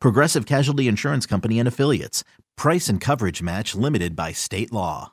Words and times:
Progressive 0.00 0.46
Casualty 0.46 0.88
Insurance 0.88 1.26
Company 1.26 1.58
and 1.58 1.66
Affiliates. 1.66 2.24
Price 2.56 2.88
and 2.88 3.00
coverage 3.00 3.42
match 3.42 3.74
limited 3.74 4.14
by 4.14 4.32
state 4.32 4.72
law. 4.72 5.12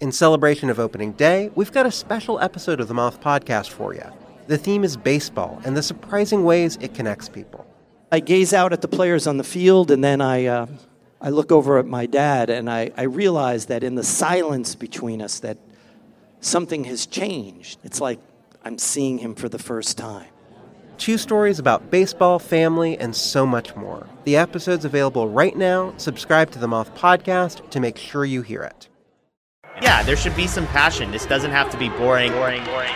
In 0.00 0.12
celebration 0.12 0.70
of 0.70 0.78
opening 0.78 1.12
day, 1.12 1.50
we've 1.54 1.72
got 1.72 1.84
a 1.84 1.90
special 1.90 2.38
episode 2.40 2.80
of 2.80 2.88
the 2.88 2.94
Moth 2.94 3.20
podcast 3.20 3.70
for 3.70 3.94
you. 3.94 4.04
The 4.46 4.56
theme 4.56 4.84
is 4.84 4.96
baseball 4.96 5.60
and 5.64 5.76
the 5.76 5.82
surprising 5.82 6.44
ways 6.44 6.78
it 6.80 6.94
connects 6.94 7.28
people. 7.28 7.66
I 8.10 8.20
gaze 8.20 8.54
out 8.54 8.72
at 8.72 8.80
the 8.80 8.88
players 8.88 9.26
on 9.26 9.36
the 9.36 9.44
field, 9.44 9.90
and 9.90 10.02
then 10.02 10.20
I, 10.20 10.46
uh, 10.46 10.66
I 11.20 11.28
look 11.28 11.52
over 11.52 11.78
at 11.78 11.86
my 11.86 12.06
dad, 12.06 12.48
and 12.48 12.70
I, 12.70 12.90
I 12.96 13.02
realize 13.02 13.66
that 13.66 13.82
in 13.84 13.96
the 13.96 14.04
silence 14.04 14.74
between 14.74 15.20
us, 15.20 15.40
that 15.40 15.58
something 16.40 16.84
has 16.84 17.04
changed. 17.04 17.80
It's 17.84 18.00
like 18.00 18.18
I'm 18.64 18.78
seeing 18.78 19.18
him 19.18 19.34
for 19.34 19.48
the 19.48 19.58
first 19.58 19.98
time. 19.98 20.28
Two 20.98 21.16
stories 21.16 21.60
about 21.60 21.92
baseball, 21.92 22.40
family, 22.40 22.98
and 22.98 23.14
so 23.14 23.46
much 23.46 23.74
more. 23.76 24.06
The 24.24 24.36
episode's 24.36 24.84
available 24.84 25.28
right 25.28 25.56
now. 25.56 25.94
Subscribe 25.96 26.50
to 26.50 26.58
the 26.58 26.66
Moth 26.66 26.92
podcast 26.96 27.70
to 27.70 27.78
make 27.78 27.96
sure 27.96 28.24
you 28.24 28.42
hear 28.42 28.62
it. 28.62 28.88
Yeah, 29.80 30.02
there 30.02 30.16
should 30.16 30.34
be 30.34 30.48
some 30.48 30.66
passion. 30.66 31.12
This 31.12 31.24
doesn't 31.24 31.52
have 31.52 31.70
to 31.70 31.78
be 31.78 31.88
boring, 31.88 32.32
boring, 32.32 32.64
boring. 32.64 32.90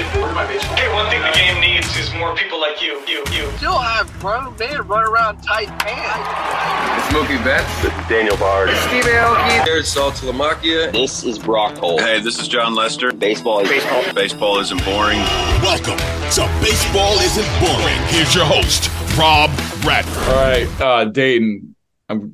Hey, 0.00 0.90
one 0.94 1.10
thing 1.10 1.20
the 1.20 1.30
game 1.34 1.60
needs 1.60 1.94
is 1.98 2.10
more 2.14 2.34
people 2.34 2.58
like 2.58 2.80
you, 2.80 3.02
you, 3.06 3.22
you. 3.32 3.50
Still 3.58 3.78
have 3.78 4.10
grown 4.18 4.56
men 4.56 4.80
run 4.88 5.06
around 5.06 5.42
tight 5.42 5.68
pants. 5.78 7.04
It's 7.04 7.14
Mookie 7.14 7.44
Betts. 7.44 7.82
This 7.82 7.92
is 7.92 8.08
Daniel 8.08 8.36
Bard. 8.38 8.70
Steve 8.70 9.04
Aoki. 9.04 9.62
There's 9.66 9.94
Saltalamacchia. 9.94 10.90
This 10.90 11.22
is 11.22 11.38
Brock 11.38 11.76
Holt. 11.76 12.00
Hey, 12.00 12.18
this 12.18 12.40
is 12.40 12.48
Jon 12.48 12.74
Lester. 12.74 13.12
Baseball 13.12 13.60
is 13.60 13.68
baseball. 13.68 14.14
Baseball 14.14 14.58
isn't 14.60 14.82
boring. 14.86 15.18
Welcome 15.60 15.98
to 15.98 16.48
Baseball 16.62 17.18
Isn't 17.18 17.60
Boring. 17.60 17.98
Here's 18.06 18.34
your 18.34 18.46
host, 18.46 18.88
Rob 19.18 19.50
Bradford. 19.82 20.28
All 20.28 20.34
right, 20.34 20.80
uh, 20.80 21.04
Dayton. 21.04 21.76
I'm 22.08 22.32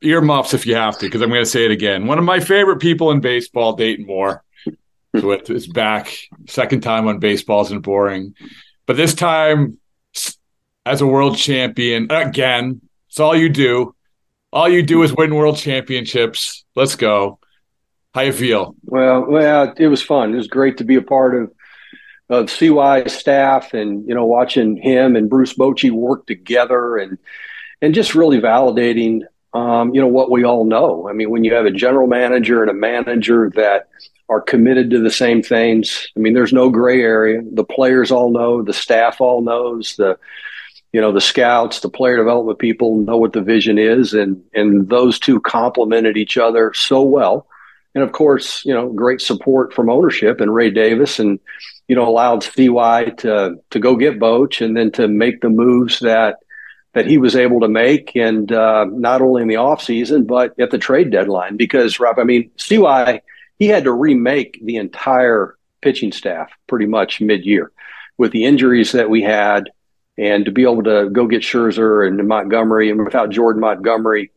earmuffs 0.00 0.54
if 0.54 0.66
you 0.66 0.76
have 0.76 0.98
to, 0.98 1.06
because 1.06 1.20
I'm 1.20 1.28
going 1.28 1.44
to 1.44 1.50
say 1.50 1.66
it 1.66 1.70
again. 1.70 2.06
One 2.06 2.18
of 2.18 2.24
my 2.24 2.40
favorite 2.40 2.80
people 2.80 3.10
in 3.10 3.20
baseball, 3.20 3.74
Dayton 3.74 4.06
Moore. 4.06 4.42
So 5.16 5.30
it's 5.32 5.66
back, 5.66 6.16
second 6.48 6.80
time 6.80 7.06
on 7.06 7.18
Baseball 7.18 7.62
Isn't 7.62 7.80
Boring, 7.80 8.34
but 8.86 8.96
this 8.96 9.14
time 9.14 9.78
as 10.84 11.00
a 11.00 11.06
world 11.06 11.36
champion 11.36 12.10
again. 12.10 12.80
It's 13.08 13.20
all 13.20 13.36
you 13.36 13.48
do. 13.48 13.94
All 14.52 14.68
you 14.68 14.82
do 14.82 15.02
is 15.02 15.12
win 15.12 15.34
world 15.34 15.56
championships. 15.56 16.64
Let's 16.74 16.96
go. 16.96 17.38
How 18.14 18.22
you 18.22 18.32
feel? 18.32 18.74
Well, 18.84 19.24
well, 19.26 19.72
it 19.76 19.88
was 19.88 20.02
fun. 20.02 20.34
It 20.34 20.36
was 20.36 20.48
great 20.48 20.76
to 20.78 20.84
be 20.84 20.96
a 20.96 21.02
part 21.02 21.34
of 21.34 21.52
of 22.28 22.50
CY 22.50 23.04
staff, 23.08 23.74
and 23.74 24.06
you 24.08 24.14
know, 24.14 24.24
watching 24.24 24.76
him 24.76 25.16
and 25.16 25.28
Bruce 25.28 25.54
Bochy 25.54 25.90
work 25.90 26.26
together, 26.26 26.96
and 26.96 27.18
and 27.80 27.94
just 27.94 28.14
really 28.14 28.40
validating 28.40 29.22
um, 29.54 29.94
you 29.94 30.00
know 30.00 30.06
what 30.08 30.30
we 30.30 30.44
all 30.44 30.64
know. 30.64 31.08
I 31.08 31.12
mean, 31.12 31.30
when 31.30 31.44
you 31.44 31.54
have 31.54 31.66
a 31.66 31.70
general 31.70 32.06
manager 32.06 32.62
and 32.62 32.70
a 32.70 32.74
manager 32.74 33.50
that 33.54 33.88
are 34.32 34.40
committed 34.40 34.90
to 34.90 35.00
the 35.00 35.10
same 35.10 35.42
things, 35.42 36.08
I 36.16 36.20
mean, 36.20 36.32
there's 36.32 36.52
no 36.52 36.70
gray 36.70 37.02
area. 37.02 37.42
The 37.52 37.64
players 37.64 38.10
all 38.10 38.30
know, 38.30 38.62
the 38.62 38.72
staff 38.72 39.20
all 39.20 39.42
knows, 39.42 39.96
the 39.96 40.18
you 40.92 41.00
know 41.00 41.12
the 41.12 41.20
scouts, 41.20 41.80
the 41.80 41.88
player 41.88 42.16
development 42.16 42.58
people 42.58 42.96
know 42.96 43.16
what 43.16 43.32
the 43.32 43.40
vision 43.40 43.78
is, 43.78 44.12
and 44.12 44.42
and 44.54 44.88
those 44.88 45.18
two 45.18 45.40
complemented 45.40 46.16
each 46.16 46.36
other 46.36 46.72
so 46.74 47.02
well. 47.02 47.46
And 47.94 48.02
of 48.02 48.12
course, 48.12 48.64
you 48.64 48.72
know, 48.72 48.88
great 48.88 49.20
support 49.20 49.74
from 49.74 49.90
ownership 49.90 50.40
and 50.40 50.54
Ray 50.54 50.70
Davis, 50.70 51.18
and 51.18 51.38
you 51.88 51.96
know, 51.96 52.08
allowed 52.08 52.42
CY 52.42 53.14
to 53.18 53.56
to 53.70 53.78
go 53.78 53.96
get 53.96 54.18
Boch 54.18 54.64
and 54.64 54.76
then 54.76 54.90
to 54.92 55.08
make 55.08 55.40
the 55.40 55.50
moves 55.50 56.00
that 56.00 56.36
that 56.94 57.06
he 57.06 57.16
was 57.16 57.36
able 57.36 57.60
to 57.60 57.68
make, 57.68 58.14
and 58.14 58.52
uh, 58.52 58.84
not 58.84 59.22
only 59.22 59.42
in 59.42 59.48
the 59.48 59.54
offseason, 59.54 60.26
but 60.26 60.58
at 60.60 60.70
the 60.70 60.78
trade 60.78 61.10
deadline. 61.10 61.56
Because, 61.56 61.98
Rob, 61.98 62.18
I 62.18 62.24
mean, 62.24 62.50
CY, 62.56 63.22
he 63.62 63.68
had 63.68 63.84
to 63.84 63.92
remake 63.92 64.58
the 64.60 64.74
entire 64.74 65.56
pitching 65.82 66.10
staff 66.10 66.50
pretty 66.66 66.86
much 66.86 67.20
mid 67.20 67.46
year 67.46 67.70
with 68.18 68.32
the 68.32 68.44
injuries 68.44 68.90
that 68.90 69.08
we 69.08 69.22
had, 69.22 69.70
and 70.18 70.46
to 70.46 70.50
be 70.50 70.62
able 70.62 70.82
to 70.82 71.08
go 71.10 71.28
get 71.28 71.42
Scherzer 71.42 72.04
and 72.04 72.26
Montgomery, 72.26 72.90
and 72.90 73.04
without 73.04 73.30
Jordan 73.30 73.60
Montgomery 73.60 74.32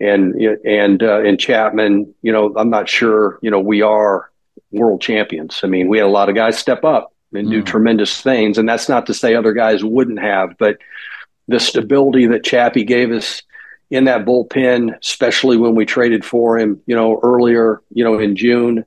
and 0.00 0.34
and 0.64 1.04
uh, 1.04 1.20
and 1.20 1.38
Chapman, 1.38 2.12
you 2.20 2.32
know, 2.32 2.52
I'm 2.56 2.68
not 2.68 2.88
sure, 2.88 3.38
you 3.42 3.50
know, 3.52 3.60
we 3.60 3.82
are 3.82 4.28
world 4.72 5.00
champions. 5.00 5.60
I 5.62 5.68
mean, 5.68 5.86
we 5.86 5.98
had 5.98 6.08
a 6.08 6.18
lot 6.18 6.28
of 6.28 6.34
guys 6.34 6.58
step 6.58 6.82
up 6.82 7.14
and 7.32 7.48
do 7.48 7.62
mm. 7.62 7.66
tremendous 7.66 8.20
things, 8.22 8.58
and 8.58 8.68
that's 8.68 8.88
not 8.88 9.06
to 9.06 9.14
say 9.14 9.36
other 9.36 9.52
guys 9.52 9.84
wouldn't 9.84 10.18
have, 10.18 10.58
but 10.58 10.78
the 11.46 11.60
stability 11.60 12.26
that 12.26 12.42
Chappie 12.42 12.82
gave 12.82 13.12
us 13.12 13.40
in 13.94 14.04
that 14.06 14.24
bullpen, 14.24 14.98
especially 15.00 15.56
when 15.56 15.76
we 15.76 15.84
traded 15.86 16.24
for 16.24 16.58
him, 16.58 16.80
you 16.86 16.96
know, 16.96 17.20
earlier, 17.22 17.80
you 17.90 18.02
know, 18.02 18.18
in 18.18 18.34
June, 18.34 18.84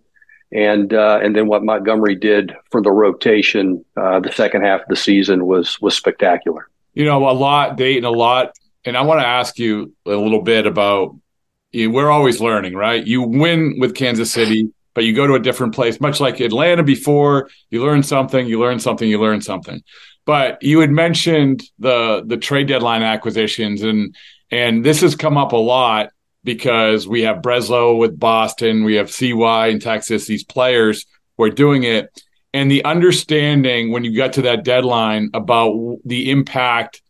and 0.51 0.93
uh, 0.93 1.19
and 1.23 1.33
then 1.33 1.47
what 1.47 1.63
Montgomery 1.63 2.15
did 2.15 2.53
for 2.71 2.81
the 2.81 2.91
rotation 2.91 3.85
uh, 3.95 4.19
the 4.19 4.31
second 4.31 4.63
half 4.63 4.81
of 4.81 4.87
the 4.89 4.97
season 4.97 5.45
was 5.45 5.79
was 5.79 5.95
spectacular. 5.95 6.69
You 6.93 7.05
know, 7.05 7.29
a 7.29 7.31
lot, 7.31 7.77
Dayton, 7.77 8.03
a 8.03 8.11
lot, 8.11 8.51
and 8.83 8.97
I 8.97 9.01
want 9.01 9.21
to 9.21 9.27
ask 9.27 9.57
you 9.57 9.93
a 10.05 10.11
little 10.11 10.41
bit 10.41 10.67
about. 10.67 11.15
You 11.71 11.87
know, 11.87 11.95
we're 11.95 12.09
always 12.09 12.39
learning, 12.41 12.75
right? 12.75 13.05
You 13.05 13.21
win 13.21 13.75
with 13.79 13.93
Kansas 13.93 14.31
City, 14.31 14.71
but 14.93 15.03
you 15.03 15.13
go 15.13 15.27
to 15.27 15.35
a 15.35 15.39
different 15.39 15.75
place, 15.75 16.01
much 16.01 16.19
like 16.19 16.39
Atlanta 16.39 16.83
before. 16.83 17.49
You 17.69 17.83
learn 17.85 18.03
something, 18.03 18.47
you 18.47 18.59
learn 18.59 18.79
something, 18.79 19.07
you 19.07 19.19
learn 19.19 19.41
something. 19.41 19.81
But 20.25 20.61
you 20.63 20.79
had 20.79 20.91
mentioned 20.91 21.63
the 21.79 22.23
the 22.25 22.37
trade 22.37 22.67
deadline 22.67 23.03
acquisitions, 23.03 23.83
and 23.83 24.15
and 24.51 24.83
this 24.83 25.01
has 25.01 25.15
come 25.15 25.37
up 25.37 25.51
a 25.51 25.57
lot 25.57 26.09
because 26.43 27.07
we 27.07 27.23
have 27.23 27.41
Breslow 27.41 27.97
with 27.97 28.19
Boston, 28.19 28.83
we 28.83 28.95
have 28.95 29.11
CY 29.11 29.67
in 29.67 29.79
Texas, 29.79 30.27
these 30.27 30.43
players 30.43 31.05
who 31.37 31.43
are 31.43 31.49
doing 31.49 31.83
it, 31.83 32.09
and 32.53 32.71
the 32.71 32.85
understanding 32.85 33.91
when 33.91 34.03
you 34.03 34.11
get 34.11 34.33
to 34.33 34.43
that 34.43 34.63
deadline 34.63 35.29
about 35.33 35.97
the 36.05 36.31
impact. 36.31 37.01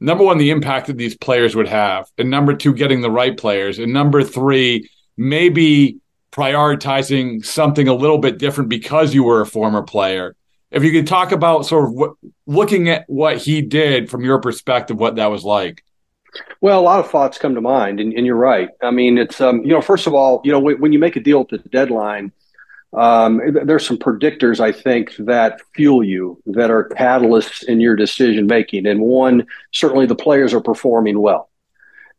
Number 0.00 0.24
one, 0.24 0.38
the 0.38 0.50
impact 0.50 0.86
that 0.86 0.96
these 0.96 1.16
players 1.16 1.54
would 1.54 1.68
have, 1.68 2.08
and 2.16 2.30
number 2.30 2.54
two, 2.54 2.72
getting 2.72 3.02
the 3.02 3.10
right 3.10 3.36
players, 3.36 3.78
and 3.78 3.92
number 3.92 4.22
three, 4.24 4.88
maybe 5.18 5.98
prioritizing 6.32 7.44
something 7.44 7.86
a 7.88 7.94
little 7.94 8.18
bit 8.18 8.38
different 8.38 8.70
because 8.70 9.12
you 9.12 9.24
were 9.24 9.42
a 9.42 9.46
former 9.46 9.82
player 9.82 10.34
if 10.70 10.84
you 10.84 10.92
could 10.92 11.06
talk 11.06 11.32
about 11.32 11.66
sort 11.66 11.84
of 11.84 11.92
what, 11.92 12.12
looking 12.46 12.88
at 12.88 13.04
what 13.08 13.38
he 13.38 13.60
did 13.60 14.10
from 14.10 14.24
your 14.24 14.40
perspective, 14.40 14.98
what 14.98 15.16
that 15.16 15.30
was 15.30 15.44
like. 15.44 15.84
Well, 16.60 16.78
a 16.78 16.82
lot 16.82 17.00
of 17.00 17.10
thoughts 17.10 17.38
come 17.38 17.54
to 17.54 17.60
mind, 17.60 18.00
and, 18.00 18.12
and 18.12 18.26
you're 18.26 18.36
right. 18.36 18.68
I 18.82 18.90
mean, 18.90 19.18
it's 19.18 19.40
um, 19.40 19.62
you 19.62 19.72
know, 19.72 19.80
first 19.80 20.06
of 20.06 20.14
all, 20.14 20.40
you 20.44 20.52
know, 20.52 20.60
when, 20.60 20.80
when 20.80 20.92
you 20.92 20.98
make 20.98 21.16
a 21.16 21.20
deal 21.20 21.40
at 21.40 21.48
the 21.48 21.68
deadline, 21.68 22.32
um, 22.92 23.40
there's 23.64 23.86
some 23.86 23.98
predictors 23.98 24.60
I 24.60 24.72
think 24.72 25.14
that 25.18 25.60
fuel 25.74 26.02
you, 26.02 26.42
that 26.46 26.70
are 26.70 26.88
catalysts 26.90 27.62
in 27.62 27.80
your 27.80 27.96
decision 27.96 28.46
making, 28.46 28.86
and 28.86 29.00
one 29.00 29.46
certainly 29.72 30.06
the 30.06 30.16
players 30.16 30.52
are 30.52 30.60
performing 30.60 31.20
well. 31.20 31.48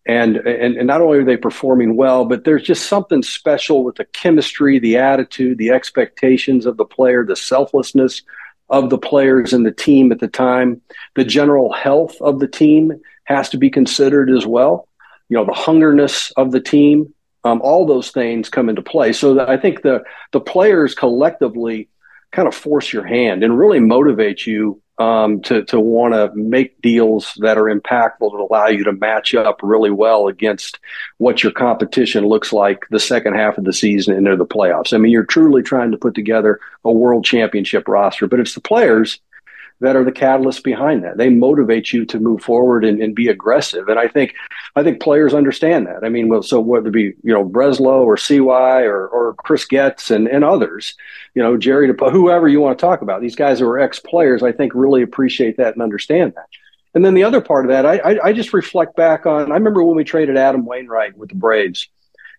And, 0.07 0.37
and 0.37 0.77
and 0.77 0.87
not 0.87 1.01
only 1.01 1.19
are 1.19 1.25
they 1.25 1.37
performing 1.37 1.95
well, 1.95 2.25
but 2.25 2.43
there's 2.43 2.63
just 2.63 2.87
something 2.87 3.21
special 3.21 3.83
with 3.83 3.97
the 3.97 4.05
chemistry, 4.05 4.79
the 4.79 4.97
attitude, 4.97 5.59
the 5.59 5.69
expectations 5.69 6.65
of 6.65 6.77
the 6.77 6.85
player, 6.85 7.23
the 7.23 7.35
selflessness 7.35 8.23
of 8.69 8.89
the 8.89 8.97
players 8.97 9.53
and 9.53 9.65
the 9.65 9.71
team 9.71 10.11
at 10.11 10.19
the 10.19 10.27
time. 10.27 10.81
The 11.15 11.25
general 11.25 11.71
health 11.71 12.19
of 12.19 12.39
the 12.39 12.47
team 12.47 12.99
has 13.25 13.49
to 13.49 13.57
be 13.57 13.69
considered 13.69 14.29
as 14.29 14.45
well. 14.45 14.87
you 15.29 15.37
know, 15.37 15.45
the 15.45 15.53
hungerness 15.53 16.31
of 16.35 16.51
the 16.51 16.59
team. 16.59 17.13
Um, 17.43 17.61
all 17.63 17.87
those 17.87 18.11
things 18.11 18.49
come 18.49 18.69
into 18.69 18.83
play. 18.83 19.13
So 19.13 19.39
I 19.39 19.57
think 19.57 19.81
the 19.81 20.03
the 20.31 20.41
players 20.41 20.93
collectively 20.93 21.87
kind 22.31 22.47
of 22.47 22.53
force 22.53 22.93
your 22.93 23.03
hand 23.05 23.43
and 23.43 23.57
really 23.57 23.79
motivate 23.79 24.45
you 24.45 24.79
um, 24.99 25.41
to 25.43 25.63
to 25.65 25.79
want 25.79 26.13
to 26.13 26.31
make 26.35 26.79
deals 26.81 27.33
that 27.37 27.57
are 27.57 27.63
impactful 27.63 28.19
that 28.31 28.47
allow 28.49 28.67
you 28.67 28.83
to 28.83 28.93
match 28.93 29.33
up 29.33 29.61
really 29.63 29.89
well 29.89 30.27
against 30.27 30.79
what 31.17 31.41
your 31.41 31.51
competition 31.51 32.25
looks 32.27 32.53
like 32.53 32.85
the 32.91 32.99
second 32.99 33.33
half 33.33 33.57
of 33.57 33.63
the 33.63 33.73
season 33.73 34.15
into 34.15 34.35
the 34.35 34.45
playoffs. 34.45 34.93
I 34.93 34.97
mean, 34.97 35.11
you're 35.11 35.23
truly 35.23 35.63
trying 35.63 35.91
to 35.91 35.97
put 35.97 36.13
together 36.13 36.59
a 36.83 36.91
world 36.91 37.25
championship 37.25 37.87
roster, 37.87 38.27
but 38.27 38.39
it's 38.39 38.53
the 38.53 38.61
players 38.61 39.19
that 39.81 39.95
are 39.95 40.03
the 40.03 40.11
catalyst 40.11 40.63
behind 40.63 41.03
that. 41.03 41.17
They 41.17 41.29
motivate 41.29 41.91
you 41.91 42.05
to 42.05 42.19
move 42.19 42.41
forward 42.41 42.85
and, 42.85 43.01
and, 43.01 43.15
be 43.15 43.27
aggressive. 43.27 43.89
And 43.89 43.99
I 43.99 44.07
think 44.07 44.35
I 44.75 44.83
think 44.83 45.01
players 45.01 45.33
understand 45.33 45.87
that. 45.87 46.03
I 46.03 46.09
mean, 46.09 46.29
well, 46.29 46.43
so 46.43 46.59
whether 46.59 46.87
it 46.87 46.93
be 46.93 47.13
you 47.23 47.33
know 47.33 47.43
Breslow 47.43 48.05
or 48.05 48.15
CY 48.15 48.83
or 48.83 49.07
or 49.07 49.33
Chris 49.39 49.65
Getz 49.65 50.11
and, 50.11 50.27
and 50.27 50.43
others, 50.43 50.93
you 51.33 51.41
know 51.41 51.57
Jerry 51.57 51.91
Dipoto, 51.91 52.11
whoever 52.11 52.47
you 52.47 52.61
want 52.61 52.77
to 52.77 52.81
talk 52.81 53.01
about, 53.01 53.21
these 53.21 53.35
guys 53.35 53.59
who 53.59 53.67
are 53.67 53.79
ex 53.79 53.99
players, 53.99 54.43
I 54.43 54.51
think 54.51 54.73
really 54.75 55.01
appreciate 55.01 55.57
that 55.57 55.73
and 55.73 55.81
understand 55.81 56.33
that. 56.35 56.47
And 56.93 57.03
then 57.03 57.13
the 57.13 57.23
other 57.23 57.41
part 57.41 57.65
of 57.65 57.71
that, 57.71 57.85
I, 57.85 57.97
I, 57.97 58.25
I 58.25 58.33
just 58.33 58.53
reflect 58.53 58.95
back 58.95 59.25
on. 59.25 59.51
I 59.51 59.55
remember 59.55 59.83
when 59.83 59.95
we 59.95 60.03
traded 60.03 60.37
Adam 60.37 60.65
Wainwright 60.65 61.17
with 61.17 61.29
the 61.29 61.35
Braves. 61.35 61.87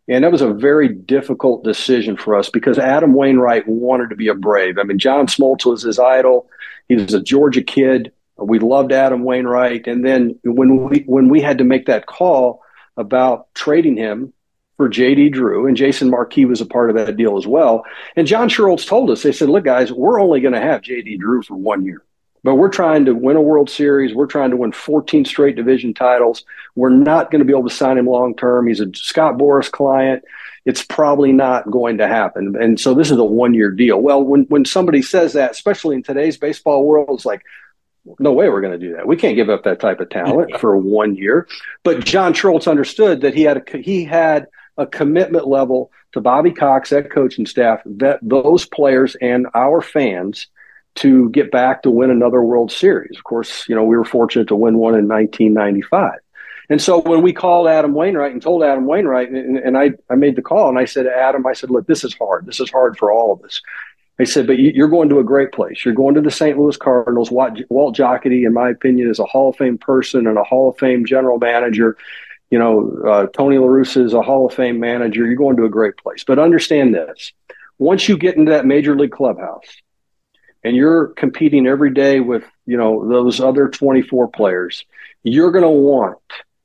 And 0.09 0.25
that 0.25 0.33
was 0.33 0.43
a 0.43 0.53
very 0.53 0.89
difficult 0.89 1.63
decision 1.63 2.17
for 2.17 2.37
us 2.37 2.51
because 2.51 2.77
Adam 2.77 3.15
Wainwright 3.15 3.69
wanted 3.69 4.11
to 4.11 4.17
be 4.17 4.29
a 4.29 4.35
Brave. 4.35 4.79
I 4.79 4.83
mean, 4.83 4.99
John 4.99 5.27
Smoltz 5.29 5.65
was 5.65 5.83
his 5.83 5.99
idol. 5.99 6.49
He 6.89 6.97
was 6.97 7.15
a 7.15 7.23
Georgia 7.23 7.63
kid. 7.63 8.13
We 8.37 8.59
loved 8.59 8.93
Adam 8.93 9.25
Wainwright. 9.25 9.87
And 9.87 10.05
then 10.05 10.39
when 10.45 10.89
we 10.89 11.01
when 11.07 11.29
we 11.29 11.41
had 11.41 11.59
to 11.59 11.65
make 11.65 11.87
that 11.87 12.07
call 12.07 12.63
about 12.97 13.53
trading 13.55 13.97
him 13.97 14.33
for 14.77 14.89
JD 14.89 15.33
Drew, 15.33 15.67
and 15.67 15.77
Jason 15.77 16.11
Marquis 16.11 16.45
was 16.45 16.61
a 16.61 16.67
part 16.67 16.91
of 16.91 16.97
that 16.97 17.17
deal 17.17 17.37
as 17.37 17.47
well. 17.47 17.85
And 18.17 18.27
John 18.27 18.49
Schuerholz 18.49 18.87
told 18.87 19.11
us, 19.11 19.23
they 19.23 19.33
said, 19.33 19.49
look, 19.49 19.65
guys, 19.65 19.93
we're 19.93 20.21
only 20.21 20.41
going 20.41 20.55
to 20.55 20.61
have 20.61 20.83
JD 20.83 21.19
Drew 21.19 21.43
for 21.43 21.55
one 21.55 21.85
year. 21.85 22.03
But 22.45 22.57
we're 22.57 22.71
trying 22.71 23.05
to 23.05 23.15
win 23.15 23.37
a 23.37 23.41
World 23.41 23.71
Series. 23.71 24.15
We're 24.15 24.27
trying 24.27 24.51
to 24.51 24.57
win 24.57 24.73
14 24.73 25.25
straight 25.25 25.55
division 25.55 25.95
titles. 25.95 26.45
We're 26.75 26.91
not 26.91 27.31
going 27.31 27.39
to 27.39 27.45
be 27.45 27.53
able 27.53 27.69
to 27.69 27.75
sign 27.75 27.99
him 27.99 28.07
long 28.07 28.35
term. 28.35 28.67
He's 28.67 28.81
a 28.81 28.93
Scott 28.95 29.39
Boras 29.39 29.71
client. 29.71 30.25
It's 30.65 30.85
probably 30.85 31.33
not 31.33 31.71
going 31.71 31.99
to 31.99 32.07
happen. 32.07 32.57
And 32.61 32.79
so 32.79 32.95
this 32.95 33.11
is 33.11 33.19
a 33.19 33.25
one 33.25 33.55
year 33.55 33.71
deal. 33.71 34.01
Well, 34.01 34.23
when, 34.23 34.43
when 34.45 34.65
somebody 34.65 35.03
says 35.03 35.33
that, 35.33 35.51
especially 35.51 35.97
in 35.97 36.03
today's 36.03 36.37
baseball 36.37 36.85
world, 36.85 37.09
it's 37.11 37.27
like, 37.27 37.43
no 38.19 38.33
way 38.33 38.49
we're 38.49 38.61
going 38.61 38.79
to 38.79 38.87
do 38.87 38.95
that. 38.97 39.07
We 39.07 39.17
can't 39.17 39.37
give 39.37 39.49
up 39.49 39.65
that 39.65 39.81
type 39.81 40.01
of 40.01 40.11
talent 40.11 40.59
for 40.59 40.77
one 40.77 41.15
year. 41.15 41.47
But 41.85 42.05
John 42.05 42.35
Schuerholz 42.35 42.69
understood 42.69 43.21
that 43.21 43.35
he 43.35 43.43
had 43.43 43.59
a, 43.59 43.79
he 43.79 44.05
had 44.05 44.47
a 44.77 44.87
commitment 44.87 45.47
level 45.47 45.93
to 46.13 46.21
Bobby 46.21 46.51
Cox, 46.51 46.91
that 46.91 47.11
coaching 47.11 47.47
staff, 47.47 47.81
that 47.87 48.19
those 48.23 48.67
players 48.67 49.17
and 49.21 49.47
our 49.55 49.81
fans– 49.81 50.49
to 50.95 51.31
get 51.31 51.51
back 51.51 51.83
to 51.83 51.91
win 51.91 52.11
another 52.11 52.43
World 52.43 52.71
Series. 52.71 53.17
Of 53.17 53.25
course, 53.25 53.69
you 53.69 53.75
know, 53.75 53.85
we 53.85 53.97
were 53.97 54.05
fortunate 54.05 54.49
to 54.49 54.57
win 54.57 54.77
one 54.77 54.95
in 54.95 55.09
1995. 55.09 56.19
And 56.69 56.81
so 56.81 57.01
when 57.01 57.23
we 57.23 57.33
called 57.33 57.69
Adam 57.69 57.93
Wainwright 57.93 58.33
and 58.33 58.43
told 58.43 58.63
Adam 58.63 58.87
Wainwright, 58.87 59.31
and, 59.31 59.59
and 59.59 59.77
I, 59.77 59.93
I 60.09 60.15
made 60.15 60.37
the 60.37 60.43
call 60.43 60.69
and 60.69 60.79
I 60.79 60.85
said 60.85 61.07
Adam, 61.07 61.47
I 61.47 61.53
said, 61.53 61.71
look, 61.71 61.87
this 61.87 62.05
is 62.05 62.15
hard. 62.15 62.47
This 62.47 62.61
is 62.61 62.71
hard 62.71 62.97
for 62.97 63.13
all 63.13 63.33
of 63.33 63.43
us. 63.45 63.61
I 64.19 64.25
said, 64.25 64.47
but 64.47 64.59
you're 64.59 64.89
going 64.89 65.09
to 65.09 65.19
a 65.19 65.25
great 65.25 65.53
place. 65.53 65.85
You're 65.85 65.95
going 65.95 66.15
to 66.15 66.21
the 66.21 66.31
St. 66.31 66.57
Louis 66.59 66.77
Cardinals. 66.77 67.31
Walt, 67.31 67.59
Walt 67.71 67.97
Jocketty, 67.97 68.47
in 68.47 68.53
my 68.53 68.69
opinion, 68.71 69.11
is 69.11 69.19
a 69.19 69.25
Hall 69.25 69.49
of 69.49 69.57
Fame 69.57 69.79
person 69.79 70.27
and 70.27 70.39
a 70.39 70.45
Hall 70.45 70.71
of 70.71 70.79
Fame 70.79 71.05
general 71.05 71.39
manager. 71.39 71.97
You 72.51 72.59
know, 72.59 73.03
uh, 73.07 73.27
Tony 73.29 73.59
La 73.59 73.67
Russa 73.67 74.05
is 74.05 74.13
a 74.13 74.23
Hall 74.23 74.47
of 74.47 74.55
Fame 74.55 74.79
manager. 74.79 75.27
You're 75.27 75.35
going 75.35 75.57
to 75.57 75.65
a 75.65 75.71
great 75.71 75.97
place. 75.97 76.25
But 76.25 76.39
understand 76.39 76.95
this: 76.95 77.33
once 77.79 78.07
you 78.07 78.19
get 78.19 78.37
into 78.37 78.53
that 78.53 78.67
major 78.67 78.95
league 78.95 79.13
clubhouse, 79.13 79.65
and 80.63 80.77
you're 80.77 81.09
competing 81.09 81.67
every 81.67 81.93
day 81.93 82.21
with 82.21 82.45
you 82.67 82.77
know 82.77 83.09
those 83.09 83.41
other 83.41 83.69
24 83.69 84.29
players 84.29 84.85
you're 85.23 85.51
going 85.51 85.63
to 85.63 85.69
want 85.69 86.19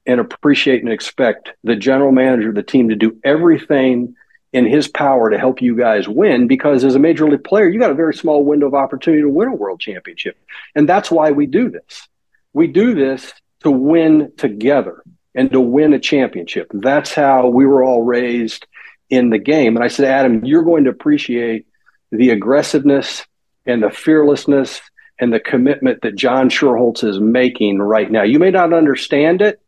and 0.07 0.21
appreciate 0.21 0.81
and 0.81 0.92
expect 0.92 1.51
the 1.63 1.75
general 1.75 2.12
manager 2.12 2.50
of 2.50 2.56
the 2.56 2.63
team 2.63 2.89
to 2.89 2.95
do 2.95 3.19
everything 3.24 4.15
in 4.54 4.65
his 4.65 4.88
power 4.88 5.30
to 5.30 5.38
help 5.38 5.62
you 5.62 5.75
guys 5.75 6.07
win 6.07 6.48
because 6.48 6.86
as 6.86 6.95
a 6.95 7.00
major 7.00 7.30
league 7.30 7.44
player 7.44 7.68
you 7.68 7.80
got 7.80 7.92
a 7.92 7.95
very 7.95 8.13
small 8.13 8.44
window 8.44 8.65
of 8.65 8.74
opportunity 8.74 9.21
to 9.21 9.30
win 9.30 9.50
a 9.50 9.56
world 9.56 9.80
championship. 9.80 10.38
And 10.74 10.88
that's 10.88 11.12
why 11.12 11.31
we 11.31 11.45
do 11.45 11.69
this. 11.69 12.07
We 12.54 12.68
do 12.68 12.95
this 12.95 13.33
to 13.63 13.69
win 13.69 14.31
together 14.38 15.04
and 15.36 15.51
to 15.51 15.59
win 15.59 15.94
a 15.94 16.00
championship. 16.00 16.71
That's 16.74 17.13
how 17.13 17.50
we 17.50 17.65
were 17.65 17.83
all 17.83 18.04
raised 18.04 18.65
in 19.09 19.30
the 19.30 19.38
game. 19.38 19.75
And 19.75 19.83
i 19.83 19.89
said 19.89 20.07
adam 20.07 20.45
you're 20.45 20.63
going 20.63 20.86
to 20.86 20.89
appreciate 20.89 21.68
the 22.12 22.30
aggressiveness 22.30 23.25
and 23.65 23.83
the 23.83 23.89
fearlessness 23.89 24.80
and 25.19 25.33
the 25.33 25.39
commitment 25.39 26.01
that 26.04 26.15
John 26.15 26.50
Schuerholz 26.50 27.04
is 27.04 27.19
making 27.19 27.80
right 27.80 28.09
now. 28.09 28.24
You 28.24 28.39
may 28.39 28.51
not 28.51 28.71
understand 28.71 29.42
it 29.42 29.59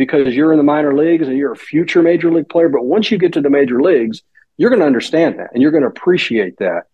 because 0.00 0.34
you're 0.34 0.50
in 0.50 0.56
the 0.56 0.64
minor 0.64 0.96
leagues 0.96 1.28
and 1.28 1.36
you're 1.36 1.52
a 1.52 1.56
future 1.56 2.00
major 2.00 2.32
league 2.32 2.48
player, 2.48 2.70
but 2.70 2.86
once 2.86 3.10
you 3.10 3.18
get 3.18 3.34
to 3.34 3.42
the 3.42 3.50
major 3.50 3.82
leagues, 3.82 4.22
you're 4.56 4.70
going 4.70 4.80
to 4.80 4.86
understand 4.86 5.38
that 5.38 5.50
and 5.52 5.60
you're 5.60 5.72
going 5.72 5.82
to 5.82 5.90
appreciate 5.90 6.56
that. 6.56 6.84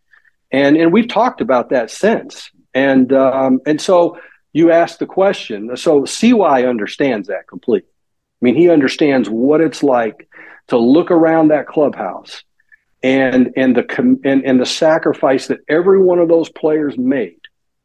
And 0.50 0.76
and 0.76 0.92
we've 0.92 1.06
talked 1.06 1.40
about 1.40 1.70
that 1.70 1.88
since. 1.88 2.50
And 2.74 3.12
um, 3.12 3.60
and 3.64 3.80
so 3.80 4.18
you 4.52 4.72
asked 4.72 4.98
the 4.98 5.06
question. 5.06 5.76
So 5.76 6.04
CY 6.04 6.64
understands 6.64 7.28
that 7.28 7.46
completely. 7.46 7.88
I 7.88 8.44
mean, 8.44 8.56
he 8.56 8.70
understands 8.70 9.30
what 9.30 9.60
it's 9.60 9.84
like 9.84 10.28
to 10.66 10.76
look 10.76 11.12
around 11.12 11.48
that 11.48 11.68
clubhouse 11.68 12.42
and 13.04 13.52
and 13.56 13.76
the 13.76 13.84
com- 13.84 14.20
and, 14.24 14.44
and 14.44 14.60
the 14.60 14.66
sacrifice 14.66 15.46
that 15.46 15.60
every 15.68 16.02
one 16.02 16.18
of 16.18 16.28
those 16.28 16.48
players 16.48 16.98
made 16.98 17.38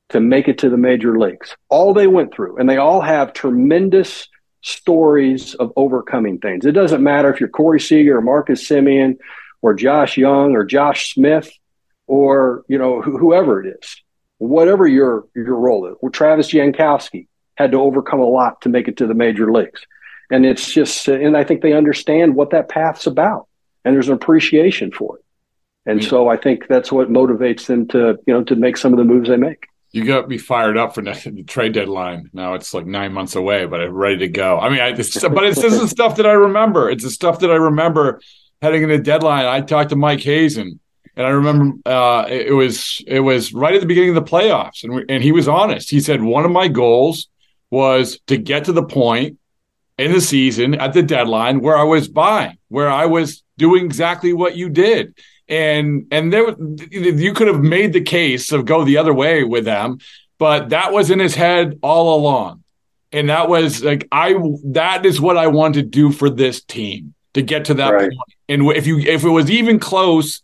to 0.10 0.20
make 0.20 0.48
it 0.48 0.58
to 0.58 0.70
the 0.70 0.78
major 0.78 1.20
leagues 1.20 1.56
all 1.70 1.94
they 1.94 2.08
went 2.08 2.34
through 2.34 2.58
and 2.58 2.70
they 2.70 2.78
all 2.78 3.02
have 3.02 3.34
tremendous 3.34 4.28
stories 4.62 5.56
of 5.56 5.72
overcoming 5.76 6.38
things 6.38 6.66
it 6.66 6.74
doesn't 6.74 7.04
matter 7.04 7.34
if 7.34 7.40
you're 7.40 7.50
corey 7.50 7.80
seager 7.80 8.18
or 8.18 8.22
marcus 8.22 8.68
Semien 8.68 9.18
or 9.62 9.74
josh 9.74 10.18
Jung 10.18 10.56
or 10.56 10.64
josh 10.64 11.14
smith 11.14 11.52
or 12.08 12.64
you 12.68 12.78
know 12.78 13.02
wh- 13.02 13.20
whoever 13.20 13.64
it 13.64 13.76
is 13.80 14.02
whatever 14.38 14.88
your 14.88 15.26
your 15.36 15.56
role 15.56 15.88
is 15.88 15.96
well, 16.02 16.12
travis 16.12 16.52
jankowski 16.52 17.28
had 17.56 17.72
to 17.72 17.82
overcome 17.82 18.20
a 18.20 18.26
lot 18.26 18.62
to 18.62 18.70
make 18.70 18.88
it 18.88 18.98
to 18.98 19.08
the 19.08 19.14
major 19.14 19.52
leagues 19.52 19.82
and 20.32 20.46
it's 20.46 20.72
just 20.72 21.08
and 21.08 21.36
i 21.36 21.44
think 21.44 21.62
they 21.62 21.74
understand 21.74 22.36
what 22.36 22.52
that 22.52 22.70
path's 22.70 23.08
about 23.08 23.48
and 23.84 23.96
there's 23.96 24.08
an 24.08 24.14
appreciation 24.14 24.92
for 24.92 25.18
it. 25.18 25.26
And 25.86 26.00
mm-hmm. 26.00 26.10
so 26.10 26.30
I 26.30 26.38
think 26.38 26.68
that's 26.68 26.92
what 26.92 27.10
motivates 27.10 27.66
them 27.66 27.88
to, 27.90 28.20
you 28.28 28.34
know, 28.34 28.44
to 28.44 28.56
make 28.56 28.78
some 28.78 28.94
of 28.94 28.98
the 28.98 29.04
moves 29.04 29.30
they 29.30 29.38
make. 29.38 29.66
You 29.92 30.06
got 30.06 30.30
me 30.30 30.38
fired 30.38 30.78
up 30.78 30.96
for 30.96 31.02
the 31.02 31.44
trade 31.48 31.74
deadline. 31.74 32.30
Now 32.34 32.54
it's 32.54 32.74
like 32.74 32.86
nine 32.86 33.14
months 33.14 33.36
away, 33.36 33.66
but 33.66 33.82
I'm 33.82 33.94
ready 33.94 34.18
to 34.20 34.28
go. 34.28 34.60
I 34.60 34.70
mean, 34.70 34.80
I, 34.80 34.90
it's, 34.90 35.22
but 35.22 35.44
it's 35.44 35.62
this 35.62 35.74
is 35.74 35.90
stuff 35.90 36.16
that 36.18 36.26
I 36.26 36.32
remember. 36.32 36.90
It's 36.90 37.04
the 37.04 37.10
stuff 37.10 37.40
that 37.40 37.52
I 37.52 37.56
remember 37.56 38.22
heading 38.62 38.84
into 38.84 39.00
deadline. 39.00 39.46
I 39.46 39.62
talked 39.62 39.90
to 39.90 39.96
Mike 39.96 40.22
Hazen, 40.22 40.80
and 41.16 41.28
I 41.28 41.30
remember 41.32 41.78
uh, 41.86 42.26
it 42.30 42.54
was 42.54 43.04
it 43.06 43.20
was 43.20 43.54
right 43.54 43.74
at 43.74 43.82
the 43.82 43.88
beginning 43.88 44.16
of 44.16 44.24
the 44.24 44.32
playoffs, 44.32 44.84
and 44.84 44.94
we, 44.94 45.06
and 45.10 45.22
he 45.22 45.32
was 45.32 45.48
honest. 45.48 45.90
He 45.90 46.00
said 46.00 46.22
one 46.22 46.46
of 46.46 46.52
my 46.52 46.68
goals 46.68 47.28
was 47.70 48.20
to 48.28 48.38
get 48.38 48.66
to 48.66 48.74
the 48.74 48.84
point 48.84 49.38
in 49.98 50.12
the 50.12 50.22
season 50.22 50.76
at 50.76 50.94
the 50.94 51.04
deadline 51.04 51.62
where 51.62 51.78
I 51.78 51.84
was 51.84 52.08
buying, 52.08 52.58
where 52.70 52.90
I 52.90 53.06
was 53.06 53.44
doing 53.58 53.86
exactly 53.86 54.34
what 54.34 54.56
you 54.56 54.70
did. 54.70 55.16
And 55.52 56.08
and 56.12 56.32
there 56.32 56.56
you 56.90 57.34
could 57.34 57.48
have 57.48 57.62
made 57.62 57.92
the 57.92 58.02
case 58.02 58.52
of 58.54 58.66
go 58.66 58.86
the 58.86 58.98
other 58.98 59.14
way 59.14 59.44
with 59.44 59.66
them, 59.66 60.00
but 60.40 60.70
that 60.70 60.94
was 60.94 61.12
in 61.12 61.20
his 61.20 61.36
head 61.36 61.78
all 61.84 62.18
along. 62.18 62.64
And 63.12 63.30
that 63.30 63.50
was 63.50 63.84
like 63.84 64.08
I 64.14 64.36
that 64.68 65.06
is 65.06 65.20
what 65.20 65.38
I 65.38 65.48
want 65.48 65.76
to 65.76 65.82
do 65.82 66.12
for 66.12 66.30
this 66.30 66.64
team 66.64 67.14
to 67.34 67.42
get 67.42 67.66
to 67.66 67.74
that 67.76 67.90
right. 67.90 68.10
point. 68.10 68.34
And 68.48 68.72
if 68.72 68.88
you 68.88 69.00
if 69.00 69.26
it 69.26 69.30
was 69.30 69.52
even 69.52 69.78
close, 69.78 70.42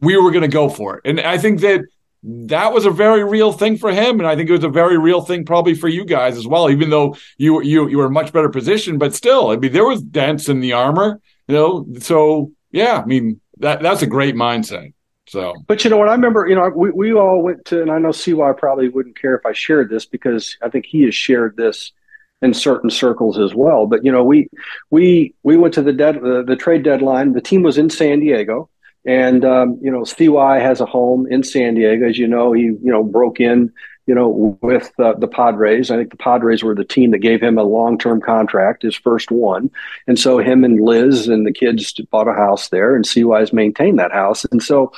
we 0.00 0.16
were 0.16 0.32
going 0.32 0.42
to 0.42 0.48
go 0.48 0.68
for 0.68 0.96
it. 0.96 1.02
And 1.04 1.20
I 1.20 1.38
think 1.38 1.60
that 1.60 1.82
that 2.24 2.72
was 2.72 2.84
a 2.84 2.90
very 2.90 3.22
real 3.22 3.52
thing 3.52 3.78
for 3.78 3.92
him, 3.92 4.18
and 4.18 4.26
I 4.26 4.34
think 4.34 4.48
it 4.48 4.52
was 4.52 4.64
a 4.64 4.68
very 4.68 4.98
real 4.98 5.20
thing 5.20 5.44
probably 5.44 5.74
for 5.74 5.86
you 5.86 6.04
guys 6.04 6.36
as 6.36 6.48
well. 6.48 6.68
Even 6.68 6.90
though 6.90 7.16
you 7.36 7.62
you 7.62 7.88
you 7.88 7.98
were 7.98 8.06
in 8.06 8.12
much 8.12 8.32
better 8.32 8.48
position, 8.48 8.98
but 8.98 9.14
still, 9.14 9.50
I 9.50 9.56
mean, 9.56 9.72
there 9.72 9.86
was 9.86 10.02
dents 10.02 10.48
in 10.48 10.58
the 10.58 10.72
armor, 10.72 11.20
you 11.46 11.54
know. 11.54 11.86
So 12.00 12.50
yeah, 12.72 13.00
I 13.00 13.04
mean 13.06 13.40
that 13.60 13.82
that's 13.82 14.02
a 14.02 14.06
great 14.06 14.34
mindset. 14.34 14.92
So, 15.28 15.54
but 15.66 15.84
you 15.84 15.90
know 15.90 15.98
what? 15.98 16.08
I 16.08 16.12
remember, 16.12 16.46
you 16.46 16.54
know, 16.54 16.70
we, 16.74 16.90
we 16.90 17.12
all 17.12 17.42
went 17.42 17.66
to, 17.66 17.82
and 17.82 17.90
I 17.90 17.98
know 17.98 18.12
CY 18.12 18.52
probably 18.56 18.88
wouldn't 18.88 19.20
care 19.20 19.36
if 19.36 19.44
I 19.44 19.52
shared 19.52 19.90
this 19.90 20.06
because 20.06 20.56
I 20.62 20.70
think 20.70 20.86
he 20.86 21.02
has 21.02 21.14
shared 21.14 21.56
this 21.56 21.92
in 22.40 22.54
certain 22.54 22.88
circles 22.88 23.38
as 23.38 23.54
well. 23.54 23.86
But 23.86 24.04
you 24.04 24.12
know, 24.12 24.24
we 24.24 24.48
we 24.90 25.34
we 25.42 25.56
went 25.56 25.74
to 25.74 25.82
the 25.82 25.92
dead 25.92 26.20
the, 26.22 26.44
the 26.46 26.56
trade 26.56 26.82
deadline. 26.82 27.32
The 27.32 27.40
team 27.40 27.62
was 27.62 27.78
in 27.78 27.90
San 27.90 28.20
Diego, 28.20 28.70
and 29.04 29.44
um, 29.44 29.78
you 29.82 29.90
know, 29.90 30.04
CY 30.04 30.60
has 30.60 30.80
a 30.80 30.86
home 30.86 31.26
in 31.30 31.42
San 31.42 31.74
Diego. 31.74 32.08
As 32.08 32.18
you 32.18 32.26
know, 32.26 32.52
he 32.52 32.62
you 32.62 32.78
know 32.82 33.04
broke 33.04 33.40
in 33.40 33.72
you 34.08 34.14
know, 34.14 34.58
with 34.62 34.90
uh, 34.98 35.12
the 35.18 35.28
Padres. 35.28 35.90
I 35.90 35.96
think 35.96 36.10
the 36.10 36.16
Padres 36.16 36.62
were 36.62 36.74
the 36.74 36.82
team 36.82 37.10
that 37.10 37.18
gave 37.18 37.42
him 37.42 37.58
a 37.58 37.62
long 37.62 37.98
term 37.98 38.22
contract, 38.22 38.82
his 38.82 38.96
first 38.96 39.30
one. 39.30 39.70
And 40.06 40.18
so 40.18 40.38
him 40.38 40.64
and 40.64 40.80
Liz 40.80 41.28
and 41.28 41.46
the 41.46 41.52
kids 41.52 41.92
bought 42.10 42.26
a 42.26 42.32
house 42.32 42.70
there, 42.70 42.96
and 42.96 43.06
CY's 43.06 43.52
maintained 43.52 43.98
that 43.98 44.10
house. 44.10 44.46
And 44.46 44.62
so 44.62 44.92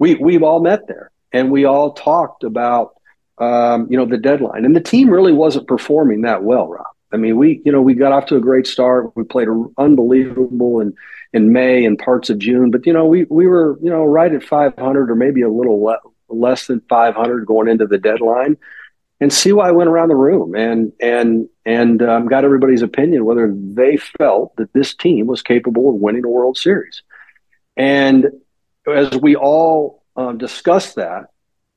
we 0.00 0.16
we've 0.16 0.42
all 0.42 0.58
met 0.60 0.88
there, 0.88 1.12
and 1.32 1.52
we 1.52 1.64
all 1.64 1.92
talked 1.92 2.42
about 2.42 2.96
um, 3.38 3.86
you 3.88 3.96
know 3.96 4.04
the 4.04 4.18
deadline. 4.18 4.64
And 4.64 4.74
the 4.74 4.80
team 4.80 5.10
really 5.10 5.32
wasn't 5.32 5.68
performing 5.68 6.22
that 6.22 6.42
well, 6.42 6.66
Rob. 6.66 6.86
I 7.12 7.18
mean, 7.18 7.36
we 7.36 7.62
you 7.64 7.70
know 7.70 7.80
we 7.80 7.94
got 7.94 8.10
off 8.10 8.26
to 8.26 8.36
a 8.36 8.40
great 8.40 8.66
start. 8.66 9.14
We 9.14 9.22
played 9.22 9.46
unbelievable 9.78 10.80
in 10.80 10.92
in 11.32 11.52
May 11.52 11.84
and 11.84 11.96
parts 11.96 12.30
of 12.30 12.40
June, 12.40 12.72
but 12.72 12.84
you 12.84 12.92
know 12.92 13.06
we 13.06 13.26
we 13.30 13.46
were 13.46 13.78
you 13.80 13.90
know 13.90 14.04
right 14.04 14.34
at 14.34 14.42
500 14.42 15.08
or 15.08 15.14
maybe 15.14 15.42
a 15.42 15.48
little 15.48 15.84
le- 15.84 16.00
less 16.28 16.66
than 16.66 16.80
500 16.88 17.46
going 17.46 17.68
into 17.68 17.86
the 17.86 17.98
deadline. 17.98 18.56
And 19.20 19.32
CY 19.32 19.70
went 19.70 19.88
around 19.88 20.08
the 20.08 20.16
room 20.16 20.54
and 20.54 20.92
and 21.00 21.48
and 21.64 22.02
um, 22.02 22.26
got 22.26 22.44
everybody's 22.44 22.82
opinion 22.82 23.24
whether 23.24 23.50
they 23.56 23.96
felt 23.96 24.54
that 24.56 24.72
this 24.74 24.94
team 24.94 25.26
was 25.26 25.40
capable 25.40 25.88
of 25.88 25.94
winning 25.96 26.24
a 26.24 26.28
World 26.28 26.58
Series. 26.58 27.02
And 27.76 28.26
as 28.86 29.10
we 29.16 29.36
all 29.36 30.04
um, 30.16 30.38
discussed 30.38 30.96
that, 30.96 31.30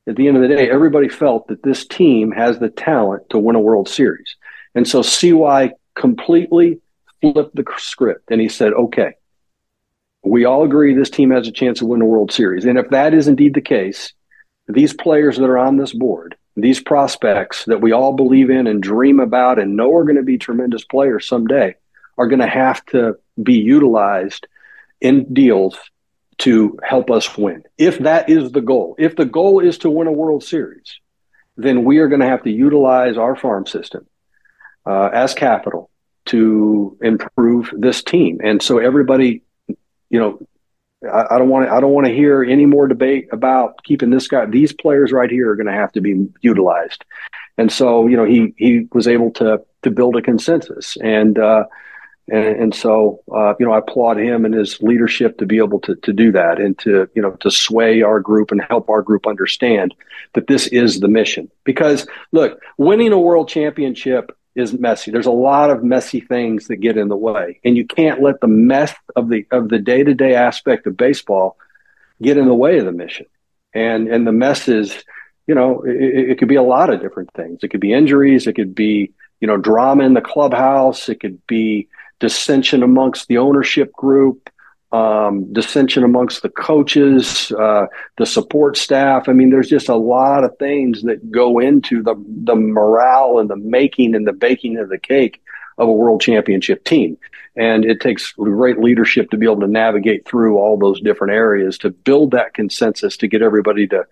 at 0.08 0.16
the 0.16 0.28
end 0.28 0.38
of 0.38 0.42
the 0.42 0.56
day, 0.56 0.70
everybody 0.70 1.08
felt 1.08 1.48
that 1.48 1.64
this 1.64 1.86
team 1.86 2.32
has 2.32 2.60
the 2.60 2.70
talent 2.70 3.30
to 3.30 3.40
win 3.40 3.56
a 3.56 3.60
World 3.60 3.88
Series. 3.88 4.36
And 4.76 4.88
so 4.88 5.02
CY 5.02 5.74
completely 5.96 6.82
flipped 7.22 7.56
the 7.56 7.66
script 7.78 8.32
and 8.32 8.42
he 8.42 8.50
said, 8.50 8.74
okay, 8.74 9.14
we 10.24 10.46
all 10.46 10.64
agree 10.64 10.94
this 10.94 11.10
team 11.10 11.32
has 11.32 11.48
a 11.48 11.52
chance 11.52 11.80
to 11.80 11.86
win 11.86 12.02
a 12.02 12.06
World 12.06 12.32
Series. 12.32 12.66
And 12.66 12.78
if 12.78 12.90
that 12.90 13.14
is 13.14 13.28
indeed 13.28 13.54
the 13.54 13.62
case, 13.62 14.14
these 14.70 14.94
players 14.94 15.38
that 15.38 15.50
are 15.50 15.58
on 15.58 15.78
this 15.78 15.92
board, 15.92 16.36
these 16.56 16.80
prospects 16.80 17.66
that 17.66 17.82
we 17.82 17.92
all 17.92 18.14
believe 18.14 18.50
in 18.50 18.68
and 18.68 18.82
dream 18.82 19.20
about 19.20 19.60
and 19.60 19.76
know 19.76 19.94
are 19.96 20.04
going 20.04 20.16
to 20.16 20.24
be 20.24 20.38
tremendous 20.38 20.84
players 20.84 21.28
someday, 21.28 21.76
are 22.18 22.28
going 22.28 22.40
to 22.40 22.48
have 22.48 22.86
to 22.88 23.18
be 23.42 23.56
utilized 23.56 24.48
in 25.02 25.34
deals 25.34 25.78
to 26.38 26.78
help 26.84 27.10
us 27.10 27.38
win. 27.38 27.64
If 27.78 28.00
that 28.00 28.30
is 28.30 28.52
the 28.52 28.62
goal, 28.62 28.96
if 29.00 29.16
the 29.16 29.26
goal 29.26 29.60
is 29.60 29.80
to 29.80 29.90
win 29.90 30.08
a 30.08 30.12
World 30.12 30.44
Series, 30.44 31.00
then 31.58 31.84
we 31.84 31.98
are 31.98 32.08
going 32.08 32.22
to 32.22 32.28
have 32.28 32.44
to 32.44 32.52
utilize 32.52 33.18
our 33.18 33.36
farm 33.36 33.66
system 33.66 34.06
uh, 34.86 35.10
as 35.12 35.34
capital 35.34 35.90
to 36.26 36.98
improve 37.02 37.74
this 37.76 38.04
team. 38.04 38.40
And 38.44 38.62
so 38.62 38.78
everybody, 38.78 39.42
you 39.68 40.20
know, 40.20 40.48
I, 41.04 41.36
I 41.36 41.38
don't 41.38 41.50
want 41.50 41.66
to. 41.66 41.74
I 41.74 41.80
don't 41.80 41.92
want 41.92 42.08
to 42.08 42.14
hear 42.14 42.44
any 42.44 42.66
more 42.66 42.88
debate 42.88 43.30
about 43.32 43.84
keeping 43.84 44.10
this 44.10 44.28
guy. 44.28 44.46
These 44.46 44.74
players 44.74 45.12
right 45.12 45.30
here 45.30 45.52
are 45.52 45.56
going 45.56 45.68
to 45.68 45.74
have 45.74 45.92
to 45.94 46.02
be 46.02 46.28
utilized, 46.42 47.06
and 47.58 47.72
so 47.72 48.08
you 48.08 48.18
know 48.18 48.26
he 48.26 48.54
he 48.58 48.88
was 48.94 49.08
able 49.08 49.32
to 49.32 49.62
to 49.84 49.92
build 49.92 50.16
a 50.18 50.22
consensus, 50.22 50.98
and 51.02 51.40
uh, 51.40 51.64
and, 52.28 52.62
and 52.62 52.76
so 52.76 53.22
uh, 53.34 53.54
you 53.60 53.66
know 53.66 53.72
I 53.72 53.80
applaud 53.80 54.18
him 54.18 54.44
and 54.44 54.54
his 54.54 54.82
leadership 54.82 55.38
to 55.38 55.46
be 55.46 55.58
able 55.58 55.80
to 55.82 55.96
to 55.96 56.12
do 56.12 56.32
that 56.34 56.60
and 56.60 56.78
to 56.80 57.08
you 57.16 57.22
know 57.22 57.32
to 57.32 57.50
sway 57.50 58.02
our 58.02 58.20
group 58.20 58.52
and 58.52 58.62
help 58.62 58.90
our 58.90 59.02
group 59.02 59.26
understand 59.26 59.94
that 60.34 60.48
this 60.48 60.68
is 60.68 61.00
the 61.00 61.08
mission. 61.08 61.50
Because 61.64 62.08
look, 62.34 62.62
winning 62.78 63.14
a 63.14 63.20
world 63.20 63.48
championship 63.48 64.36
is 64.56 64.74
messy. 64.74 65.12
There's 65.12 65.26
a 65.26 65.32
lot 65.32 65.70
of 65.70 65.84
messy 65.84 66.20
things 66.20 66.68
that 66.68 66.78
get 66.78 66.98
in 66.98 67.08
the 67.08 67.16
way, 67.16 67.60
and 67.64 67.78
you 67.78 67.86
can't 67.86 68.22
let 68.22 68.42
the 68.42 68.48
mess 68.48 68.94
of 69.16 69.30
the 69.30 69.46
of 69.52 69.70
the 69.70 69.80
day 69.80 70.04
to 70.04 70.14
day 70.14 70.36
aspect 70.36 70.88
of 70.88 70.98
baseball 70.98 71.58
get 72.22 72.38
in 72.38 72.46
the 72.46 72.54
way 72.54 72.80
of 72.80 72.86
the 72.86 72.92
mission. 72.92 73.26
And 73.74 74.08
and 74.08 74.26
the 74.26 74.32
mess 74.32 74.68
is, 74.68 75.04
you 75.48 75.56
know, 75.56 75.82
it, 75.84 76.32
it 76.32 76.40
could 76.40 76.48
be 76.48 76.56
a 76.56 76.64
lot 76.64 76.90
of 76.90 77.02
different 77.02 77.32
things. 77.34 77.60
It 77.64 77.70
could 77.70 77.80
be 77.80 77.94
injuries. 77.94 78.48
It 78.48 78.54
could 78.54 78.76
be 78.76 79.14
you 79.40 79.48
know 79.48 79.58
drama 79.58 80.04
in 80.04 80.14
the 80.14 80.22
clubhouse. 80.22 81.10
It 81.10 81.20
could 81.20 81.46
be 81.48 81.88
dissension 82.20 82.84
amongst 82.84 83.28
the 83.28 83.38
ownership 83.38 83.94
group 83.94 84.50
um, 84.92 85.52
dissension 85.54 86.04
amongst 86.04 86.42
the 86.42 86.50
coaches, 86.50 87.52
uh, 87.52 87.86
the 88.18 88.26
support 88.26 88.76
staff. 88.76 89.30
I 89.30 89.34
mean, 89.34 89.52
there's 89.52 89.70
just 89.70 89.90
a 89.90 89.96
lot 89.96 90.44
of 90.44 90.58
things 90.58 91.04
that 91.04 91.32
go 91.32 91.60
into 91.60 92.02
the 92.02 92.16
the 92.44 92.56
morale 92.56 93.40
and 93.40 93.50
the 93.50 93.56
making 93.56 94.16
and 94.16 94.28
the 94.28 94.34
baking 94.34 94.78
of 94.78 94.90
the 94.90 94.98
cake 94.98 95.42
of 95.78 95.88
a 95.88 95.94
world 95.94 96.22
championship 96.22 96.84
team. 96.84 97.18
And 97.56 97.86
it 97.86 98.02
takes 98.02 98.32
great 98.34 98.80
leadership 98.80 99.30
to 99.32 99.38
be 99.38 99.46
able 99.46 99.62
to 99.62 99.68
navigate 99.68 100.28
through 100.28 100.58
all 100.58 100.78
those 100.78 101.02
different 101.02 101.34
areas 101.34 101.78
to 101.80 101.90
build 101.90 102.32
that 102.32 102.54
consensus 102.54 103.18
to 103.18 103.28
get 103.28 103.42
everybody 103.42 103.88
to 103.88 104.06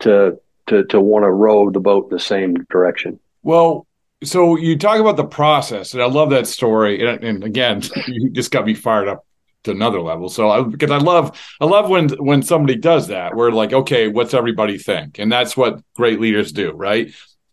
to 0.00 0.38
to 0.68 0.84
to 0.84 1.00
want 1.00 1.24
to 1.24 1.30
row 1.30 1.70
the 1.70 1.80
boat 1.80 2.04
in 2.04 2.16
the 2.16 2.20
same 2.20 2.54
direction. 2.70 3.20
Well, 3.42 3.86
so 4.22 4.56
you 4.56 4.78
talk 4.78 5.00
about 5.00 5.18
the 5.18 5.24
process, 5.24 5.92
and 5.92 6.02
I 6.02 6.06
love 6.06 6.30
that 6.30 6.46
story. 6.46 7.06
And, 7.06 7.22
and 7.22 7.44
again, 7.44 7.82
you 8.06 8.30
just 8.30 8.50
got 8.50 8.64
me 8.64 8.72
fired 8.72 9.08
up 9.08 9.26
to 9.64 9.70
another 9.70 10.00
level. 10.00 10.28
So 10.28 10.50
I 10.50 10.62
because 10.62 10.90
I 10.90 10.98
love 10.98 11.38
I 11.60 11.64
love 11.64 11.88
when 11.88 12.08
when 12.10 12.42
somebody 12.42 12.76
does 12.76 13.08
that. 13.08 13.34
We're 13.34 13.50
like, 13.50 13.72
okay, 13.72 14.08
what's 14.08 14.34
everybody 14.34 14.78
think? 14.78 15.18
And 15.18 15.30
that's 15.30 15.56
what 15.56 15.82
great 15.94 16.20
leaders 16.20 16.52
do, 16.52 16.72
right? 16.72 17.12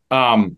Um 0.10 0.58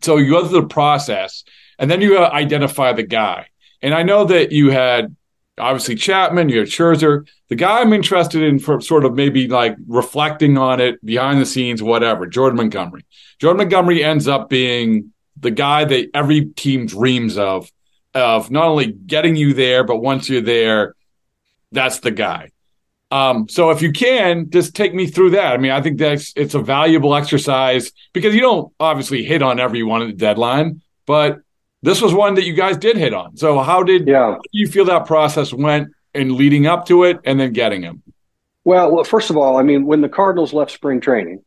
so 0.00 0.16
you 0.16 0.30
go 0.30 0.46
through 0.46 0.62
the 0.62 0.68
process 0.68 1.44
and 1.78 1.90
then 1.90 2.00
you 2.00 2.18
identify 2.18 2.92
the 2.92 3.02
guy. 3.02 3.48
And 3.82 3.94
I 3.94 4.02
know 4.02 4.24
that 4.24 4.52
you 4.52 4.70
had 4.70 5.14
obviously 5.58 5.94
Chapman, 5.94 6.48
you 6.48 6.60
had 6.60 6.68
Scherzer. 6.68 7.28
The 7.48 7.56
guy 7.56 7.80
I'm 7.80 7.92
interested 7.92 8.42
in 8.42 8.58
for 8.58 8.80
sort 8.80 9.04
of 9.04 9.14
maybe 9.14 9.48
like 9.48 9.76
reflecting 9.86 10.56
on 10.56 10.80
it 10.80 11.04
behind 11.04 11.40
the 11.40 11.46
scenes, 11.46 11.82
whatever, 11.82 12.26
Jordan 12.26 12.56
Montgomery. 12.56 13.04
Jordan 13.38 13.58
Montgomery 13.58 14.02
ends 14.02 14.28
up 14.28 14.48
being 14.48 15.12
the 15.38 15.50
guy 15.50 15.84
that 15.84 16.10
every 16.14 16.46
team 16.46 16.86
dreams 16.86 17.36
of 17.36 17.70
of 18.14 18.50
not 18.50 18.66
only 18.66 18.92
getting 18.92 19.36
you 19.36 19.54
there, 19.54 19.84
but 19.84 19.96
once 19.96 20.28
you're 20.28 20.40
there, 20.40 20.94
that's 21.70 22.00
the 22.00 22.10
guy. 22.10 22.50
Um, 23.10 23.46
so 23.48 23.70
if 23.70 23.82
you 23.82 23.92
can, 23.92 24.48
just 24.50 24.74
take 24.74 24.94
me 24.94 25.06
through 25.06 25.30
that. 25.30 25.52
I 25.52 25.58
mean, 25.58 25.70
I 25.70 25.82
think 25.82 25.98
that's 25.98 26.32
it's 26.34 26.54
a 26.54 26.60
valuable 26.60 27.14
exercise 27.14 27.92
because 28.14 28.34
you 28.34 28.40
don't 28.40 28.72
obviously 28.80 29.22
hit 29.22 29.42
on 29.42 29.60
everyone 29.60 30.00
at 30.00 30.08
the 30.08 30.14
deadline, 30.14 30.80
but 31.06 31.40
this 31.82 32.00
was 32.00 32.14
one 32.14 32.34
that 32.34 32.44
you 32.44 32.54
guys 32.54 32.78
did 32.78 32.96
hit 32.96 33.12
on. 33.12 33.36
So 33.36 33.58
how 33.58 33.82
did 33.82 34.06
yeah. 34.06 34.36
you 34.52 34.66
feel 34.66 34.86
that 34.86 35.06
process 35.06 35.52
went 35.52 35.88
in 36.14 36.36
leading 36.36 36.66
up 36.66 36.86
to 36.86 37.04
it 37.04 37.20
and 37.24 37.38
then 37.38 37.52
getting 37.52 37.82
him? 37.82 38.02
Well, 38.64 38.92
well, 38.92 39.04
first 39.04 39.28
of 39.28 39.36
all, 39.36 39.58
I 39.58 39.62
mean, 39.62 39.84
when 39.84 40.00
the 40.00 40.08
Cardinals 40.08 40.52
left 40.52 40.70
spring 40.70 41.00
training, 41.00 41.44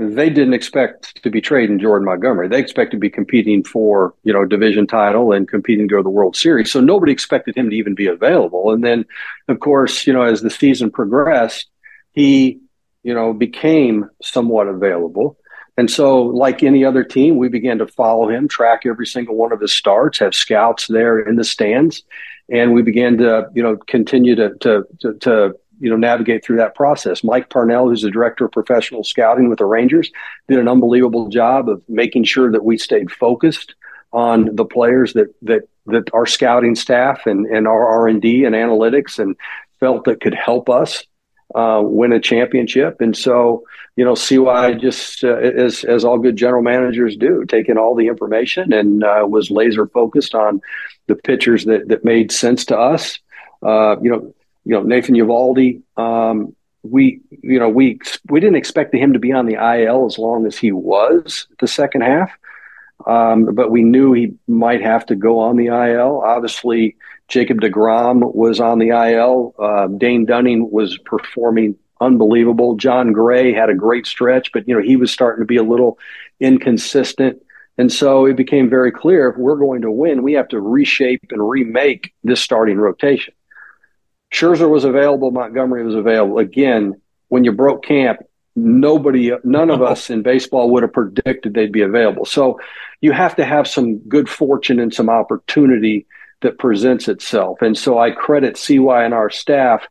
they 0.00 0.30
didn't 0.30 0.54
expect 0.54 1.22
to 1.22 1.28
be 1.28 1.42
trading 1.42 1.78
Jordan 1.78 2.06
Montgomery. 2.06 2.48
They 2.48 2.58
expected 2.58 2.96
to 2.96 3.00
be 3.00 3.10
competing 3.10 3.62
for, 3.62 4.14
you 4.24 4.32
know, 4.32 4.46
division 4.46 4.86
title 4.86 5.32
and 5.32 5.46
competing 5.46 5.88
to 5.88 5.92
go 5.92 5.98
to 5.98 6.02
the 6.02 6.08
World 6.08 6.36
Series. 6.36 6.72
So 6.72 6.80
nobody 6.80 7.12
expected 7.12 7.54
him 7.54 7.68
to 7.68 7.76
even 7.76 7.94
be 7.94 8.06
available. 8.06 8.72
And 8.72 8.82
then, 8.82 9.04
of 9.48 9.60
course, 9.60 10.06
you 10.06 10.14
know, 10.14 10.22
as 10.22 10.40
the 10.40 10.48
season 10.48 10.90
progressed, 10.90 11.68
he, 12.12 12.60
you 13.02 13.12
know, 13.12 13.34
became 13.34 14.08
somewhat 14.22 14.68
available. 14.68 15.36
And 15.76 15.90
so, 15.90 16.22
like 16.22 16.62
any 16.62 16.82
other 16.82 17.04
team, 17.04 17.36
we 17.36 17.50
began 17.50 17.76
to 17.78 17.86
follow 17.86 18.30
him, 18.30 18.48
track 18.48 18.86
every 18.86 19.06
single 19.06 19.36
one 19.36 19.52
of 19.52 19.60
his 19.60 19.72
starts, 19.72 20.18
have 20.20 20.34
scouts 20.34 20.86
there 20.86 21.20
in 21.20 21.36
the 21.36 21.44
stands, 21.44 22.04
and 22.48 22.72
we 22.72 22.80
began 22.80 23.18
to, 23.18 23.48
you 23.54 23.62
know, 23.62 23.76
continue 23.86 24.34
to 24.34 24.54
to 24.60 24.84
to, 25.00 25.14
to 25.20 25.54
you 25.80 25.90
know 25.90 25.96
navigate 25.96 26.44
through 26.44 26.58
that 26.58 26.74
process. 26.74 27.24
Mike 27.24 27.50
Parnell, 27.50 27.88
who's 27.88 28.02
the 28.02 28.10
director 28.10 28.44
of 28.44 28.52
professional 28.52 29.02
scouting 29.02 29.48
with 29.48 29.58
the 29.58 29.66
Rangers, 29.66 30.10
did 30.48 30.58
an 30.58 30.68
unbelievable 30.68 31.28
job 31.28 31.68
of 31.68 31.82
making 31.88 32.24
sure 32.24 32.52
that 32.52 32.64
we 32.64 32.78
stayed 32.78 33.10
focused 33.10 33.74
on 34.12 34.54
the 34.54 34.64
players 34.64 35.12
that 35.14 35.34
that 35.42 35.62
that 35.86 36.12
our 36.12 36.26
scouting 36.26 36.74
staff 36.74 37.26
and 37.26 37.46
and 37.46 37.66
our 37.66 37.86
R 37.86 38.08
and 38.08 38.22
D 38.22 38.44
and 38.44 38.54
analytics 38.54 39.18
and 39.18 39.36
felt 39.80 40.04
that 40.04 40.20
could 40.20 40.34
help 40.34 40.68
us 40.68 41.04
uh, 41.54 41.80
win 41.82 42.12
a 42.12 42.20
championship. 42.20 43.00
And 43.00 43.16
so, 43.16 43.64
you 43.96 44.04
know, 44.04 44.14
CY 44.14 44.74
just 44.74 45.24
uh, 45.24 45.34
as 45.34 45.84
as 45.84 46.04
all 46.04 46.18
good 46.18 46.36
general 46.36 46.62
managers 46.62 47.16
do, 47.16 47.44
taking 47.46 47.76
all 47.76 47.94
the 47.94 48.06
information 48.06 48.72
and 48.72 49.02
uh, 49.02 49.24
was 49.28 49.50
laser 49.50 49.86
focused 49.88 50.34
on 50.34 50.60
the 51.06 51.14
pitchers 51.14 51.64
that 51.64 51.88
that 51.88 52.04
made 52.04 52.30
sense 52.30 52.64
to 52.66 52.78
us. 52.78 53.18
Uh, 53.62 53.96
you 54.00 54.10
know, 54.10 54.34
you 54.64 54.72
know 54.72 54.82
Nathan 54.82 55.14
Eovaldi. 55.14 55.82
Um, 55.96 56.54
we 56.82 57.20
you 57.42 57.58
know 57.58 57.68
we 57.68 58.00
we 58.28 58.40
didn't 58.40 58.56
expect 58.56 58.94
him 58.94 59.12
to 59.12 59.18
be 59.18 59.32
on 59.32 59.46
the 59.46 59.54
IL 59.54 60.06
as 60.06 60.18
long 60.18 60.46
as 60.46 60.56
he 60.56 60.72
was 60.72 61.46
the 61.60 61.68
second 61.68 62.02
half, 62.02 62.30
um, 63.06 63.54
but 63.54 63.70
we 63.70 63.82
knew 63.82 64.12
he 64.12 64.34
might 64.46 64.82
have 64.82 65.04
to 65.06 65.14
go 65.14 65.38
on 65.38 65.56
the 65.56 65.66
IL. 65.66 66.22
Obviously, 66.24 66.96
Jacob 67.28 67.60
Degrom 67.60 68.34
was 68.34 68.60
on 68.60 68.78
the 68.78 68.88
IL. 68.88 69.54
Uh, 69.58 69.88
Dane 69.88 70.24
Dunning 70.24 70.70
was 70.70 70.98
performing 70.98 71.76
unbelievable. 72.00 72.76
Jon 72.76 73.12
Gray 73.12 73.52
had 73.52 73.68
a 73.68 73.74
great 73.74 74.06
stretch, 74.06 74.52
but 74.52 74.66
you 74.66 74.74
know 74.74 74.82
he 74.82 74.96
was 74.96 75.12
starting 75.12 75.42
to 75.42 75.46
be 75.46 75.56
a 75.56 75.62
little 75.62 75.98
inconsistent. 76.40 77.42
And 77.78 77.90
so 77.90 78.26
it 78.26 78.36
became 78.36 78.68
very 78.68 78.92
clear 78.92 79.30
if 79.30 79.38
we're 79.38 79.56
going 79.56 79.80
to 79.82 79.90
win, 79.90 80.22
we 80.22 80.34
have 80.34 80.48
to 80.48 80.60
reshape 80.60 81.24
and 81.30 81.48
remake 81.48 82.12
this 82.22 82.42
starting 82.42 82.78
rotation. 82.78 83.32
Scherzer 84.32 84.68
was 84.68 84.84
available, 84.84 85.30
Montgomery 85.30 85.84
was 85.84 85.94
available. 85.94 86.38
Again, 86.38 87.00
when 87.28 87.44
you 87.44 87.52
broke 87.52 87.84
camp, 87.84 88.20
nobody, 88.56 89.32
none 89.44 89.70
of 89.70 89.82
us 89.82 90.10
in 90.10 90.22
baseball 90.22 90.70
would 90.70 90.82
have 90.82 90.92
predicted 90.92 91.54
they'd 91.54 91.72
be 91.72 91.82
available. 91.82 92.24
So 92.24 92.60
you 93.00 93.12
have 93.12 93.36
to 93.36 93.44
have 93.44 93.66
some 93.66 93.98
good 93.98 94.28
fortune 94.28 94.78
and 94.78 94.92
some 94.92 95.08
opportunity 95.08 96.06
that 96.42 96.58
presents 96.58 97.08
itself. 97.08 97.60
And 97.62 97.76
so 97.76 97.98
I 97.98 98.10
credit 98.10 98.56
CY 98.56 99.04
and 99.04 99.14
our 99.14 99.30
staff 99.30 99.86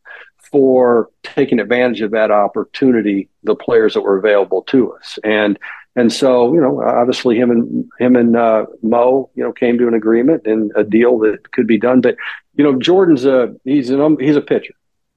for 0.52 1.10
taking 1.24 1.60
advantage 1.60 2.02
of 2.02 2.12
that 2.12 2.32
opportunity, 2.32 3.30
the 3.44 3.56
players 3.56 3.94
that 3.94 4.02
were 4.02 4.18
available 4.18 4.64
to 4.64 4.94
us. 4.94 5.20
And 5.24 5.60
and 6.00 6.14
so, 6.14 6.54
you 6.54 6.62
know, 6.62 6.82
obviously 6.82 7.38
him 7.38 7.52
and 7.52 7.92
him 8.00 8.16
and 8.16 8.36
uh, 8.36 8.66
Mo, 8.82 9.30
you 9.36 9.44
know, 9.44 9.52
came 9.52 9.78
to 9.78 9.88
an 9.88 9.94
agreement 9.94 10.48
and 10.48 10.72
a 10.76 10.84
deal 10.84 11.20
that 11.20 11.52
could 11.52 11.68
be 11.68 11.78
done. 11.78 12.00
But 12.00 12.16
you 12.56 12.64
know, 12.64 12.80
Jordan's 12.80 13.26
a 13.26 13.54
he's 13.66 13.90
an 13.90 14.18
he's 14.20 14.38
a 14.38 14.42
pitcher 14.42 14.74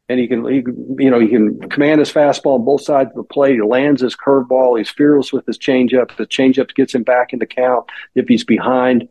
and 0.08 0.18
he 0.18 0.26
can, 0.26 0.44
he, 0.46 0.64
you 1.02 1.10
know, 1.10 1.20
he 1.20 1.28
can 1.28 1.58
command 1.70 2.00
his 2.00 2.12
fastball 2.12 2.58
on 2.58 2.64
both 2.64 2.82
sides 2.82 3.10
of 3.10 3.16
the 3.16 3.22
plate. 3.22 3.54
He 3.54 3.62
lands 3.62 4.02
his 4.02 4.16
curveball. 4.16 4.76
He's 4.76 4.90
fearless 4.90 5.32
with 5.32 5.46
his 5.46 5.56
changeup. 5.56 6.16
The 6.16 6.26
changeup 6.26 6.74
gets 6.74 6.94
him 6.94 7.04
back 7.04 7.32
into 7.32 7.46
count 7.46 7.86
if 8.14 8.26
he's 8.26 8.44
behind. 8.44 9.08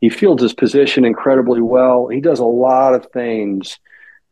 He 0.00 0.10
fields 0.10 0.42
his 0.42 0.52
position 0.52 1.04
incredibly 1.04 1.60
well. 1.60 2.08
He 2.08 2.20
does 2.20 2.40
a 2.40 2.44
lot 2.44 2.94
of 2.94 3.06
things 3.12 3.78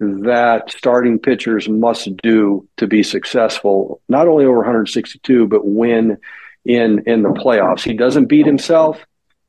that 0.01 0.71
starting 0.71 1.19
pitchers 1.19 1.69
must 1.69 2.17
do 2.17 2.67
to 2.79 2.87
be 2.87 3.03
successful, 3.03 4.03
not 4.09 4.27
only 4.27 4.45
over 4.45 4.57
162, 4.57 5.47
but 5.47 5.67
win 5.67 6.19
in 6.65 7.03
in 7.07 7.23
the 7.23 7.31
playoffs. 7.31 7.83
He 7.83 7.95
doesn't 7.95 8.27
beat 8.27 8.47
himself. 8.47 9.05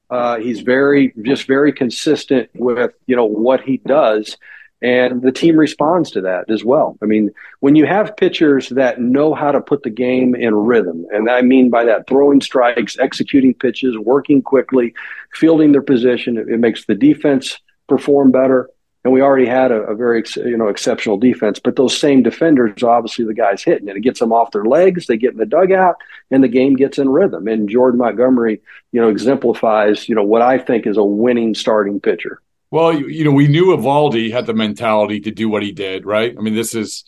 Uh, 0.10 0.38
he's 0.38 0.62
very 0.62 1.14
just 1.22 1.48
very 1.48 1.72
consistent 1.72 2.50
with 2.54 2.94
you 3.08 3.16
know 3.16 3.26
what 3.26 3.62
he 3.62 3.78
does 3.78 4.38
and 4.82 5.22
the 5.22 5.32
team 5.32 5.58
responds 5.58 6.10
to 6.12 6.22
that 6.22 6.50
as 6.50 6.64
well. 6.64 6.98
I 7.04 7.06
mean, 7.06 7.30
when 7.60 7.76
you 7.76 7.86
have 7.86 8.18
pitchers 8.18 8.70
that 8.70 9.00
know 9.00 9.36
how 9.36 9.52
to 9.52 9.62
put 9.62 9.84
the 9.84 9.92
game 9.92 10.34
in 10.34 10.56
rhythm, 10.56 11.06
and 11.12 11.30
I 11.30 11.42
mean 11.42 11.70
by 11.70 11.86
that 11.86 12.08
throwing 12.08 12.42
strikes, 12.42 12.98
executing 12.98 13.54
pitches, 13.54 13.98
working 13.98 14.42
quickly, 14.42 14.94
fielding 15.34 15.72
their 15.72 15.84
position, 15.84 16.38
it, 16.38 16.50
it 16.50 16.58
makes 16.58 16.86
the 16.86 16.96
defense 16.96 17.60
perform 17.88 18.32
better. 18.32 18.70
And 19.04 19.12
we 19.12 19.22
already 19.22 19.48
had 19.48 19.72
a, 19.72 19.82
a, 19.82 19.96
very 19.96 20.24
you 20.36 20.58
know 20.58 20.68
exceptional 20.68 21.18
defense, 21.18 21.60
but 21.60 21.76
those 21.76 22.00
same 22.00 22.22
defenders, 22.22 22.84
obviously 22.84 23.26
the 23.26 23.34
guys 23.34 23.64
hitting 23.64 23.88
it, 23.88 23.98
it 23.98 24.02
gets 24.02 24.20
them 24.20 24.32
off 24.32 24.52
their 24.52 24.66
legs. 24.66 25.08
They 25.08 25.18
get 25.18 25.32
in 25.32 25.38
the 25.38 25.46
dugout, 25.46 25.96
and 26.30 26.44
the 26.44 26.48
game 26.48 26.76
gets 26.76 27.00
in 27.00 27.10
rhythm. 27.10 27.48
And 27.48 27.68
Jordan 27.68 28.00
Montgomery, 28.00 28.62
you 28.92 29.02
know, 29.02 29.10
exemplifies 29.10 30.08
you 30.08 30.14
know 30.14 30.24
what 30.24 30.44
I 30.44 30.60
think 30.60 30.86
is 30.86 30.98
a 30.98 31.04
winning 31.04 31.56
starting 31.56 32.00
pitcher. 32.00 32.42
Well, 32.70 32.94
you, 32.94 33.08
you 33.08 33.24
know, 33.24 33.32
we 33.32 33.48
knew 33.48 33.76
Eovaldi 33.76 34.32
had 34.32 34.46
the 34.46 34.54
mentality 34.54 35.20
to 35.22 35.32
do 35.32 35.50
what 35.50 35.64
he 35.64 35.72
did, 35.72 36.06
right? 36.06 36.34
I 36.38 36.42
mean, 36.42 36.56
this 36.56 36.76
is 36.76 37.04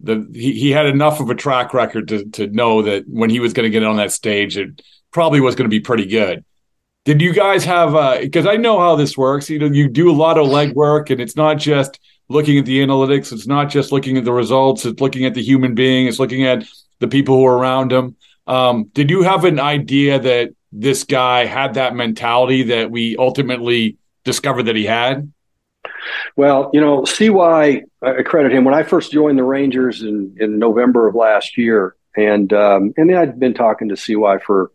the 0.00 0.28
he, 0.32 0.52
he 0.52 0.70
had 0.70 0.86
enough 0.86 1.20
of 1.20 1.30
a 1.30 1.34
track 1.34 1.72
record 1.72 2.08
to 2.08 2.24
to 2.32 2.48
know 2.48 2.82
that 2.82 3.04
when 3.08 3.30
he 3.30 3.40
was 3.40 3.54
going 3.54 3.64
to 3.64 3.70
get 3.70 3.82
on 3.82 3.96
that 3.96 4.12
stage, 4.12 4.58
it 4.58 4.82
probably 5.10 5.40
was 5.40 5.54
going 5.54 5.70
to 5.70 5.74
be 5.74 5.80
pretty 5.80 6.06
good. 6.06 6.44
Did 7.04 7.20
you 7.20 7.34
guys 7.34 7.64
have 7.64 8.20
because 8.20 8.46
uh, 8.46 8.50
I 8.50 8.56
know 8.56 8.78
how 8.78 8.96
this 8.96 9.16
works. 9.16 9.50
You 9.50 9.58
know, 9.58 9.66
you 9.66 9.88
do 9.88 10.10
a 10.10 10.16
lot 10.16 10.38
of 10.38 10.46
legwork, 10.46 11.10
and 11.10 11.20
it's 11.20 11.36
not 11.36 11.58
just 11.58 12.00
looking 12.28 12.58
at 12.58 12.64
the 12.64 12.80
analytics. 12.80 13.32
It's 13.32 13.46
not 13.46 13.68
just 13.68 13.92
looking 13.92 14.16
at 14.16 14.24
the 14.24 14.32
results. 14.32 14.86
It's 14.86 15.00
looking 15.00 15.26
at 15.26 15.34
the 15.34 15.42
human 15.42 15.74
being. 15.74 16.06
It's 16.06 16.18
looking 16.18 16.44
at 16.44 16.64
the 17.00 17.08
people 17.08 17.36
who 17.36 17.44
are 17.44 17.58
around 17.58 17.92
him. 17.92 18.16
Um, 18.46 18.84
did 18.94 19.10
you 19.10 19.22
have 19.22 19.44
an 19.44 19.60
idea 19.60 20.18
that 20.18 20.54
this 20.72 21.04
guy 21.04 21.44
had 21.44 21.74
that 21.74 21.94
mentality 21.94 22.64
that 22.64 22.90
we 22.90 23.16
ultimately 23.18 23.98
discovered 24.24 24.64
that 24.64 24.76
he 24.76 24.84
had? 24.84 25.30
Well, 26.36 26.70
you 26.72 26.80
know, 26.80 27.04
CY, 27.04 27.82
I 28.02 28.22
credit 28.22 28.52
him. 28.52 28.64
When 28.64 28.74
I 28.74 28.82
first 28.82 29.12
joined 29.12 29.38
the 29.38 29.44
Rangers 29.44 30.02
in, 30.02 30.36
in 30.40 30.58
November 30.58 31.06
of 31.06 31.14
last 31.14 31.56
year, 31.56 31.96
and 32.16 32.52
um, 32.52 32.94
and 32.96 33.10
then 33.10 33.16
I'd 33.16 33.38
been 33.38 33.54
talking 33.54 33.88
to 33.88 33.96
CY 33.96 34.38
for 34.38 34.70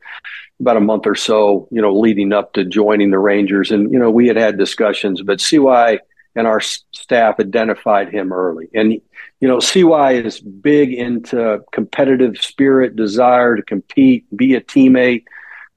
about 0.60 0.78
a 0.78 0.82
month 0.82 1.06
or 1.06 1.16
so, 1.16 1.68
you 1.72 1.82
know, 1.82 1.98
leading 1.98 2.34
up 2.34 2.54
to 2.54 2.66
joining 2.66 3.12
the 3.12 3.20
Rangers, 3.20 3.72
and 3.72 3.92
you 3.92 4.00
know, 4.00 4.10
we 4.10 4.28
had 4.28 4.38
had 4.38 4.58
discussions, 4.58 5.22
but 5.22 5.42
CY 5.42 6.00
and 6.36 6.48
our 6.48 6.60
staff 6.62 7.40
identified 7.40 8.10
him 8.10 8.32
early, 8.32 8.70
and 8.74 8.94
you 8.94 9.48
know, 9.48 9.60
CY 9.60 10.14
is 10.14 10.40
big 10.40 10.94
into 10.94 11.64
competitive 11.72 12.38
spirit, 12.38 12.96
desire 12.96 13.56
to 13.56 13.64
compete, 13.64 14.26
be 14.36 14.56
a 14.56 14.62
teammate, 14.62 15.24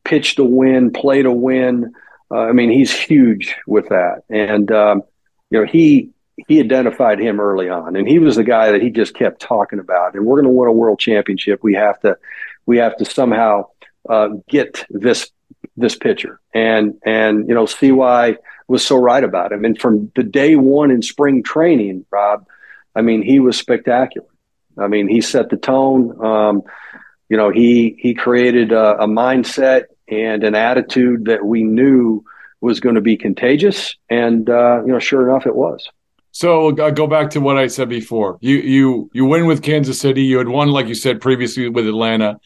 pitch 0.05 0.35
to 0.37 0.45
win, 0.45 0.92
play 0.92 1.23
to 1.23 1.33
win. 1.33 1.92
Uh, 2.31 2.40
I 2.40 2.53
mean, 2.53 2.71
he's 2.71 2.92
huge 2.92 3.55
with 3.66 3.88
that, 3.90 4.25
and 4.29 4.71
um, 4.73 5.03
you 5.51 5.61
know 5.61 5.66
he 5.66 6.11
he 6.49 6.61
identified 6.61 7.21
him 7.21 7.40
early 7.40 7.68
on, 7.68 7.95
and 7.97 8.09
he 8.09 8.18
was 8.18 8.37
the 8.37 8.45
guy 8.45 8.73
that 8.73 8.83
he 8.83 8.90
just 8.90 9.14
kept 9.14 9.40
talking 9.40 9.79
about. 9.79 10.14
And 10.14 10.25
we're 10.25 10.40
going 10.40 10.53
to 10.53 10.59
win 10.59 10.68
a 10.68 10.73
world 10.73 10.99
championship. 10.99 11.62
We 11.62 11.75
have 11.75 12.01
to 12.01 12.16
we 12.66 12.79
have 12.79 12.97
to 12.97 13.05
somehow 13.05 13.66
uh, 14.09 14.29
get 14.49 14.85
this 14.91 15.31
this 15.77 15.97
pitcher, 15.97 16.41
and 16.55 16.95
and 17.05 17.49
you 17.49 17.55
know, 17.55 17.67
CY 17.67 18.37
was 18.69 18.87
so 18.87 18.97
right 18.97 19.23
about 19.25 19.53
him. 19.53 19.65
And 19.65 19.79
from 19.79 20.11
the 20.17 20.23
day 20.23 20.57
one 20.57 20.91
in 20.91 21.03
spring 21.03 21.43
training, 21.43 22.07
Rob, 22.11 22.47
I 22.95 23.03
mean, 23.03 23.23
he 23.23 23.41
was 23.41 23.57
spectacular. 23.57 24.29
I 24.79 24.88
mean, 24.88 25.09
he 25.09 25.21
set 25.21 25.51
the 25.51 25.57
tone. 25.57 26.25
Um, 26.25 26.62
you 27.29 27.37
know, 27.37 27.51
he 27.51 27.97
he 27.99 28.15
created 28.15 28.73
a, 28.73 29.03
a 29.03 29.07
mindset 29.07 29.85
and 30.09 30.45
an 30.45 30.55
attitude 30.55 31.27
that 31.27 31.45
we 31.45 31.62
knew 31.62 32.25
was 32.61 32.81
going 32.81 32.95
to 32.95 33.01
be 33.01 33.17
contagious. 33.17 33.97
And 34.09 34.49
uh, 34.49 34.83
you 34.85 34.93
know, 34.93 34.99
sure 34.99 35.29
enough, 35.29 35.47
it 35.47 35.55
was. 35.55 35.88
So 36.33 36.69
I'll 36.69 36.81
uh, 36.81 36.91
go 36.91 37.07
back 37.07 37.31
to 37.31 37.41
what 37.41 37.59
I 37.59 37.67
said 37.67 37.88
before. 37.88 38.38
You 38.41 38.57
you 38.57 39.11
you 39.12 39.27
win 39.27 39.47
with 39.47 39.62
Kansas 39.62 40.01
City. 40.01 40.23
You 40.23 40.38
had 40.38 40.49
won, 40.49 40.69
like 40.69 40.87
you 40.87 40.95
said 40.95 41.21
previously, 41.21 41.69
with 41.69 41.87
Atlanta. 41.87 42.41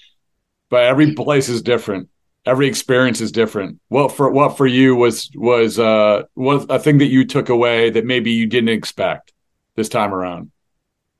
But 0.68 0.84
every 0.84 1.14
place 1.14 1.48
is 1.48 1.62
different. 1.62 2.08
Every 2.44 2.68
experience 2.68 3.20
is 3.20 3.32
different. 3.32 3.80
What 3.88 4.12
for 4.12 4.30
what 4.30 4.56
for 4.56 4.66
you 4.66 4.94
was 4.94 5.30
was 5.34 5.78
uh 5.78 6.22
was 6.34 6.66
a 6.68 6.78
thing 6.78 6.98
that 6.98 7.06
you 7.06 7.24
took 7.24 7.48
away 7.48 7.90
that 7.90 8.04
maybe 8.04 8.30
you 8.30 8.46
didn't 8.46 8.68
expect 8.68 9.32
this 9.74 9.88
time 9.88 10.14
around? 10.14 10.50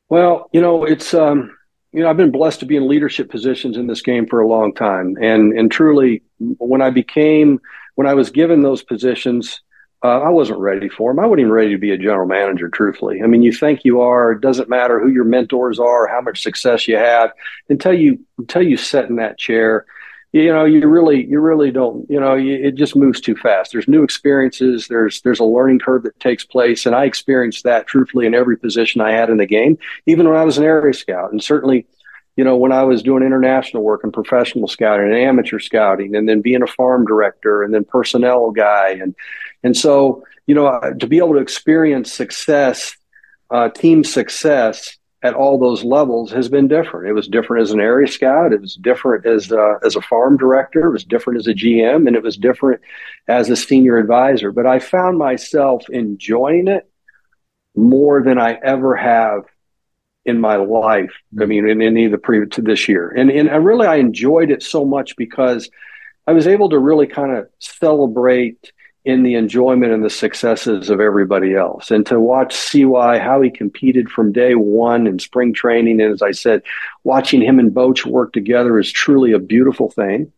Well, 0.09 0.49
you 0.53 0.61
know, 0.61 0.85
it's 0.85 1.15
um 1.15 1.57
you 1.93 2.03
know, 2.03 2.11
I've 2.11 2.17
been 2.17 2.31
blessed 2.31 2.61
to 2.61 2.67
be 2.67 2.77
in 2.77 2.89
leadership 2.89 3.31
positions 3.31 3.77
in 3.77 3.87
this 3.87 4.03
game 4.03 4.27
for 4.27 4.41
a 4.41 4.47
long 4.47 4.75
time. 4.75 5.17
And 5.21 5.59
and 5.59 5.71
truly 5.71 6.23
when 6.39 6.83
I 6.83 6.91
became 6.91 7.61
when 7.95 8.07
I 8.07 8.15
was 8.15 8.31
given 8.31 8.63
those 8.63 8.83
positions, 8.83 9.63
uh, 10.05 10.21
I 10.21 10.29
wasn't 10.29 10.59
ready 10.59 10.89
for 10.89 11.11
them. 11.11 11.19
I 11.19 11.27
wasn't 11.27 11.41
even 11.41 11.53
ready 11.53 11.71
to 11.71 11.79
be 11.79 11.91
a 11.91 11.99
general 11.99 12.27
manager, 12.27 12.69
truthfully. 12.69 13.23
I 13.23 13.27
mean, 13.27 13.43
you 13.43 13.53
think 13.53 13.85
you 13.85 14.01
are. 14.01 14.33
It 14.33 14.41
doesn't 14.41 14.69
matter 14.69 15.01
who 15.01 15.09
your 15.09 15.25
mentors 15.25 15.79
are, 15.79 16.07
how 16.07 16.21
much 16.21 16.43
success 16.43 16.87
you 16.87 16.97
have, 16.97 17.33
until 17.69 17.95
you 17.95 18.21
until 18.39 18.63
you 18.63 18.77
sit 18.77 19.07
in 19.07 19.17
that 19.17 19.39
chair. 19.39 19.87
You 20.33 20.53
know, 20.53 20.67
you 20.67 20.87
really 20.87 21.25
you 21.25 21.41
really 21.41 21.71
don't. 21.71 22.09
You 22.11 22.21
know, 22.21 22.35
you, 22.35 22.55
it 22.55 22.75
just 22.75 22.95
moves 22.95 23.23
too 23.23 23.37
fast. 23.37 23.73
There's 23.73 23.89
new 23.89 24.03
experiences. 24.03 24.87
There's 24.87 25.23
there's 25.23 25.41
a 25.41 25.45
learning 25.45 25.79
curve 25.79 26.03
that 26.03 26.21
takes 26.21 26.45
place, 26.45 26.85
and 26.85 26.95
I 26.95 27.05
experienced 27.05 27.65
that 27.65 27.87
truthfully 27.87 28.27
in 28.27 28.35
every 28.35 28.59
position 28.59 29.01
I 29.01 29.13
had 29.13 29.31
in 29.31 29.39
the 29.39 29.47
game, 29.47 29.79
even 30.05 30.29
when 30.29 30.37
I 30.37 30.45
was 30.45 30.59
an 30.59 30.65
area 30.65 30.93
scout, 30.93 31.33
and 31.33 31.43
certainly 31.43 31.87
you 32.37 32.45
know, 32.45 32.57
when 32.57 32.71
I 32.71 32.85
was 32.85 33.03
doing 33.03 33.23
international 33.23 33.83
work 33.83 34.05
and 34.05 34.13
professional 34.13 34.69
scouting 34.69 35.07
and 35.07 35.17
amateur 35.17 35.59
scouting, 35.59 36.15
and 36.15 36.29
then 36.29 36.43
being 36.43 36.63
a 36.63 36.67
farm 36.67 37.07
director 37.07 37.63
and 37.63 37.73
then 37.73 37.85
personnel 37.85 38.51
guy, 38.51 38.91
and 38.91 39.15
and 39.63 39.77
so 39.77 40.23
you 40.47 40.55
know, 40.55 40.67
uh, 40.67 40.95
to 40.95 41.07
be 41.07 41.19
able 41.19 41.35
to 41.35 41.41
experience 41.41 42.13
success, 42.13 42.97
uh, 43.51 43.69
team 43.69 44.05
success 44.05 44.97
at 45.23 45.35
all 45.35 45.59
those 45.59 45.83
levels 45.83 46.31
has 46.31 46.49
been 46.49 46.69
different. 46.69 47.09
It 47.09 47.13
was 47.13 47.27
different 47.27 47.63
as 47.63 47.73
an 47.73 47.81
area 47.81 48.07
scout. 48.07 48.53
It 48.53 48.61
was 48.61 48.77
different 48.77 49.27
as 49.27 49.51
uh, 49.51 49.75
as 49.85 49.97
a 49.97 50.01
farm 50.03 50.37
director. 50.37 50.87
It 50.87 50.93
was 50.93 51.05
different 51.05 51.41
as 51.41 51.47
a 51.47 51.55
GM, 51.55 52.07
and 52.07 52.15
it 52.15 52.23
was 52.23 52.37
different 52.37 52.81
as 53.27 53.51
a 53.51 53.57
senior 53.57 53.99
advisor. 53.99 54.53
But 54.53 54.67
I 54.67 54.79
found 54.79 55.19
myself 55.19 55.89
enjoying 55.91 56.69
it 56.69 56.89
more 57.75 58.23
than 58.23 58.39
I 58.39 58.55
ever 58.63 58.95
have 58.95 59.45
in 60.25 60.41
my 60.41 60.57
life. 60.57 61.13
I 61.41 61.47
mean, 61.47 61.69
in 61.69 61.83
any 61.83 62.05
of 62.05 62.13
the 62.13 62.19
previous 62.19 62.55
to 62.57 62.63
this 62.63 62.89
year, 62.89 63.09
and 63.09 63.31
and 63.31 63.51
I 63.51 63.57
really 63.57 63.87
I 63.87 63.97
enjoyed 63.97 64.51
it 64.51 64.63
so 64.63 64.85
much 64.85 65.17
because 65.17 65.69
I 66.29 66.33
was 66.33 66.47
able 66.47 66.69
to 66.69 66.79
really 66.79 67.07
kind 67.07 67.37
of 67.37 67.49
celebrate 67.59 68.71
in 69.07 69.23
the 69.23 69.37
enjoyment 69.37 69.93
and 69.93 70.05
the 70.05 70.11
successes 70.11 70.91
of 70.91 71.01
everybody 71.01 71.55
else, 71.55 71.93
and 71.93 72.05
to 72.07 72.19
watch 72.19 72.55
CY 72.55 73.21
how 73.21 73.41
he 73.41 73.51
competed 73.51 74.11
from 74.11 74.33
day 74.33 74.57
one 74.57 75.07
in 75.07 75.21
spring 75.21 75.55
training, 75.55 76.01
and 76.01 76.13
as 76.13 76.23
I 76.23 76.33
said, 76.33 76.63
watching 77.05 77.41
him 77.41 77.61
and 77.61 77.73
Boch 77.73 78.05
work 78.05 78.33
together 78.33 78.79
is 78.81 78.91
truly 78.91 79.31
a 79.31 79.39
beautiful 79.39 79.91
thing. 79.91 80.33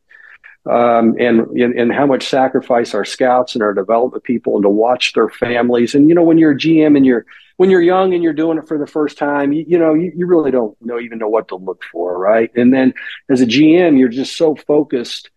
Um, 0.67 1.17
and, 1.19 1.41
and 1.59 1.91
how 1.91 2.05
much 2.05 2.29
sacrifice 2.29 2.93
our 2.93 3.07
scouts 3.07 3.55
and 3.55 3.63
our 3.63 3.73
development 3.73 4.23
people 4.23 4.57
and 4.57 4.65
to 4.65 4.69
watch 4.69 5.15
their 5.15 5.31
families. 5.31 5.95
And, 5.95 6.11
you 6.11 6.15
know, 6.15 6.23
when 6.23 6.37
you're 6.37 6.51
a 6.51 6.59
GM 6.59 6.95
and 6.95 7.07
you're, 7.07 7.25
when 7.57 7.71
you're 7.71 7.81
young 7.81 8.13
and 8.13 8.23
you're 8.23 8.35
doing 8.35 8.59
it 8.59 8.69
for 8.69 8.77
the 8.77 8.87
first 8.87 9.17
time, 9.17 9.53
you, 9.53 9.65
you 9.67 9.79
know, 9.79 9.95
you, 9.95 10.13
you, 10.15 10.27
really 10.27 10.51
don't 10.51 10.77
know 10.83 11.01
even 11.01 11.19
know 11.19 11.29
what 11.29 11.49
to 11.49 11.57
look 11.57 11.83
for, 11.91 12.19
right? 12.19 12.51
And 12.55 12.75
then 12.75 12.93
as 13.31 13.41
a 13.41 13.47
GM, 13.47 13.99
you're 13.99 14.11
just 14.11 14.37
so 14.37 14.57
focused 14.57 15.31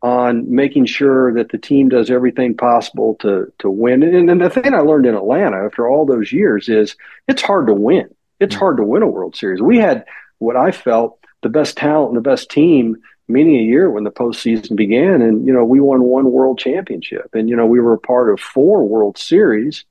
on 0.00 0.54
making 0.54 0.86
sure 0.86 1.34
that 1.34 1.50
the 1.50 1.58
team 1.58 1.88
does 1.88 2.10
everything 2.10 2.56
possible 2.56 3.16
to 3.16 3.52
to 3.58 3.70
win. 3.70 4.02
And, 4.02 4.30
and 4.30 4.40
the 4.40 4.50
thing 4.50 4.74
I 4.74 4.80
learned 4.80 5.06
in 5.06 5.14
Atlanta 5.14 5.64
after 5.64 5.88
all 5.88 6.06
those 6.06 6.32
years 6.32 6.68
is 6.68 6.96
it's 7.26 7.42
hard 7.42 7.66
to 7.66 7.74
win. 7.74 8.14
It's 8.38 8.54
mm-hmm. 8.54 8.60
hard 8.60 8.76
to 8.76 8.84
win 8.84 9.02
a 9.02 9.08
World 9.08 9.36
Series. 9.36 9.60
We 9.60 9.78
had 9.78 10.04
what 10.38 10.56
I 10.56 10.70
felt 10.70 11.18
the 11.42 11.48
best 11.48 11.76
talent 11.76 12.10
and 12.10 12.16
the 12.16 12.28
best 12.28 12.50
team 12.50 12.96
many 13.28 13.58
a 13.58 13.62
year 13.62 13.90
when 13.90 14.04
the 14.04 14.10
postseason 14.10 14.74
began. 14.76 15.20
And, 15.20 15.46
you 15.46 15.52
know, 15.52 15.64
we 15.64 15.80
won 15.80 16.02
one 16.02 16.30
world 16.30 16.58
championship. 16.58 17.30
And, 17.34 17.48
you 17.48 17.56
know, 17.56 17.66
we 17.66 17.80
were 17.80 17.94
a 17.94 17.98
part 17.98 18.30
of 18.32 18.40
four 18.40 18.86
World 18.86 19.18
Series 19.18 19.84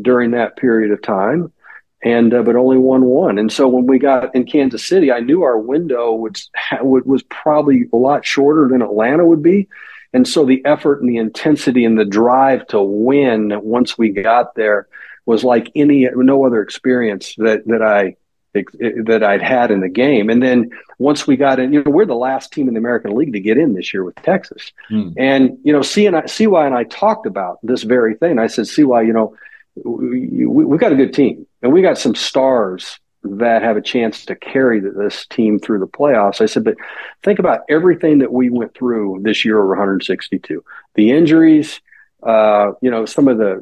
during 0.00 0.30
that 0.32 0.56
period 0.56 0.90
of 0.90 1.02
time. 1.02 1.52
And 2.02 2.32
uh, 2.32 2.42
but 2.42 2.54
only 2.54 2.78
won 2.78 3.04
one, 3.04 3.38
and 3.38 3.50
so 3.50 3.66
when 3.66 3.86
we 3.86 3.98
got 3.98 4.32
in 4.32 4.44
Kansas 4.44 4.86
City, 4.86 5.10
I 5.10 5.18
knew 5.18 5.42
our 5.42 5.58
window 5.58 6.12
was 6.12 6.48
was 6.80 7.24
probably 7.24 7.86
a 7.92 7.96
lot 7.96 8.24
shorter 8.24 8.68
than 8.68 8.82
Atlanta 8.82 9.26
would 9.26 9.42
be, 9.42 9.66
and 10.12 10.26
so 10.26 10.44
the 10.44 10.64
effort 10.64 11.00
and 11.00 11.08
the 11.08 11.16
intensity 11.16 11.84
and 11.84 11.98
the 11.98 12.04
drive 12.04 12.66
to 12.68 12.80
win 12.80 13.52
once 13.64 13.98
we 13.98 14.10
got 14.10 14.54
there 14.54 14.86
was 15.26 15.42
like 15.42 15.72
any 15.74 16.08
no 16.14 16.46
other 16.46 16.62
experience 16.62 17.34
that 17.38 17.66
that 17.66 17.82
I 17.82 18.16
that 18.54 19.22
I'd 19.22 19.42
had 19.42 19.70
in 19.70 19.80
the 19.80 19.88
game. 19.88 20.30
And 20.30 20.42
then 20.42 20.70
once 20.98 21.26
we 21.26 21.36
got 21.36 21.60
in, 21.60 21.72
you 21.72 21.82
know, 21.82 21.90
we're 21.90 22.06
the 22.06 22.14
last 22.14 22.52
team 22.52 22.68
in 22.68 22.74
the 22.74 22.78
American 22.78 23.14
League 23.14 23.32
to 23.32 23.40
get 23.40 23.58
in 23.58 23.74
this 23.74 23.92
year 23.92 24.04
with 24.04 24.16
Texas. 24.16 24.72
Hmm. 24.88 25.10
And 25.16 25.58
you 25.64 25.72
know, 25.72 25.82
C 25.82 26.06
and 26.06 26.16
I, 26.16 26.26
CY 26.26 26.66
and 26.66 26.74
I 26.74 26.84
talked 26.84 27.26
about 27.26 27.58
this 27.62 27.82
very 27.82 28.14
thing. 28.14 28.38
I 28.38 28.46
said, 28.46 28.66
CY, 28.66 29.02
you 29.02 29.12
know, 29.12 29.36
we, 29.84 30.46
we, 30.46 30.78
got 30.78 30.92
a 30.92 30.96
good 30.96 31.14
team, 31.14 31.46
and 31.62 31.72
we 31.72 31.82
got 31.82 31.98
some 31.98 32.14
stars 32.14 32.98
that 33.22 33.62
have 33.62 33.76
a 33.76 33.82
chance 33.82 34.24
to 34.26 34.36
carry 34.36 34.80
this 34.80 35.26
team 35.26 35.58
through 35.58 35.80
the 35.80 35.86
playoffs. 35.86 36.40
I 36.40 36.46
said, 36.46 36.64
but 36.64 36.76
think 37.22 37.38
about 37.38 37.60
everything 37.68 38.18
that 38.18 38.32
we 38.32 38.48
went 38.48 38.74
through 38.74 39.20
this 39.22 39.44
year 39.44 39.58
over 39.58 39.68
162, 39.68 40.64
the 40.94 41.10
injuries. 41.10 41.80
Uh, 42.22 42.72
you 42.80 42.90
know, 42.90 43.06
some 43.06 43.28
of 43.28 43.38
the 43.38 43.60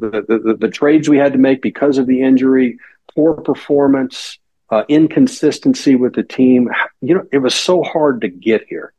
the, 0.00 0.22
the 0.28 0.38
the, 0.38 0.54
the 0.54 0.68
trades 0.68 1.08
we 1.08 1.16
had 1.16 1.32
to 1.32 1.38
make 1.38 1.62
because 1.62 1.96
of 1.96 2.06
the 2.06 2.20
injury, 2.20 2.78
poor 3.14 3.34
performance, 3.34 4.38
uh, 4.70 4.84
inconsistency 4.88 5.96
with 5.96 6.14
the 6.14 6.22
team. 6.22 6.68
You 7.00 7.16
know, 7.16 7.26
it 7.32 7.38
was 7.38 7.54
so 7.54 7.82
hard 7.82 8.20
to 8.22 8.28
get 8.28 8.66
here. 8.68 8.92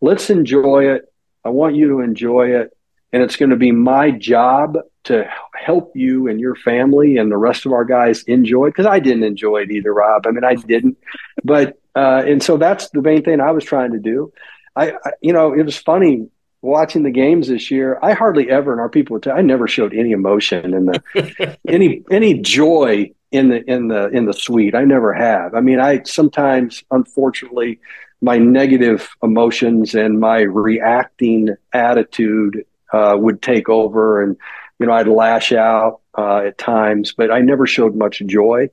Let's 0.00 0.30
enjoy 0.30 0.94
it. 0.94 1.12
I 1.44 1.50
want 1.50 1.76
you 1.76 1.88
to 1.88 2.00
enjoy 2.00 2.50
it. 2.50 2.76
And 3.12 3.22
it's 3.22 3.36
going 3.36 3.50
to 3.50 3.56
be 3.56 3.72
my 3.72 4.10
job 4.10 4.78
to 5.08 5.28
help 5.54 5.92
you 5.94 6.28
and 6.28 6.40
your 6.40 6.54
family 6.54 7.16
and 7.16 7.30
the 7.30 7.36
rest 7.36 7.66
of 7.66 7.72
our 7.72 7.84
guys 7.84 8.22
enjoy 8.24 8.66
it. 8.66 8.70
Because 8.70 8.86
I 8.86 9.00
didn't 9.00 9.24
enjoy 9.24 9.62
it 9.62 9.70
either, 9.70 9.92
Rob. 9.92 10.26
I 10.26 10.30
mean, 10.30 10.44
I 10.44 10.54
didn't. 10.54 10.96
But, 11.44 11.78
uh, 11.94 12.22
and 12.26 12.42
so 12.42 12.56
that's 12.56 12.88
the 12.90 13.02
main 13.02 13.22
thing 13.22 13.40
I 13.40 13.50
was 13.50 13.64
trying 13.64 13.92
to 13.92 13.98
do. 13.98 14.32
I, 14.76 14.92
I, 14.92 15.10
you 15.20 15.32
know, 15.32 15.52
it 15.52 15.64
was 15.64 15.76
funny 15.76 16.28
watching 16.62 17.02
the 17.02 17.10
games 17.10 17.48
this 17.48 17.70
year. 17.70 17.98
I 18.02 18.12
hardly 18.12 18.50
ever, 18.50 18.72
and 18.72 18.80
our 18.80 18.88
people 18.88 19.14
would 19.14 19.24
tell, 19.24 19.36
I 19.36 19.42
never 19.42 19.68
showed 19.68 19.94
any 19.94 20.12
emotion 20.12 20.74
in 20.74 20.86
the, 20.86 21.58
any, 21.68 22.04
any 22.10 22.34
joy 22.34 23.12
in 23.30 23.48
the 23.48 23.70
in 23.70 23.88
the 23.88 24.08
in 24.08 24.24
the 24.24 24.32
suite. 24.32 24.74
I 24.74 24.84
never 24.84 25.12
have. 25.12 25.54
I 25.54 25.60
mean, 25.60 25.80
I 25.80 26.02
sometimes, 26.04 26.82
unfortunately, 26.90 27.80
my 28.20 28.38
negative 28.38 29.08
emotions 29.22 29.94
and 29.94 30.18
my 30.18 30.40
reacting 30.40 31.54
attitude 31.72 32.64
uh, 32.92 33.16
would 33.18 33.42
take 33.42 33.68
over, 33.68 34.22
and 34.22 34.36
you 34.78 34.86
know, 34.86 34.92
I'd 34.92 35.08
lash 35.08 35.52
out 35.52 36.00
uh, 36.16 36.38
at 36.38 36.58
times, 36.58 37.12
but 37.12 37.30
I 37.30 37.40
never 37.40 37.66
showed 37.66 37.94
much 37.94 38.20
joy, 38.26 38.70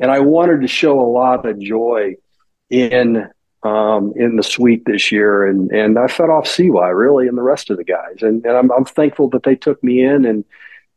and 0.00 0.10
I 0.10 0.20
wanted 0.20 0.62
to 0.62 0.68
show 0.68 1.00
a 1.00 1.10
lot 1.10 1.46
of 1.46 1.58
joy 1.60 2.16
in 2.70 3.28
um, 3.64 4.12
in 4.14 4.36
the 4.36 4.42
suite 4.42 4.84
this 4.86 5.10
year, 5.10 5.46
and 5.46 5.70
and 5.70 5.98
I 5.98 6.06
fed 6.06 6.30
off 6.30 6.46
CY 6.46 6.88
really, 6.88 7.28
and 7.28 7.36
the 7.36 7.42
rest 7.42 7.70
of 7.70 7.76
the 7.76 7.84
guys, 7.84 8.22
and, 8.22 8.44
and 8.44 8.56
I'm, 8.56 8.70
I'm 8.70 8.84
thankful 8.84 9.30
that 9.30 9.42
they 9.42 9.56
took 9.56 9.82
me 9.82 10.02
in 10.02 10.24
and 10.24 10.44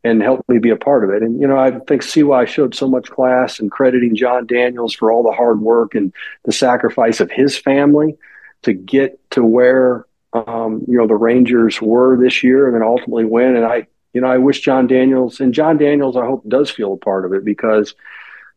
and 0.04 0.22
helped 0.22 0.48
me 0.50 0.58
be 0.58 0.70
a 0.70 0.76
part 0.76 1.04
of 1.04 1.12
it. 1.12 1.22
And, 1.22 1.40
you 1.40 1.48
know, 1.48 1.58
I 1.58 1.72
think 1.72 2.02
CY 2.02 2.46
showed 2.46 2.74
so 2.74 2.88
much 2.88 3.10
class 3.10 3.60
and 3.60 3.70
crediting 3.70 4.16
Jon 4.16 4.48
Daniels 4.48 4.96
for 4.96 5.12
all 5.12 5.24
the 5.24 5.32
hard 5.32 5.62
work 5.62 5.94
and 5.94 6.12
the 6.44 6.52
sacrifice 6.52 7.20
of 7.20 7.30
his 7.30 7.58
family 7.58 8.18
to 8.64 8.74
get 8.74 9.20
to 9.32 9.44
where, 9.44 10.06
um, 10.34 10.84
you 10.88 10.98
know, 10.98 11.08
the 11.08 11.16
Rangers 11.16 11.82
were 11.82 12.18
this 12.18 12.42
year 12.44 12.66
and 12.66 12.76
then 12.76 12.84
ultimately 12.84 13.26
win. 13.26 13.56
And 13.56 13.66
I, 13.66 13.88
you 14.14 14.22
know, 14.22 14.28
I 14.28 14.38
wish 14.38 14.62
Jon 14.62 14.88
Daniels 14.88 15.40
and 15.40 15.54
Jon 15.54 15.78
Daniels, 15.78 16.18
I 16.18 16.26
hope 16.26 16.48
does 16.48 16.70
feel 16.70 16.94
a 16.94 16.98
part 16.98 17.26
of 17.26 17.34
it 17.34 17.46
because, 17.46 17.96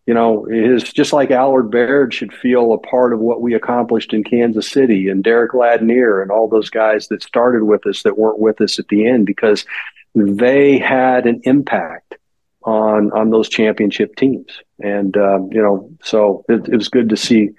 you 0.06 0.14
know, 0.14 0.46
is 0.46 0.92
just 0.92 1.12
like 1.12 1.30
Allard 1.30 1.70
Baird 1.70 2.12
should 2.12 2.32
feel 2.32 2.72
a 2.72 2.78
part 2.78 3.12
of 3.12 3.20
what 3.20 3.40
we 3.40 3.54
accomplished 3.54 4.12
in 4.12 4.24
Kansas 4.24 4.68
City 4.68 5.08
and 5.08 5.22
Derek 5.22 5.52
Ladnier 5.52 6.22
and 6.22 6.30
all 6.30 6.48
those 6.48 6.70
guys 6.70 7.08
that 7.08 7.22
started 7.22 7.64
with 7.64 7.86
us 7.86 8.02
that 8.02 8.18
weren't 8.18 8.38
with 8.38 8.60
us 8.60 8.78
at 8.78 8.88
the 8.88 9.06
end 9.06 9.26
because 9.26 9.64
they 10.14 10.78
had 10.78 11.26
an 11.26 11.40
impact 11.44 12.16
on 12.64 13.12
on 13.12 13.30
those 13.30 13.48
championship 13.48 14.16
teams. 14.16 14.60
And 14.82 15.16
um, 15.16 15.50
you 15.52 15.62
know, 15.62 15.90
so 16.02 16.44
it, 16.48 16.68
it 16.68 16.76
was 16.76 16.88
good 16.88 17.10
to 17.10 17.16
see, 17.16 17.50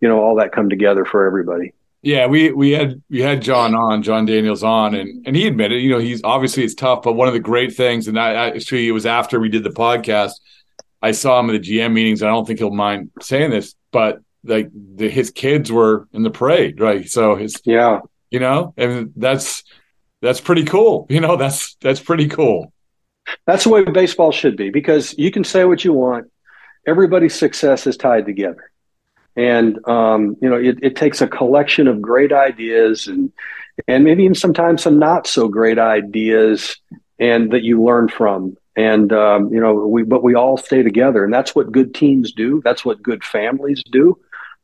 you 0.00 0.08
know, 0.08 0.20
all 0.20 0.36
that 0.36 0.52
come 0.52 0.70
together 0.70 1.04
for 1.04 1.26
everybody. 1.26 1.72
Yeah, 2.02 2.26
we 2.26 2.50
we 2.50 2.72
had 2.72 3.00
we 3.08 3.20
had 3.20 3.42
Jon 3.42 3.76
on, 3.76 4.02
Jon 4.02 4.26
Daniels 4.26 4.64
on, 4.64 4.94
and 4.94 5.24
and 5.26 5.36
he 5.36 5.46
admitted, 5.46 5.80
you 5.80 5.90
know, 5.90 5.98
he's 5.98 6.20
obviously 6.24 6.64
it's 6.64 6.74
tough, 6.74 7.02
but 7.02 7.12
one 7.12 7.28
of 7.28 7.34
the 7.34 7.40
great 7.40 7.74
things, 7.74 8.08
and 8.08 8.18
I 8.18 8.48
actually 8.48 8.88
it 8.88 8.92
was 8.92 9.06
after 9.06 9.38
we 9.38 9.48
did 9.48 9.62
the 9.62 9.70
podcast, 9.70 10.32
I 11.00 11.12
saw 11.12 11.38
him 11.38 11.50
at 11.50 11.62
the 11.62 11.78
GM 11.78 11.92
meetings. 11.92 12.22
I 12.22 12.26
don't 12.26 12.44
think 12.44 12.58
he'll 12.58 12.72
mind 12.72 13.10
saying 13.20 13.50
this, 13.50 13.74
but 13.92 14.18
like 14.42 14.68
the, 14.72 15.08
his 15.08 15.30
kids 15.30 15.70
were 15.70 16.08
in 16.12 16.24
the 16.24 16.30
parade, 16.30 16.80
right? 16.80 17.08
So 17.08 17.36
his 17.36 17.60
yeah, 17.64 18.00
you 18.30 18.40
know, 18.40 18.74
and 18.76 19.12
that's 19.14 19.62
that's 20.20 20.40
pretty 20.40 20.64
cool. 20.64 21.06
You 21.10 21.20
know, 21.20 21.36
that's 21.36 21.76
that's 21.80 22.00
pretty 22.00 22.28
cool. 22.28 22.72
That's 23.46 23.62
the 23.64 23.70
way 23.70 23.84
baseball 23.84 24.32
should 24.32 24.56
be 24.56 24.70
because 24.70 25.16
you 25.16 25.30
can 25.30 25.44
say 25.44 25.64
what 25.64 25.84
you 25.84 25.92
want. 25.92 26.32
Everybody's 26.84 27.36
success 27.36 27.86
is 27.86 27.96
tied 27.96 28.26
together. 28.26 28.71
And 29.36 29.86
um, 29.88 30.36
you 30.40 30.48
know, 30.48 30.56
it, 30.56 30.78
it 30.82 30.96
takes 30.96 31.20
a 31.20 31.28
collection 31.28 31.88
of 31.88 32.02
great 32.02 32.32
ideas 32.32 33.06
and 33.06 33.32
and 33.88 34.04
maybe 34.04 34.24
even 34.24 34.34
sometimes 34.34 34.82
some 34.82 34.98
not 34.98 35.26
so 35.26 35.48
great 35.48 35.78
ideas 35.78 36.76
and 37.18 37.50
that 37.52 37.62
you 37.62 37.82
learn 37.82 38.08
from. 38.08 38.56
And 38.76 39.12
um, 39.12 39.52
you 39.52 39.60
know, 39.60 39.74
we 39.74 40.02
but 40.02 40.22
we 40.22 40.34
all 40.34 40.56
stay 40.56 40.82
together, 40.82 41.24
and 41.24 41.32
that's 41.32 41.54
what 41.54 41.72
good 41.72 41.94
teams 41.94 42.32
do. 42.32 42.60
That's 42.64 42.84
what 42.84 43.02
good 43.02 43.24
families 43.24 43.82
do 43.90 44.18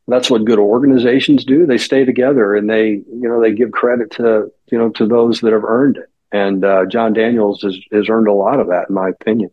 that's 0.09 0.31
what 0.31 0.47
good 0.47 0.59
organizations 0.59 1.45
do. 1.45 1.67
They 1.67 1.79
stay 1.79 2.05
together 2.05 2.57
and 2.57 2.69
they, 2.69 2.89
you 2.89 3.29
know, 3.29 3.41
they 3.41 3.53
give 3.53 3.73
credit 3.73 4.11
to, 4.13 4.51
you 4.71 4.79
know, 4.79 4.89
to 4.91 5.07
those 5.07 5.41
that 5.41 5.53
have 5.53 5.65
earned 5.65 5.99
it. 5.99 6.11
And 6.33 6.65
uh, 6.65 6.87
Jon 6.87 7.13
Daniels 7.13 7.63
has, 7.63 7.79
has 7.93 8.09
earned 8.09 8.27
a 8.27 8.33
lot 8.33 8.59
of 8.59 8.69
that, 8.69 8.89
in 8.89 8.95
my 8.95 9.11
opinion. 9.11 9.51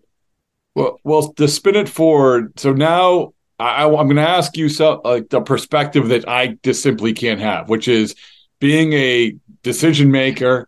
Well, 0.74 1.00
well, 1.04 1.34
to 1.34 1.48
spin 1.48 1.76
it 1.76 1.90
forward. 1.90 2.58
So 2.60 2.74
now 2.74 3.34
I, 3.58 3.86
am 3.86 3.92
going 3.92 4.16
to 4.18 4.22
ask 4.22 4.58
you 4.58 4.70
so, 4.70 5.02
like 5.04 5.30
the 5.30 5.42
perspective 5.42 6.10
that 6.10 6.28
I 6.28 6.58
just 6.64 6.82
simply 6.82 7.14
can't 7.14 7.40
have, 7.40 7.70
which 7.70 7.88
is 7.88 8.16
being 8.60 8.94
a 8.94 9.36
decision 9.64 10.12
maker 10.12 10.68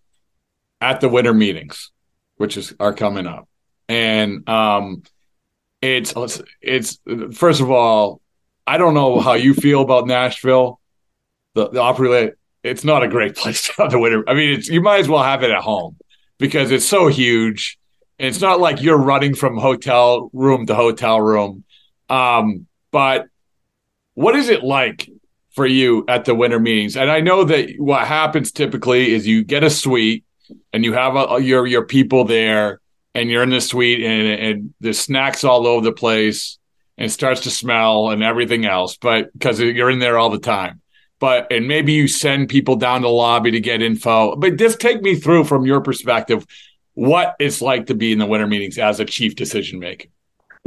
at 0.79 1.01
the 1.01 1.09
winter 1.09 1.33
meetings, 1.33 1.91
which 2.37 2.57
is 2.57 2.73
are 2.79 2.93
coming 2.93 3.27
up, 3.27 3.47
and 3.89 4.47
um, 4.47 5.03
it's 5.81 6.13
it's 6.61 6.99
first 7.33 7.61
of 7.61 7.69
all 7.71 8.21
I 8.65 8.77
don't 8.77 8.93
know 8.93 9.19
how 9.19 9.33
you 9.33 9.53
feel 9.53 9.81
about 9.81 10.07
Nashville. 10.07 10.79
The 11.55 11.69
the 11.69 11.81
Opry 11.81 12.31
it's 12.63 12.83
not 12.83 13.03
a 13.03 13.07
great 13.07 13.35
place 13.37 13.67
to 13.67 13.73
have 13.77 13.91
the 13.91 13.99
winter. 13.99 14.23
I 14.27 14.33
mean, 14.33 14.59
it's 14.59 14.67
you 14.67 14.81
might 14.81 14.99
as 14.99 15.07
well 15.07 15.23
have 15.23 15.43
it 15.43 15.51
at 15.51 15.61
home 15.61 15.97
because 16.37 16.71
it's 16.71 16.85
so 16.85 17.07
huge. 17.07 17.79
And 18.19 18.27
it's 18.27 18.41
not 18.41 18.59
like 18.59 18.81
you're 18.81 18.97
running 18.97 19.35
from 19.35 19.57
hotel 19.57 20.31
room 20.33 20.65
to 20.65 20.75
hotel 20.75 21.21
room. 21.21 21.63
Um, 22.09 22.65
but 22.97 23.27
what 24.15 24.35
is 24.35 24.49
it 24.49 24.63
like 24.63 25.07
for 25.51 25.67
you 25.67 26.03
at 26.07 26.25
the 26.25 26.33
winter 26.33 26.59
meetings? 26.59 26.97
And 26.97 27.11
I 27.11 27.19
know 27.19 27.43
that 27.43 27.75
what 27.77 28.07
happens 28.07 28.51
typically 28.51 29.13
is 29.13 29.27
you 29.27 29.43
get 29.43 29.63
a 29.63 29.69
suite 29.69 30.25
and 30.73 30.83
you 30.83 30.93
have 30.93 31.15
a, 31.15 31.39
your 31.39 31.67
your 31.67 31.85
people 31.85 32.23
there, 32.23 32.81
and 33.13 33.29
you're 33.29 33.43
in 33.43 33.51
the 33.51 33.61
suite, 33.61 34.01
and, 34.03 34.73
and 34.81 34.95
snacks 34.95 35.43
all 35.43 35.67
over 35.67 35.85
the 35.85 35.91
place 35.91 36.57
and 36.97 37.11
starts 37.11 37.41
to 37.41 37.51
smell 37.51 38.09
and 38.09 38.23
everything 38.23 38.65
else, 38.65 38.97
but 38.97 39.31
because 39.33 39.59
you're 39.59 39.91
in 39.91 39.99
there 39.99 40.17
all 40.17 40.31
the 40.31 40.39
time. 40.39 40.81
But 41.19 41.51
and 41.51 41.67
maybe 41.67 41.93
you 41.93 42.07
send 42.07 42.49
people 42.49 42.77
down 42.77 43.01
to 43.01 43.07
the 43.07 43.13
lobby 43.13 43.51
to 43.51 43.59
get 43.59 43.83
info. 43.83 44.35
But 44.35 44.55
just 44.55 44.79
take 44.79 45.03
me 45.03 45.13
through 45.13 45.43
from 45.43 45.67
your 45.67 45.81
perspective 45.81 46.47
what 46.95 47.35
it's 47.39 47.61
like 47.61 47.85
to 47.85 47.93
be 47.93 48.11
in 48.11 48.17
the 48.17 48.25
winter 48.25 48.47
meetings 48.47 48.79
as 48.79 48.99
a 48.99 49.05
chief 49.05 49.35
decision 49.35 49.77
maker. 49.77 50.07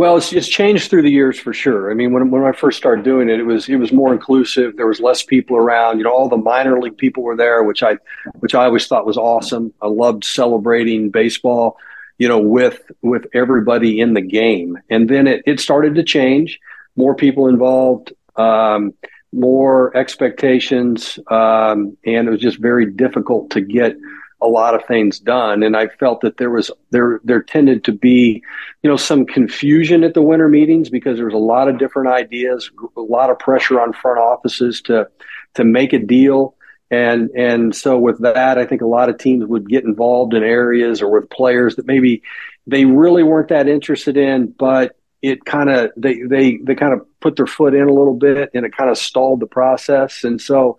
Well, 0.01 0.17
it's, 0.17 0.33
it's 0.33 0.49
changed 0.49 0.89
through 0.89 1.03
the 1.03 1.11
years 1.11 1.39
for 1.39 1.53
sure. 1.53 1.91
I 1.91 1.95
mean, 1.95 2.11
when, 2.15 2.31
when 2.31 2.43
I 2.43 2.53
first 2.53 2.79
started 2.79 3.05
doing 3.05 3.29
it, 3.29 3.39
it 3.39 3.43
was 3.43 3.69
it 3.69 3.77
was 3.77 3.93
more 3.93 4.15
inclusive. 4.15 4.77
There 4.77 4.87
was 4.87 4.99
less 4.99 5.23
people 5.23 5.59
around. 5.59 5.99
You 5.99 6.05
know, 6.05 6.11
all 6.11 6.31
the 6.31 6.39
minor 6.39 6.81
league 6.81 6.97
people 6.97 7.23
were 7.23 7.37
there, 7.37 7.63
which 7.63 7.83
I 7.83 7.99
which 8.39 8.55
I 8.55 8.65
always 8.65 8.87
thought 8.87 9.05
was 9.05 9.19
awesome. 9.19 9.75
I 9.83 9.89
loved 9.89 10.25
celebrating 10.25 11.11
baseball 11.11 11.77
you 12.17 12.29
know, 12.29 12.39
with 12.39 12.81
with 13.03 13.27
everybody 13.35 14.01
in 14.01 14.15
the 14.15 14.23
game. 14.23 14.79
And 14.89 15.07
then 15.07 15.27
it, 15.27 15.43
it 15.47 15.61
started 15.61 15.95
to 15.97 16.03
change. 16.03 16.59
More 16.97 17.15
people 17.15 17.49
involved, 17.49 18.15
um, 18.37 18.95
more 19.33 19.95
expectations, 19.95 21.19
um, 21.31 21.97
and 22.07 22.27
it 22.27 22.31
was 22.31 22.41
just 22.41 22.59
very 22.59 22.87
difficult 22.91 23.51
to 23.51 23.61
get 23.61 23.97
a 24.43 24.47
lot 24.47 24.75
of 24.75 24.85
things 24.87 25.19
done. 25.19 25.63
And 25.63 25.77
I 25.77 25.89
felt 25.89 26.23
that 26.23 26.37
there 26.37 26.51
was 26.51 26.71
there 26.91 27.21
there 27.25 27.43
tended 27.43 27.85
to 27.85 27.93
be, 27.93 28.43
you 28.83 28.91
know, 28.91 28.97
some 28.97 29.27
confusion 29.27 30.05
at 30.05 30.15
the 30.15 30.23
winter 30.23 30.49
meetings 30.49 30.89
because 30.89 31.17
there 31.17 31.27
was 31.27 31.35
a 31.35 31.39
lot 31.39 31.69
of 31.69 31.79
different 31.79 32.09
ideas, 32.09 32.71
a 32.97 33.01
lot 33.01 33.31
of 33.31 33.39
pressure 33.39 33.81
on 33.81 33.93
front 33.93 34.19
offices 34.19 34.81
to 34.83 35.09
to 35.55 35.65
make 35.65 35.93
a 35.93 35.99
deal. 35.99 36.55
And 36.91 37.31
and 37.31 37.75
so 37.75 37.99
with 37.99 38.21
that, 38.21 38.59
I 38.59 38.67
think 38.67 38.83
a 38.83 38.87
lot 38.87 39.09
of 39.09 39.19
teams 39.19 39.45
would 39.45 39.69
get 39.69 39.85
involved 39.85 40.35
in 40.35 40.43
areas 40.43 41.03
or 41.03 41.11
with 41.11 41.31
players 41.31 41.77
that 41.77 41.87
maybe 41.87 42.23
they 42.67 42.85
really 42.85 43.23
weren't 43.23 43.49
that 43.49 43.69
interested 43.69 44.17
in, 44.17 44.49
but 44.49 44.97
it 45.23 45.45
kind 45.45 45.69
of 45.69 45.91
they 45.97 46.23
they 46.23 46.57
they 46.57 46.75
kind 46.75 46.95
of 46.95 47.07
put 47.21 47.37
their 47.37 47.47
foot 47.47 47.75
in 47.75 47.89
a 47.89 47.93
little 47.93 48.15
bit 48.15 48.51
and 48.55 48.65
it 48.65 48.77
kind 48.77 48.91
of 48.91 48.97
stalled 48.97 49.41
the 49.41 49.47
process. 49.47 50.25
And 50.25 50.41
so 50.41 50.79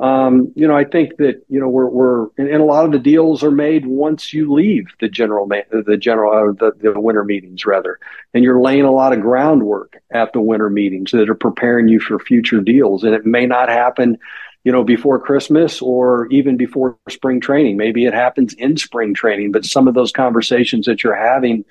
um, 0.00 0.50
you 0.56 0.66
know, 0.66 0.74
I 0.74 0.84
think 0.84 1.18
that 1.18 1.44
you 1.48 1.60
know 1.60 1.68
we're 1.68 1.88
we're 1.88 2.22
and, 2.38 2.48
and, 2.48 2.62
a 2.62 2.64
lot 2.64 2.86
of 2.86 2.92
the 2.92 2.98
deals 2.98 3.42
are 3.44 3.50
made 3.50 3.84
once 3.84 4.32
you 4.32 4.50
leave 4.50 4.86
the 4.98 5.08
general 5.08 5.46
the 5.46 5.98
general 5.98 6.32
uh, 6.32 6.52
the, 6.52 6.72
the 6.92 6.98
winter 6.98 7.22
meetings 7.22 7.66
rather, 7.66 7.98
and 8.32 8.42
you're 8.42 8.62
laying 8.62 8.84
a 8.84 8.90
lot 8.90 9.12
of 9.12 9.20
groundwork 9.20 10.00
at 10.10 10.32
the 10.32 10.40
winter 10.40 10.70
meetings 10.70 11.10
that 11.10 11.28
are 11.28 11.34
preparing 11.34 11.86
you 11.86 12.00
for 12.00 12.18
future 12.18 12.62
deals, 12.62 13.04
and 13.04 13.14
it 13.14 13.26
may 13.26 13.44
not 13.44 13.68
happen, 13.68 14.16
you 14.64 14.72
know, 14.72 14.84
before 14.84 15.20
Christmas 15.20 15.82
or 15.82 16.28
even 16.28 16.56
before 16.56 16.96
spring 17.10 17.38
training. 17.38 17.76
Maybe 17.76 18.06
it 18.06 18.14
happens 18.14 18.54
in 18.54 18.78
spring 18.78 19.12
training, 19.12 19.52
but 19.52 19.66
some 19.66 19.86
of 19.86 19.92
those 19.92 20.12
conversations 20.12 20.86
that 20.86 21.04
you're 21.04 21.14
having, 21.14 21.62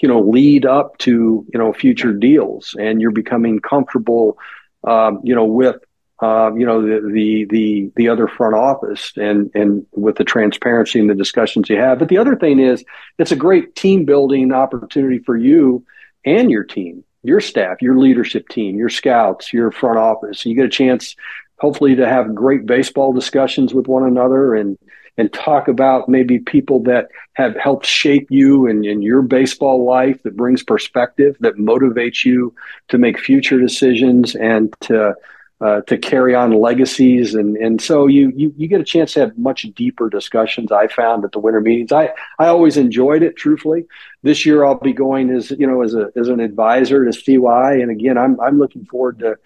you 0.00 0.08
know, 0.08 0.18
lead 0.18 0.66
up 0.66 0.98
to 0.98 1.46
you 1.52 1.58
know 1.58 1.72
future 1.72 2.12
deals, 2.12 2.74
and 2.80 3.00
you're 3.00 3.12
becoming 3.12 3.60
comfortable, 3.60 4.38
um, 4.82 5.20
you 5.22 5.36
know, 5.36 5.44
with 5.44 5.76
uh, 6.20 6.50
you 6.54 6.64
know 6.64 6.80
the, 6.80 7.10
the 7.12 7.44
the 7.50 7.92
the 7.96 8.08
other 8.08 8.26
front 8.26 8.54
office 8.54 9.12
and 9.16 9.50
and 9.54 9.86
with 9.92 10.16
the 10.16 10.24
transparency 10.24 10.98
and 10.98 11.10
the 11.10 11.14
discussions 11.14 11.68
you 11.68 11.76
have. 11.76 11.98
But 11.98 12.08
the 12.08 12.18
other 12.18 12.36
thing 12.36 12.58
is, 12.58 12.84
it's 13.18 13.32
a 13.32 13.36
great 13.36 13.74
team 13.74 14.04
building 14.04 14.52
opportunity 14.52 15.18
for 15.18 15.36
you 15.36 15.84
and 16.24 16.50
your 16.50 16.64
team, 16.64 17.04
your 17.22 17.40
staff, 17.40 17.82
your 17.82 17.98
leadership 17.98 18.48
team, 18.48 18.76
your 18.76 18.88
scouts, 18.88 19.52
your 19.52 19.70
front 19.70 19.98
office. 19.98 20.46
You 20.46 20.54
get 20.54 20.64
a 20.64 20.70
chance, 20.70 21.14
hopefully, 21.58 21.94
to 21.96 22.08
have 22.08 22.34
great 22.34 22.64
baseball 22.64 23.12
discussions 23.12 23.74
with 23.74 23.86
one 23.86 24.04
another 24.04 24.54
and 24.54 24.78
and 25.18 25.32
talk 25.32 25.66
about 25.68 26.08
maybe 26.08 26.38
people 26.38 26.82
that 26.82 27.08
have 27.34 27.56
helped 27.56 27.86
shape 27.86 28.26
you 28.30 28.66
and 28.66 28.84
in 28.84 29.00
your 29.00 29.22
baseball 29.22 29.84
life 29.84 30.22
that 30.22 30.36
brings 30.36 30.62
perspective 30.62 31.36
that 31.40 31.56
motivates 31.56 32.24
you 32.24 32.54
to 32.88 32.98
make 32.98 33.18
future 33.18 33.58
decisions 33.58 34.34
and 34.34 34.74
to 34.80 35.14
uh, 35.60 35.80
to 35.82 35.96
carry 35.96 36.34
on 36.34 36.52
legacies, 36.52 37.34
and 37.34 37.56
and 37.56 37.80
so 37.80 38.06
you, 38.06 38.30
you 38.36 38.52
you 38.58 38.68
get 38.68 38.80
a 38.80 38.84
chance 38.84 39.14
to 39.14 39.20
have 39.20 39.38
much 39.38 39.62
deeper 39.74 40.10
discussions. 40.10 40.70
I 40.70 40.86
found 40.86 41.24
at 41.24 41.32
the 41.32 41.38
winter 41.38 41.62
meetings. 41.62 41.92
I 41.92 42.10
I 42.38 42.48
always 42.48 42.76
enjoyed 42.76 43.22
it. 43.22 43.36
Truthfully, 43.36 43.86
this 44.22 44.44
year 44.44 44.64
I'll 44.64 44.74
be 44.74 44.92
going 44.92 45.30
as 45.30 45.50
you 45.52 45.66
know 45.66 45.82
as 45.82 45.94
a 45.94 46.10
as 46.14 46.28
an 46.28 46.40
advisor 46.40 47.04
to 47.04 47.12
CY, 47.12 47.74
and 47.74 47.90
again 47.90 48.18
I'm 48.18 48.38
I'm 48.40 48.58
looking 48.58 48.84
forward 48.84 49.18
to 49.20 49.38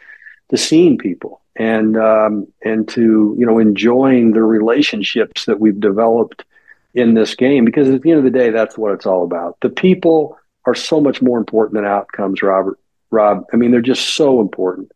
to 0.48 0.56
seeing 0.56 0.98
people 0.98 1.40
and 1.54 1.96
um, 1.96 2.48
and 2.64 2.88
to 2.88 3.36
you 3.38 3.46
know 3.46 3.58
enjoying 3.58 4.32
the 4.32 4.42
relationships 4.42 5.44
that 5.44 5.60
we've 5.60 5.78
developed 5.78 6.44
in 6.92 7.14
this 7.14 7.36
game 7.36 7.64
because 7.64 7.88
at 7.88 8.02
the 8.02 8.10
end 8.10 8.18
of 8.18 8.24
the 8.24 8.36
day 8.36 8.50
that's 8.50 8.76
what 8.76 8.92
it's 8.92 9.06
all 9.06 9.22
about. 9.22 9.58
The 9.60 9.68
people 9.68 10.36
are 10.64 10.74
so 10.74 11.00
much 11.00 11.22
more 11.22 11.38
important 11.38 11.74
than 11.74 11.84
outcomes, 11.84 12.42
Robert. 12.42 12.80
Rob, 13.12 13.44
I 13.52 13.56
mean 13.56 13.70
they're 13.70 13.80
just 13.80 14.16
so 14.16 14.40
important 14.40 14.90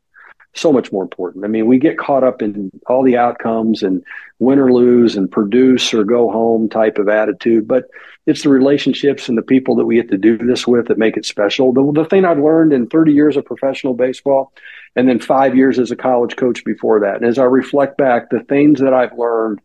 so 0.55 0.73
much 0.73 0.93
more 0.93 1.03
important. 1.03 1.45
I 1.45 1.49
mean, 1.49 1.67
we 1.67 1.79
get 1.79 1.99
caught 1.99 2.23
up 2.25 2.41
in 2.41 2.71
all 2.87 3.03
the 3.03 3.17
outcomes 3.17 3.83
and 3.83 4.03
win 4.39 4.59
or 4.59 4.73
lose 4.73 5.17
and 5.17 5.31
produce 5.31 5.93
or 5.93 6.05
go 6.05 6.31
home 6.31 6.69
type 6.69 6.99
of 6.99 7.09
attitude, 7.09 7.67
but 7.67 7.85
it's 8.27 8.45
the 8.45 8.49
relationships 8.49 9.29
and 9.29 9.37
the 9.37 9.43
people 9.43 9.75
that 9.77 9.85
we 9.85 9.97
get 9.97 10.11
to 10.11 10.17
do 10.17 10.39
this 10.39 10.67
with 10.67 10.89
that 10.89 10.99
make 10.99 11.17
it 11.17 11.27
special. 11.27 11.73
The, 11.73 11.93
the 11.93 12.09
thing 12.09 12.25
I've 12.25 12.39
learned 12.39 12.73
in 12.73 12.87
30 12.87 13.13
years 13.13 13.37
of 13.37 13.45
professional 13.45 13.95
baseball 13.95 14.53
and 14.95 15.09
then 15.09 15.19
five 15.19 15.57
years 15.57 15.79
as 15.79 15.91
a 15.91 15.97
college 15.97 16.37
coach 16.37 16.65
before 16.65 17.01
that, 17.01 17.17
and 17.17 17.27
as 17.27 17.39
I 17.39 17.45
reflect 17.45 17.99
back, 17.99 18.31
the 18.31 18.45
things 18.45 18.81
that 18.81 18.95
I've 18.95 19.19
learned 19.19 19.61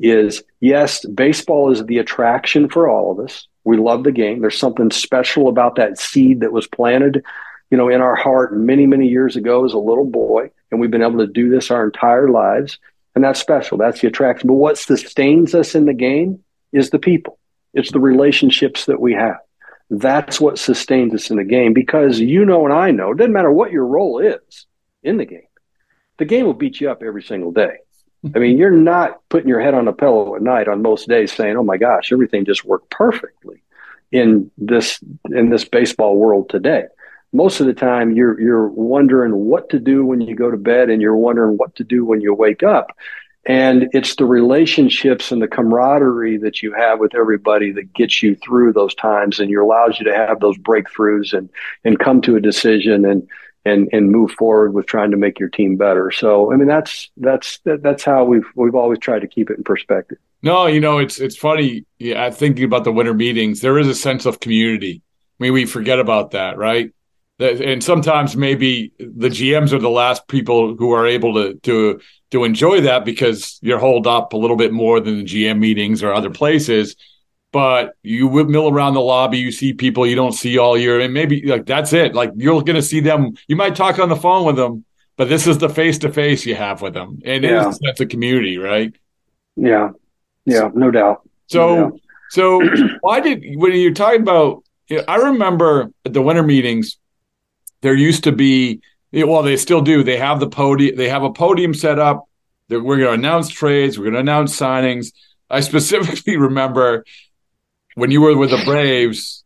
is 0.00 0.42
yes, 0.60 1.06
baseball 1.06 1.70
is 1.70 1.84
the 1.84 1.98
attraction 1.98 2.68
for 2.68 2.88
all 2.88 3.12
of 3.12 3.24
us. 3.24 3.46
We 3.64 3.76
love 3.76 4.02
the 4.02 4.10
game. 4.10 4.40
There's 4.40 4.58
something 4.58 4.90
special 4.90 5.48
about 5.48 5.76
that 5.76 5.98
seed 5.98 6.40
that 6.40 6.52
was 6.52 6.66
planted 6.66 7.24
you 7.72 7.78
know, 7.78 7.88
in 7.88 8.02
our 8.02 8.14
heart 8.14 8.54
many, 8.54 8.86
many 8.86 9.08
years 9.08 9.34
ago 9.34 9.64
as 9.64 9.72
a 9.72 9.78
little 9.78 10.04
boy. 10.04 10.50
And 10.70 10.78
we've 10.78 10.90
been 10.90 11.02
able 11.02 11.18
to 11.20 11.26
do 11.26 11.48
this 11.48 11.70
our 11.70 11.86
entire 11.86 12.28
lives. 12.28 12.78
And 13.14 13.24
that's 13.24 13.40
special. 13.40 13.78
That's 13.78 14.02
the 14.02 14.08
attraction. 14.08 14.46
But 14.46 14.54
what 14.54 14.76
sustains 14.76 15.54
us 15.54 15.74
in 15.74 15.86
the 15.86 15.94
game 15.94 16.44
is 16.72 16.90
the 16.90 16.98
people, 16.98 17.38
it's 17.72 17.90
the 17.90 17.98
relationships 17.98 18.84
that 18.86 19.00
we 19.00 19.14
have. 19.14 19.38
That's 19.88 20.38
what 20.38 20.58
sustains 20.58 21.14
us 21.14 21.30
in 21.30 21.38
the 21.38 21.44
game 21.44 21.72
because 21.72 22.20
you 22.20 22.44
know 22.44 22.66
and 22.66 22.74
I 22.74 22.90
know, 22.90 23.12
it 23.12 23.16
doesn't 23.16 23.32
matter 23.32 23.50
what 23.50 23.72
your 23.72 23.86
role 23.86 24.18
is 24.18 24.66
in 25.02 25.16
the 25.16 25.26
game, 25.26 25.48
the 26.18 26.26
game 26.26 26.44
will 26.44 26.54
beat 26.54 26.78
you 26.78 26.90
up 26.90 27.02
every 27.02 27.22
single 27.22 27.52
day. 27.52 27.78
I 28.34 28.38
mean, 28.38 28.58
you're 28.58 28.70
not 28.70 29.20
putting 29.30 29.48
your 29.48 29.60
head 29.60 29.74
on 29.74 29.88
a 29.88 29.92
pillow 29.92 30.36
at 30.36 30.42
night 30.42 30.68
on 30.68 30.80
most 30.80 31.08
days 31.08 31.32
saying, 31.32 31.56
"Oh 31.56 31.64
my 31.64 31.76
gosh, 31.76 32.12
everything 32.12 32.44
just 32.44 32.64
worked 32.64 32.90
perfectly 32.90 33.62
in 34.12 34.50
this 34.56 35.00
in 35.30 35.48
this 35.50 35.64
baseball 35.64 36.16
world 36.16 36.48
today." 36.48 36.84
Most 37.32 37.60
of 37.60 37.66
the 37.66 37.74
time 37.74 38.12
you're 38.12 38.38
you're 38.40 38.68
wondering 38.68 39.34
what 39.34 39.70
to 39.70 39.78
do 39.78 40.04
when 40.04 40.20
you 40.20 40.34
go 40.34 40.50
to 40.50 40.56
bed 40.56 40.90
and 40.90 41.00
you're 41.00 41.16
wondering 41.16 41.56
what 41.56 41.74
to 41.76 41.84
do 41.84 42.04
when 42.04 42.20
you 42.20 42.34
wake 42.34 42.62
up. 42.62 42.96
And 43.44 43.88
it's 43.92 44.14
the 44.14 44.24
relationships 44.24 45.32
and 45.32 45.42
the 45.42 45.48
camaraderie 45.48 46.38
that 46.38 46.62
you 46.62 46.72
have 46.74 47.00
with 47.00 47.16
everybody 47.16 47.72
that 47.72 47.92
gets 47.92 48.22
you 48.22 48.36
through 48.36 48.72
those 48.72 48.94
times 48.94 49.40
and 49.40 49.52
allows 49.52 49.98
you 49.98 50.04
to 50.04 50.14
have 50.14 50.38
those 50.38 50.56
breakthroughs 50.58 51.36
and 51.36 51.48
and 51.84 51.98
come 51.98 52.20
to 52.22 52.36
a 52.36 52.40
decision 52.40 53.04
and 53.04 53.26
and 53.64 53.88
and 53.92 54.10
move 54.10 54.30
forward 54.32 54.74
with 54.74 54.86
trying 54.86 55.10
to 55.10 55.16
make 55.16 55.40
your 55.40 55.48
team 55.48 55.76
better. 55.76 56.10
So 56.10 56.52
i 56.52 56.56
mean 56.56 56.68
that's 56.68 57.10
that's 57.16 57.58
that's 57.64 58.04
how 58.04 58.24
we've 58.24 58.46
we've 58.54 58.74
always 58.74 58.98
tried 58.98 59.20
to 59.20 59.28
keep 59.28 59.50
it 59.50 59.56
in 59.56 59.64
perspective. 59.64 60.18
No 60.42 60.66
you 60.66 60.80
know 60.80 60.98
it's 60.98 61.18
it's 61.18 61.36
funny. 61.36 61.86
Yeah 61.98 62.30
thinking 62.30 62.64
about 62.64 62.84
the 62.84 62.92
winter 62.92 63.14
meetings. 63.14 63.60
There 63.60 63.78
is 63.78 63.88
a 63.88 63.94
sense 63.94 64.26
of 64.26 64.38
community. 64.38 65.02
I 65.40 65.44
mean 65.44 65.52
we 65.54 65.64
forget 65.64 65.98
about 65.98 66.32
that 66.32 66.58
right 66.58 66.92
and 67.38 67.82
sometimes 67.82 68.36
maybe 68.36 68.92
the 68.98 69.28
GMs 69.28 69.72
are 69.72 69.78
the 69.78 69.90
last 69.90 70.28
people 70.28 70.76
who 70.76 70.92
are 70.92 71.06
able 71.06 71.34
to 71.34 71.54
to 71.60 72.00
to 72.30 72.44
enjoy 72.44 72.80
that 72.82 73.04
because 73.04 73.58
you're 73.62 73.78
holed 73.78 74.06
up 74.06 74.32
a 74.32 74.36
little 74.36 74.56
bit 74.56 74.72
more 74.72 75.00
than 75.00 75.18
the 75.18 75.24
GM 75.24 75.58
meetings 75.58 76.02
or 76.02 76.12
other 76.12 76.30
places. 76.30 76.96
But 77.52 77.94
you 78.02 78.28
whip 78.28 78.48
mill 78.48 78.70
around 78.70 78.94
the 78.94 79.02
lobby, 79.02 79.36
you 79.36 79.52
see 79.52 79.74
people 79.74 80.06
you 80.06 80.16
don't 80.16 80.32
see 80.32 80.56
all 80.56 80.78
year, 80.78 81.00
and 81.00 81.12
maybe 81.12 81.42
like 81.44 81.66
that's 81.66 81.92
it. 81.92 82.14
Like 82.14 82.30
you're 82.34 82.62
going 82.62 82.76
to 82.76 82.82
see 82.82 83.00
them. 83.00 83.34
You 83.46 83.56
might 83.56 83.76
talk 83.76 83.98
on 83.98 84.08
the 84.08 84.16
phone 84.16 84.46
with 84.46 84.56
them, 84.56 84.86
but 85.18 85.28
this 85.28 85.46
is 85.46 85.58
the 85.58 85.68
face 85.68 85.98
to 85.98 86.10
face 86.10 86.46
you 86.46 86.54
have 86.54 86.80
with 86.80 86.94
them, 86.94 87.20
and 87.26 87.44
yeah. 87.44 87.50
it 87.50 87.68
is 87.68 87.76
a 87.76 87.78
sense 87.86 88.00
of 88.00 88.08
community, 88.08 88.56
right? 88.56 88.94
Yeah, 89.56 89.90
yeah, 90.46 90.70
no 90.72 90.90
doubt. 90.90 91.28
So, 91.48 91.74
no 91.74 91.90
doubt. 91.90 92.00
so 92.30 92.60
why 93.02 93.20
did 93.20 93.44
when 93.56 93.74
you're 93.74 93.92
talking 93.92 94.22
about? 94.22 94.64
I 95.06 95.16
remember 95.16 95.90
at 96.06 96.14
the 96.14 96.22
winter 96.22 96.42
meetings 96.42 96.96
there 97.82 97.94
used 97.94 98.24
to 98.24 98.32
be 98.32 98.80
well 99.12 99.42
they 99.42 99.56
still 99.56 99.82
do. 99.82 100.02
They 100.02 100.16
have 100.16 100.40
the 100.40 100.48
podium 100.48 100.96
they 100.96 101.08
have 101.08 101.22
a 101.22 101.32
podium 101.32 101.74
set 101.74 101.98
up 101.98 102.28
we're 102.68 102.80
going 102.80 103.00
to 103.00 103.12
announce 103.12 103.50
trades 103.50 103.98
we're 103.98 104.04
going 104.04 104.14
to 104.14 104.20
announce 104.20 104.58
signings. 104.58 105.12
I 105.50 105.60
specifically 105.60 106.36
remember 106.48 107.04
when 107.94 108.10
you 108.10 108.22
were 108.22 108.36
with 108.36 108.50
the 108.50 108.62
braves 108.64 109.44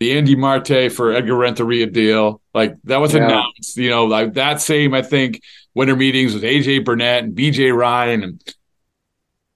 the 0.00 0.18
andy 0.18 0.34
marte 0.34 0.90
for 0.90 1.12
edgar 1.12 1.36
renteria 1.36 1.86
deal 1.86 2.40
like 2.52 2.74
that 2.82 2.96
was 2.96 3.14
yeah. 3.14 3.24
announced 3.24 3.76
you 3.76 3.88
know 3.88 4.06
like 4.06 4.32
that 4.32 4.60
same 4.60 4.92
i 4.92 5.02
think 5.02 5.40
winter 5.72 5.94
meetings 5.94 6.34
with 6.34 6.42
aj 6.42 6.84
burnett 6.84 7.22
and 7.22 7.36
bj 7.36 7.72
ryan 7.72 8.24
and 8.24 8.54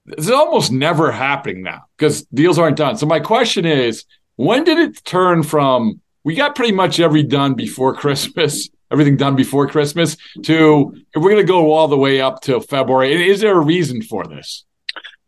it's 0.06 0.30
almost 0.30 0.72
never 0.72 1.12
happening 1.12 1.62
now 1.62 1.82
because 1.96 2.22
deals 2.24 2.58
aren't 2.58 2.76
done. 2.76 2.96
So 2.96 3.06
my 3.06 3.20
question 3.20 3.64
is 3.64 4.04
when 4.36 4.64
did 4.64 4.78
it 4.78 5.04
turn 5.04 5.42
from 5.42 6.00
we 6.24 6.34
got 6.34 6.54
pretty 6.54 6.72
much 6.72 7.00
every 7.00 7.22
done 7.22 7.54
before 7.54 7.94
Christmas, 7.94 8.68
everything 8.90 9.16
done 9.16 9.36
before 9.36 9.66
Christmas. 9.66 10.16
To 10.44 10.94
we're 11.14 11.30
going 11.30 11.36
to 11.36 11.44
go 11.44 11.72
all 11.72 11.88
the 11.88 11.98
way 11.98 12.20
up 12.20 12.40
to 12.42 12.60
February, 12.60 13.28
is 13.28 13.40
there 13.40 13.56
a 13.56 13.60
reason 13.60 14.02
for 14.02 14.24
this? 14.26 14.64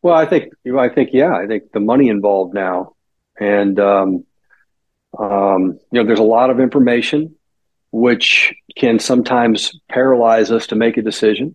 Well, 0.02 0.14
I 0.14 0.26
think 0.26 0.52
I 0.76 0.88
think 0.88 1.10
yeah, 1.12 1.34
I 1.34 1.46
think 1.46 1.72
the 1.72 1.80
money 1.80 2.08
involved 2.08 2.54
now, 2.54 2.94
and 3.40 3.78
um, 3.80 4.24
um, 5.18 5.78
you 5.90 6.00
know, 6.00 6.06
there's 6.06 6.18
a 6.18 6.22
lot 6.22 6.50
of 6.50 6.60
information 6.60 7.36
which 7.90 8.52
can 8.76 8.98
sometimes 8.98 9.78
paralyze 9.88 10.50
us 10.50 10.66
to 10.66 10.74
make 10.74 10.96
a 10.96 11.02
decision. 11.02 11.54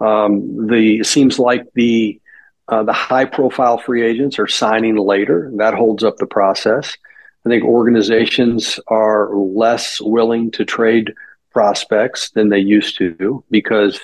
Um, 0.00 0.68
the 0.68 1.00
it 1.00 1.06
seems 1.06 1.38
like 1.38 1.64
the 1.74 2.20
uh, 2.68 2.84
the 2.84 2.92
high 2.92 3.24
profile 3.24 3.78
free 3.78 4.02
agents 4.02 4.38
are 4.38 4.46
signing 4.46 4.96
later. 4.96 5.50
That 5.56 5.74
holds 5.74 6.04
up 6.04 6.16
the 6.16 6.26
process. 6.26 6.96
I 7.44 7.48
think 7.48 7.64
organizations 7.64 8.80
are 8.88 9.34
less 9.34 10.00
willing 10.00 10.50
to 10.52 10.64
trade 10.64 11.12
prospects 11.52 12.30
than 12.30 12.48
they 12.48 12.58
used 12.58 12.96
to 12.98 13.44
because, 13.50 14.00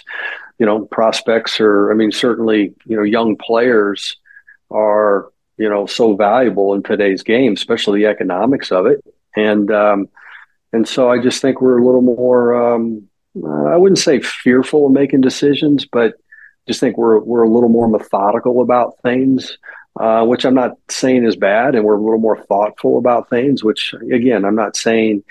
you 0.58 0.66
know, 0.66 0.84
prospects 0.86 1.58
are, 1.60 1.90
I 1.90 1.94
mean, 1.94 2.12
certainly, 2.12 2.74
you 2.84 2.96
know, 2.96 3.02
young 3.02 3.36
players 3.36 4.16
are 4.70 5.30
you 5.60 5.68
know 5.68 5.84
so 5.84 6.16
valuable 6.16 6.72
in 6.74 6.82
today's 6.82 7.22
game, 7.22 7.52
especially 7.52 8.00
the 8.00 8.08
economics 8.08 8.72
of 8.72 8.86
it. 8.86 9.04
And 9.36 9.70
um, 9.70 10.08
and 10.72 10.88
so 10.88 11.10
I 11.10 11.18
just 11.18 11.42
think 11.42 11.60
we're 11.60 11.78
a 11.78 11.84
little 11.84 12.00
more. 12.00 12.74
Um, 12.74 13.06
I 13.46 13.76
wouldn't 13.76 13.98
say 13.98 14.20
fearful 14.20 14.86
of 14.86 14.92
making 14.92 15.20
decisions, 15.20 15.84
but 15.84 16.14
just 16.66 16.80
think 16.80 16.96
we're 16.96 17.20
we're 17.20 17.42
a 17.42 17.50
little 17.50 17.68
more 17.68 17.88
methodical 17.88 18.62
about 18.62 18.94
things, 19.02 19.58
uh, 19.98 20.24
which 20.24 20.44
I'm 20.44 20.54
not 20.54 20.76
saying 20.88 21.24
is 21.24 21.36
bad, 21.36 21.74
and 21.74 21.84
we're 21.84 21.96
a 21.96 22.00
little 22.00 22.18
more 22.18 22.42
thoughtful 22.44 22.98
about 22.98 23.30
things, 23.30 23.64
which 23.64 23.94
again 24.12 24.44
I'm 24.44 24.54
not 24.54 24.76
saying 24.76 25.24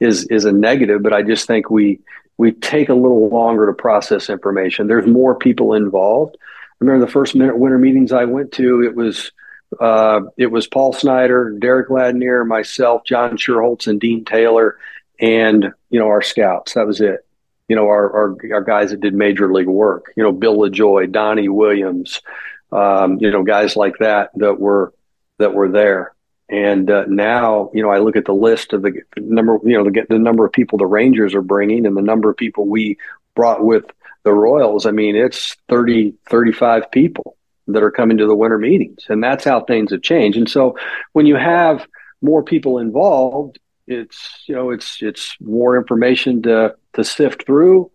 is 0.00 0.26
is 0.28 0.44
a 0.44 0.52
negative, 0.52 1.02
but 1.02 1.12
I 1.12 1.22
just 1.22 1.46
think 1.46 1.70
we 1.70 2.00
we 2.38 2.52
take 2.52 2.88
a 2.88 2.94
little 2.94 3.28
longer 3.28 3.66
to 3.66 3.72
process 3.72 4.28
information. 4.28 4.86
There's 4.86 5.06
more 5.06 5.34
people 5.34 5.74
involved. 5.74 6.36
I 6.40 6.74
remember 6.80 7.06
the 7.06 7.12
first 7.12 7.34
winter 7.34 7.78
meetings 7.78 8.12
I 8.12 8.24
went 8.24 8.52
to, 8.52 8.82
it 8.82 8.94
was 8.94 9.32
uh, 9.80 10.20
it 10.36 10.46
was 10.46 10.66
Paul 10.66 10.92
Snyder, 10.92 11.50
Derek 11.58 11.88
Ladnier, 11.88 12.46
myself, 12.46 13.04
John 13.04 13.36
Schuerholz, 13.36 13.86
and 13.86 14.00
Dean 14.00 14.24
Taylor, 14.24 14.78
and 15.20 15.72
you 15.90 15.98
know 15.98 16.08
our 16.08 16.22
scouts. 16.22 16.74
That 16.74 16.86
was 16.86 17.00
it. 17.00 17.26
You 17.68 17.76
know 17.76 17.86
our 17.86 18.10
our, 18.12 18.36
our 18.54 18.62
guys 18.62 18.90
that 18.90 19.00
did 19.00 19.14
major 19.14 19.52
league 19.52 19.66
work. 19.66 20.12
You 20.16 20.22
know 20.22 20.32
Bill 20.32 20.56
LaJoie, 20.56 21.10
Donnie 21.10 21.48
Williams, 21.48 22.20
um, 22.72 23.18
you 23.20 23.30
know 23.30 23.42
guys 23.42 23.76
like 23.76 23.98
that 23.98 24.30
that 24.36 24.58
were 24.58 24.92
that 25.38 25.54
were 25.54 25.68
there. 25.68 26.12
And 26.48 26.88
uh, 26.90 27.06
now, 27.08 27.70
you 27.74 27.82
know, 27.82 27.90
I 27.90 27.98
look 27.98 28.16
at 28.16 28.24
the 28.24 28.34
list 28.34 28.72
of 28.72 28.82
the 28.82 29.02
number, 29.16 29.58
you 29.64 29.76
know, 29.76 29.84
the, 29.84 30.06
the 30.08 30.18
number 30.18 30.46
of 30.46 30.52
people 30.52 30.78
the 30.78 30.86
Rangers 30.86 31.34
are 31.34 31.42
bringing 31.42 31.86
and 31.86 31.96
the 31.96 32.02
number 32.02 32.30
of 32.30 32.36
people 32.36 32.66
we 32.66 32.98
brought 33.34 33.64
with 33.64 33.84
the 34.22 34.32
Royals. 34.32 34.86
I 34.86 34.92
mean, 34.92 35.16
it's 35.16 35.56
30, 35.68 36.14
35 36.28 36.90
people 36.92 37.36
that 37.68 37.82
are 37.82 37.90
coming 37.90 38.18
to 38.18 38.26
the 38.26 38.34
winter 38.34 38.58
meetings. 38.58 39.06
And 39.08 39.22
that's 39.22 39.44
how 39.44 39.60
things 39.60 39.90
have 39.90 40.02
changed. 40.02 40.38
And 40.38 40.48
so 40.48 40.78
when 41.12 41.26
you 41.26 41.34
have 41.34 41.86
more 42.22 42.44
people 42.44 42.78
involved, 42.78 43.58
it's, 43.88 44.44
you 44.46 44.54
know, 44.54 44.70
it's, 44.70 45.02
it's 45.02 45.36
more 45.40 45.76
information 45.76 46.42
to, 46.42 46.76
to 46.94 47.04
sift 47.04 47.44
through. 47.44 47.90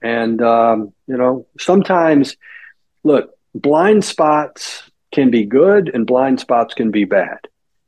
And, 0.00 0.42
um, 0.42 0.92
you 1.06 1.16
know, 1.16 1.46
sometimes, 1.58 2.36
look, 3.04 3.36
blind 3.54 4.04
spots 4.04 4.82
can 5.12 5.30
be 5.30 5.44
good 5.44 5.90
and 5.92 6.06
blind 6.06 6.40
spots 6.40 6.74
can 6.74 6.90
be 6.90 7.04
bad 7.04 7.38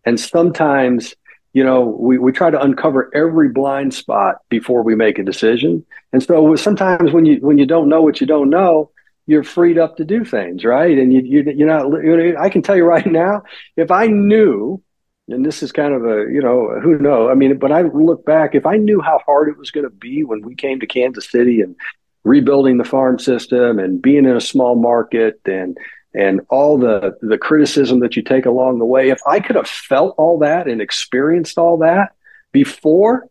and 0.04 0.18
sometimes, 0.20 1.14
you 1.52 1.64
know, 1.64 1.82
we, 1.82 2.18
we 2.18 2.32
try 2.32 2.50
to 2.50 2.60
uncover 2.60 3.10
every 3.14 3.48
blind 3.48 3.94
spot 3.94 4.36
before 4.48 4.82
we 4.82 4.94
make 4.94 5.18
a 5.18 5.24
decision. 5.24 5.84
And 6.12 6.22
so 6.22 6.56
sometimes 6.56 7.12
when 7.12 7.24
you 7.24 7.36
when 7.36 7.58
you 7.58 7.66
don't 7.66 7.88
know 7.88 8.02
what 8.02 8.20
you 8.20 8.26
don't 8.26 8.50
know, 8.50 8.90
you're 9.26 9.44
freed 9.44 9.78
up 9.78 9.96
to 9.96 10.04
do 10.04 10.24
things, 10.24 10.64
right? 10.64 10.98
And 10.98 11.12
you, 11.12 11.20
you 11.20 11.52
you're 11.54 11.68
not. 11.68 12.40
I 12.40 12.48
can 12.50 12.62
tell 12.62 12.76
you 12.76 12.84
right 12.96 13.06
now, 13.06 13.42
if 13.76 13.90
I 13.90 14.06
knew, 14.06 14.82
and 15.28 15.44
this 15.44 15.62
is 15.62 15.72
kind 15.72 15.94
of 15.94 16.04
a 16.04 16.30
you 16.30 16.42
know 16.42 16.78
who 16.82 16.98
know. 16.98 17.30
I 17.30 17.34
mean, 17.34 17.58
but 17.58 17.72
I 17.72 17.82
look 17.82 18.24
back, 18.26 18.54
if 18.54 18.66
I 18.66 18.76
knew 18.76 19.00
how 19.00 19.20
hard 19.24 19.48
it 19.48 19.56
was 19.56 19.70
going 19.70 19.84
to 19.84 19.90
be 19.90 20.24
when 20.24 20.42
we 20.42 20.54
came 20.54 20.80
to 20.80 20.86
Kansas 20.86 21.30
City 21.30 21.62
and 21.62 21.76
rebuilding 22.24 22.78
the 22.78 22.84
farm 22.84 23.18
system 23.18 23.78
and 23.78 24.02
being 24.02 24.24
in 24.24 24.36
a 24.36 24.40
small 24.40 24.74
market 24.74 25.40
and 25.44 25.78
and 26.14 26.40
all 26.48 26.78
the 26.78 27.16
the 27.20 27.38
criticism 27.38 28.00
that 28.00 28.16
you 28.16 28.22
take 28.22 28.46
along 28.46 28.78
the 28.78 28.86
way. 28.86 29.10
If 29.10 29.20
i 29.26 29.38
could 29.40 29.56
have 29.56 29.68
felt 29.68 30.14
all 30.18 30.38
that 30.38 30.66
and 30.66 30.80
experienced 30.80 31.58
all 31.58 31.78
that 31.78 32.14
before 32.52 33.28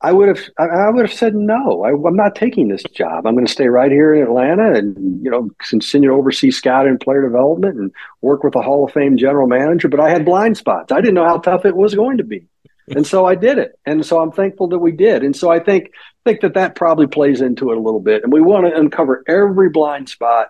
i 0.00 0.12
would 0.12 0.28
have 0.28 0.40
i, 0.58 0.88
would 0.90 1.06
have 1.06 1.18
said 1.18 1.34
no. 1.34 1.82
I, 1.84 1.90
am 1.90 2.16
not 2.16 2.36
taking 2.36 2.68
this 2.68 2.84
job. 2.84 3.26
I'm 3.26 3.34
going 3.34 3.46
to 3.46 3.52
stay 3.52 3.68
right 3.68 3.90
here 3.90 4.14
in 4.14 4.22
atlanta 4.22 4.74
and 4.74 5.24
you 5.24 5.30
know 5.30 5.50
continue 5.58 6.10
to 6.10 6.14
oversee 6.14 6.52
scouting 6.52 6.90
and 6.90 7.00
player 7.00 7.22
development 7.22 7.78
and 7.78 7.92
work 8.20 8.44
with 8.44 8.54
a 8.54 8.62
hall 8.62 8.84
of 8.84 8.92
fame 8.92 9.16
general 9.16 9.48
manager. 9.48 9.88
But 9.88 10.00
i 10.00 10.10
had 10.10 10.24
blind 10.24 10.56
spots. 10.56 10.92
I 10.92 11.00
didn't 11.00 11.14
know 11.14 11.26
how 11.26 11.38
tough 11.38 11.64
it 11.64 11.76
was 11.76 11.94
going 11.94 12.18
to 12.18 12.24
be 12.24 12.46
and 12.88 13.06
so 13.06 13.24
i 13.24 13.34
did 13.34 13.58
it 13.58 13.78
and 13.86 14.04
so 14.04 14.20
i'm 14.20 14.32
thankful 14.32 14.68
that 14.68 14.78
we 14.78 14.92
did 14.92 15.22
and 15.22 15.34
so 15.36 15.50
i 15.50 15.58
think 15.58 15.90
think 16.24 16.40
that 16.40 16.54
that 16.54 16.74
probably 16.74 17.06
plays 17.06 17.40
into 17.40 17.70
it 17.70 17.76
a 17.76 17.80
little 17.80 18.00
bit 18.00 18.22
and 18.22 18.32
we 18.32 18.40
want 18.40 18.66
to 18.66 18.74
uncover 18.74 19.22
every 19.26 19.68
blind 19.68 20.08
spot 20.08 20.48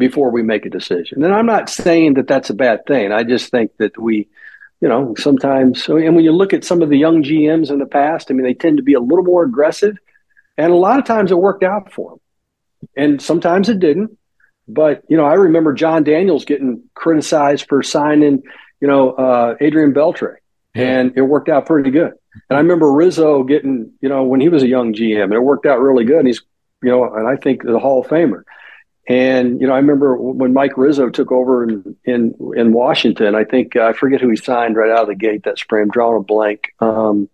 before 0.00 0.30
we 0.30 0.42
make 0.42 0.66
a 0.66 0.70
decision. 0.70 1.22
And 1.22 1.32
I'm 1.32 1.46
not 1.46 1.70
saying 1.70 2.14
that 2.14 2.26
that's 2.26 2.50
a 2.50 2.54
bad 2.54 2.84
thing. 2.86 3.12
I 3.12 3.22
just 3.22 3.52
think 3.52 3.70
that 3.76 3.96
we, 3.96 4.26
you 4.80 4.88
know, 4.88 5.14
sometimes, 5.16 5.86
and 5.86 6.16
when 6.16 6.24
you 6.24 6.32
look 6.32 6.52
at 6.52 6.64
some 6.64 6.82
of 6.82 6.88
the 6.88 6.98
young 6.98 7.22
GMs 7.22 7.70
in 7.70 7.78
the 7.78 7.86
past, 7.86 8.30
I 8.30 8.34
mean, 8.34 8.42
they 8.42 8.54
tend 8.54 8.78
to 8.78 8.82
be 8.82 8.94
a 8.94 9.00
little 9.00 9.22
more 9.22 9.44
aggressive. 9.44 9.96
And 10.56 10.72
a 10.72 10.76
lot 10.76 10.98
of 10.98 11.04
times 11.04 11.30
it 11.30 11.38
worked 11.38 11.62
out 11.62 11.92
for 11.92 12.10
them. 12.10 12.20
And 12.96 13.22
sometimes 13.22 13.68
it 13.68 13.78
didn't. 13.78 14.16
But, 14.66 15.02
you 15.08 15.16
know, 15.16 15.24
I 15.24 15.34
remember 15.34 15.74
Jon 15.74 16.02
Daniels 16.02 16.44
getting 16.44 16.82
criticized 16.94 17.66
for 17.68 17.82
signing, 17.82 18.42
you 18.80 18.88
know, 18.88 19.10
uh, 19.10 19.56
Adrian 19.60 19.92
Beltre. 19.92 20.36
And 20.74 21.12
it 21.16 21.22
worked 21.22 21.48
out 21.48 21.66
pretty 21.66 21.90
good. 21.90 22.12
And 22.48 22.56
I 22.56 22.58
remember 22.58 22.92
Rizzo 22.92 23.42
getting, 23.42 23.92
you 24.00 24.08
know, 24.08 24.22
when 24.22 24.40
he 24.40 24.48
was 24.48 24.62
a 24.62 24.68
young 24.68 24.92
GM, 24.92 25.24
and 25.24 25.32
it 25.32 25.42
worked 25.42 25.66
out 25.66 25.80
really 25.80 26.04
good. 26.04 26.18
And 26.18 26.26
he's, 26.28 26.40
you 26.82 26.90
know, 26.90 27.12
and 27.12 27.26
I 27.26 27.36
think 27.36 27.64
the 27.64 27.78
Hall 27.78 28.02
of 28.02 28.06
Famer. 28.06 28.44
And 29.08 29.60
you 29.60 29.66
know, 29.66 29.72
I 29.72 29.78
remember 29.78 30.16
when 30.16 30.52
Mike 30.52 30.76
Rizzo 30.76 31.08
took 31.10 31.32
over 31.32 31.64
in 31.64 31.96
in, 32.04 32.34
in 32.54 32.72
Washington. 32.72 33.34
I 33.34 33.42
think 33.42 33.74
uh, 33.74 33.86
I 33.86 33.92
forget 33.92 34.20
who 34.20 34.28
he 34.28 34.36
signed 34.36 34.76
right 34.76 34.90
out 34.90 35.02
of 35.02 35.08
the 35.08 35.16
gate 35.16 35.42
that 35.44 35.58
spring. 35.58 35.82
I'm 35.82 35.90
drawing 35.90 36.18
a 36.18 36.22
blank. 36.22 36.72
Um, 36.78 37.28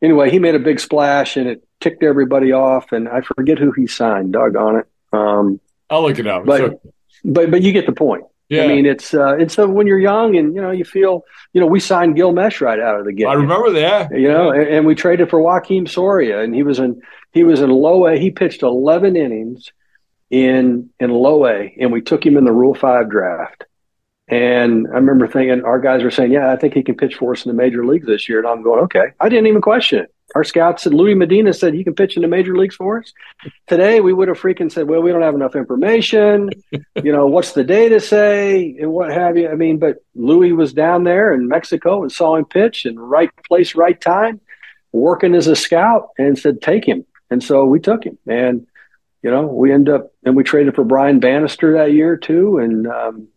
anyway, 0.00 0.30
he 0.30 0.38
made 0.38 0.54
a 0.54 0.60
big 0.60 0.78
splash 0.78 1.36
and 1.36 1.48
it 1.48 1.66
ticked 1.80 2.04
everybody 2.04 2.52
off. 2.52 2.92
And 2.92 3.08
I 3.08 3.22
forget 3.22 3.58
who 3.58 3.72
he 3.72 3.88
signed. 3.88 4.34
Doggone 4.34 4.76
it. 4.76 4.86
Um, 5.12 5.58
I'll 5.90 6.02
look 6.02 6.20
it 6.20 6.28
up. 6.28 6.44
But 6.46 6.80
but 7.24 7.50
but 7.50 7.62
you 7.62 7.72
get 7.72 7.86
the 7.86 7.92
point. 7.92 8.24
Yeah. 8.52 8.64
I 8.64 8.68
mean, 8.68 8.84
it's 8.84 9.14
uh, 9.14 9.34
it's 9.36 9.58
uh, 9.58 9.66
when 9.66 9.86
you're 9.86 9.98
young 9.98 10.36
and 10.36 10.54
you 10.54 10.60
know 10.60 10.70
you 10.70 10.84
feel 10.84 11.24
you 11.54 11.60
know 11.60 11.66
we 11.66 11.80
signed 11.80 12.16
Gil 12.16 12.32
Meche 12.32 12.60
right 12.60 12.78
out 12.78 13.00
of 13.00 13.06
the 13.06 13.12
gate. 13.14 13.24
I 13.24 13.32
remember 13.32 13.70
that. 13.70 14.10
You 14.12 14.28
know, 14.28 14.50
and, 14.50 14.68
and, 14.68 14.86
we 14.86 14.94
traded 14.94 15.30
for 15.30 15.40
Joakim 15.40 15.88
Soria, 15.88 16.42
and 16.42 16.54
he 16.54 16.62
was 16.62 16.78
in 16.78 17.00
he 17.32 17.44
was 17.44 17.62
in 17.62 17.70
low 17.70 18.06
A. 18.06 18.18
He 18.18 18.30
pitched 18.30 18.62
11 18.62 19.16
innings 19.16 19.72
in 20.28 20.90
in 21.00 21.10
low 21.10 21.46
A, 21.46 21.74
and 21.80 21.92
we 21.92 22.02
took 22.02 22.26
him 22.26 22.36
in 22.36 22.44
the 22.44 22.52
Rule 22.52 22.74
Five 22.74 23.08
draft. 23.08 23.64
And 24.28 24.86
I 24.88 24.96
remember 24.96 25.26
thinking, 25.26 25.64
our 25.64 25.80
guys 25.80 26.02
were 26.02 26.10
saying, 26.10 26.32
"Yeah, 26.32 26.52
I 26.52 26.56
think 26.56 26.74
he 26.74 26.82
can 26.82 26.94
pitch 26.94 27.14
for 27.14 27.32
us 27.32 27.46
in 27.46 27.50
the 27.50 27.56
major 27.56 27.86
leagues 27.86 28.06
this 28.06 28.28
year." 28.28 28.38
And 28.38 28.48
I'm 28.48 28.62
going, 28.62 28.80
"Okay." 28.84 29.12
I 29.18 29.30
didn't 29.30 29.46
even 29.46 29.62
question 29.62 30.00
it. 30.00 30.14
Our 30.34 30.44
scouts 30.44 30.84
said, 30.84 30.94
Louis 30.94 31.14
Medina 31.14 31.52
said, 31.52 31.76
"You 31.76 31.84
can 31.84 31.94
pitch 31.94 32.16
in 32.16 32.22
the 32.22 32.28
major 32.28 32.56
leagues 32.56 32.76
for 32.76 33.00
us." 33.00 33.12
Today, 33.66 34.00
we 34.00 34.12
would 34.12 34.28
have 34.28 34.40
freaking 34.40 34.72
said, 34.72 34.88
"Well, 34.88 35.02
we 35.02 35.12
don't 35.12 35.22
have 35.22 35.34
enough 35.34 35.56
information. 35.56 36.50
you 36.72 37.12
know, 37.12 37.26
what's 37.26 37.52
the 37.52 37.64
data 37.64 38.00
say, 38.00 38.76
and 38.80 38.92
what 38.92 39.12
have 39.12 39.36
you?" 39.36 39.48
I 39.48 39.54
mean, 39.54 39.78
but 39.78 39.98
Louis 40.14 40.52
was 40.52 40.72
down 40.72 41.04
there 41.04 41.32
in 41.32 41.48
Mexico 41.48 42.02
and 42.02 42.10
saw 42.10 42.36
him 42.36 42.44
pitch 42.44 42.86
in 42.86 42.98
right 42.98 43.30
place, 43.46 43.74
right 43.74 44.00
time, 44.00 44.40
working 44.92 45.34
as 45.34 45.46
a 45.46 45.56
scout, 45.56 46.08
and 46.18 46.38
said, 46.38 46.62
"Take 46.62 46.84
him." 46.84 47.04
And 47.30 47.42
so 47.42 47.64
we 47.64 47.80
took 47.80 48.04
him, 48.04 48.18
and 48.26 48.66
you 49.22 49.30
know, 49.30 49.46
we 49.46 49.72
end 49.72 49.88
up 49.88 50.12
and 50.24 50.36
we 50.36 50.44
traded 50.44 50.74
for 50.74 50.84
Brian 50.84 51.20
Bannister 51.20 51.74
that 51.74 51.92
year 51.92 52.16
too, 52.16 52.58
and 52.58 52.86
um, 52.86 53.28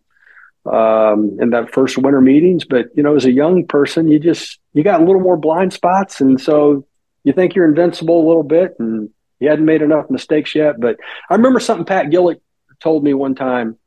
um, 0.65 1.37
in 1.39 1.51
that 1.51 1.73
first 1.73 1.97
winter 1.97 2.21
meetings. 2.21 2.65
But 2.65 2.87
you 2.95 3.03
know, 3.03 3.15
as 3.15 3.25
a 3.25 3.31
young 3.31 3.65
person, 3.65 4.07
you 4.07 4.19
just 4.19 4.59
you 4.73 4.83
got 4.83 5.01
a 5.01 5.05
little 5.05 5.21
more 5.21 5.37
blind 5.37 5.73
spots, 5.73 6.21
and 6.21 6.39
so 6.39 6.85
you 7.23 7.33
think 7.33 7.55
you're 7.55 7.67
invincible 7.67 8.23
a 8.23 8.27
little 8.27 8.43
bit, 8.43 8.75
and 8.79 9.09
you 9.39 9.49
hadn't 9.49 9.65
made 9.65 9.81
enough 9.81 10.09
mistakes 10.09 10.55
yet. 10.55 10.79
But 10.79 10.97
I 11.29 11.35
remember 11.35 11.59
something 11.59 11.85
Pat 11.85 12.07
Gillick 12.07 12.39
told 12.79 13.03
me 13.03 13.13
one 13.13 13.35
time, 13.35 13.77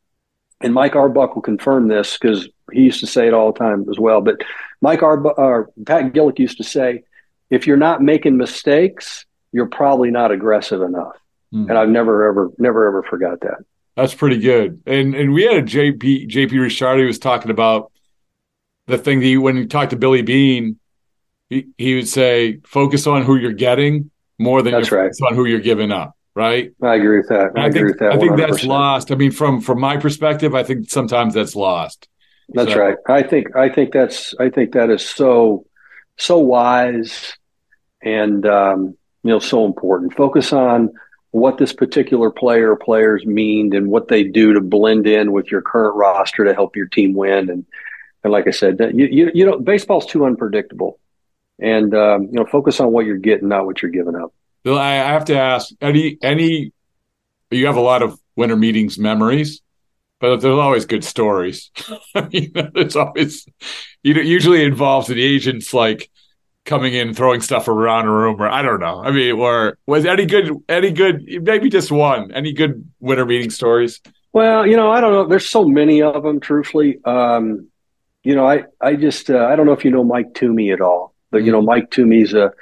and 0.60 0.74
Mike 0.74 0.96
Arbuckle 0.96 1.42
confirmed 1.42 1.90
this 1.90 2.18
because 2.18 2.48
he 2.72 2.82
used 2.82 3.00
to 3.00 3.06
say 3.06 3.26
it 3.26 3.34
all 3.34 3.52
the 3.52 3.58
time 3.58 3.86
as 3.90 3.98
well. 3.98 4.20
But 4.20 4.42
Mike 4.80 5.02
Arbuck, 5.02 5.38
or 5.38 5.70
Pat 5.86 6.12
Gillick 6.12 6.38
used 6.38 6.58
to 6.58 6.64
say, 6.64 7.04
if 7.50 7.66
you're 7.66 7.76
not 7.76 8.02
making 8.02 8.36
mistakes, 8.36 9.24
you're 9.52 9.66
probably 9.66 10.10
not 10.10 10.30
aggressive 10.30 10.82
enough. 10.82 11.16
Mm. 11.52 11.70
And 11.70 11.78
I've 11.78 11.88
never 11.88 12.28
ever 12.28 12.50
never 12.58 12.86
ever 12.86 13.02
forgot 13.02 13.40
that. 13.40 13.64
That's 13.98 14.14
pretty 14.14 14.38
good. 14.38 14.80
And 14.86 15.16
and 15.16 15.32
we 15.32 15.42
had 15.42 15.56
a 15.56 15.62
JP 15.62 16.30
JP 16.30 16.52
Ricciardi 16.52 17.04
was 17.04 17.18
talking 17.18 17.50
about 17.50 17.90
the 18.86 18.96
thing 18.96 19.18
that 19.18 19.26
he, 19.26 19.36
when 19.36 19.56
he 19.56 19.66
talked 19.66 19.90
to 19.90 19.96
Billy 19.96 20.22
Beane, 20.22 20.78
he, 21.50 21.66
he 21.76 21.96
would 21.96 22.06
say 22.06 22.60
focus 22.64 23.08
on 23.08 23.24
who 23.24 23.34
you're 23.34 23.52
getting 23.52 24.12
more 24.38 24.62
than 24.62 24.72
that's 24.72 24.92
right. 24.92 25.10
on 25.26 25.34
who 25.34 25.46
you're 25.46 25.58
giving 25.58 25.90
up. 25.90 26.16
Right. 26.36 26.70
I 26.80 26.94
agree 26.94 27.16
with 27.16 27.28
that. 27.30 27.50
I, 27.56 27.62
I 27.62 27.66
agree 27.66 27.80
think, 27.80 27.86
with 27.86 27.98
that. 27.98 28.12
100%. 28.12 28.14
I 28.14 28.18
think 28.20 28.36
that's 28.36 28.62
lost. 28.62 29.10
I 29.10 29.16
mean, 29.16 29.32
from 29.32 29.60
from 29.60 29.80
my 29.80 29.96
perspective, 29.96 30.54
I 30.54 30.62
think 30.62 30.88
sometimes 30.88 31.34
that's 31.34 31.56
lost. 31.56 32.06
That's 32.50 32.74
so. 32.74 32.78
right. 32.78 32.96
I 33.08 33.24
think 33.24 33.56
I 33.56 33.68
think 33.68 33.92
that's 33.92 34.32
I 34.38 34.48
think 34.48 34.74
that 34.74 34.90
is 34.90 35.04
so 35.04 35.66
so 36.18 36.38
wise 36.38 37.32
and 38.00 38.46
um, 38.46 38.96
you 39.24 39.30
know 39.30 39.40
so 39.40 39.64
important. 39.64 40.14
Focus 40.14 40.52
on 40.52 40.92
what 41.38 41.58
this 41.58 41.72
particular 41.72 42.30
player 42.30 42.72
or 42.72 42.76
players 42.76 43.24
mean 43.24 43.74
and 43.74 43.88
what 43.88 44.08
they 44.08 44.24
do 44.24 44.52
to 44.52 44.60
blend 44.60 45.06
in 45.06 45.32
with 45.32 45.50
your 45.50 45.62
current 45.62 45.96
roster 45.96 46.44
to 46.44 46.54
help 46.54 46.76
your 46.76 46.86
team 46.86 47.14
win. 47.14 47.50
And 47.50 47.66
and 48.24 48.32
like 48.32 48.46
I 48.46 48.50
said, 48.50 48.78
you 48.94 49.06
you, 49.06 49.30
you 49.34 49.46
know, 49.46 49.58
baseball's 49.58 50.06
too 50.06 50.24
unpredictable, 50.24 50.98
and 51.58 51.94
um, 51.94 52.24
you 52.24 52.32
know, 52.32 52.46
focus 52.46 52.80
on 52.80 52.92
what 52.92 53.06
you're 53.06 53.16
getting, 53.16 53.48
not 53.48 53.66
what 53.66 53.80
you're 53.82 53.90
giving 53.90 54.16
up. 54.16 54.32
Bill, 54.64 54.78
I 54.78 54.94
have 54.94 55.26
to 55.26 55.38
ask 55.38 55.70
any 55.80 56.18
any. 56.22 56.72
You 57.50 57.66
have 57.66 57.76
a 57.76 57.80
lot 57.80 58.02
of 58.02 58.20
winter 58.36 58.56
meetings 58.56 58.98
memories. 58.98 59.62
but 60.20 60.40
there's 60.40 60.58
always 60.58 60.84
good 60.84 61.04
stories. 61.04 61.70
you 62.30 62.50
always 62.96 63.46
you 64.02 64.14
know 64.14 64.20
usually 64.20 64.64
involves 64.64 65.10
an 65.10 65.18
agent's 65.18 65.72
like 65.72 66.10
coming 66.68 66.94
in 66.94 67.14
throwing 67.14 67.40
stuff 67.40 67.66
around 67.66 68.06
a 68.06 68.10
room 68.12 68.40
or 68.40 68.48
I 68.48 68.62
don't 68.62 68.78
know. 68.78 69.02
I 69.02 69.10
mean, 69.10 69.40
or 69.40 69.76
was 69.86 70.06
any 70.06 70.26
good 70.26 70.52
any 70.68 70.92
good 70.92 71.24
maybe 71.42 71.68
just 71.68 71.90
one 71.90 72.30
any 72.32 72.52
good 72.52 72.88
winter 73.00 73.26
meeting 73.26 73.50
stories? 73.50 74.00
Well, 74.32 74.66
you 74.66 74.76
know, 74.76 74.90
I 74.90 75.00
don't 75.00 75.12
know. 75.12 75.26
There's 75.26 75.48
so 75.48 75.64
many 75.64 76.02
of 76.02 76.22
them. 76.22 76.38
Truthfully, 76.38 77.00
um, 77.04 77.68
you 78.22 78.34
know, 78.34 78.46
I 78.46 78.64
I 78.80 78.94
just 78.94 79.30
uh, 79.30 79.46
I 79.46 79.56
don't 79.56 79.66
know 79.66 79.72
if 79.72 79.84
you 79.84 79.90
know 79.90 80.04
Mike 80.04 80.34
Toomey 80.34 80.70
at 80.70 80.80
all, 80.80 81.14
but 81.30 81.42
you 81.42 81.50
know, 81.50 81.62
Mike 81.62 81.90
Toomey's 81.90 82.34
a 82.34 82.52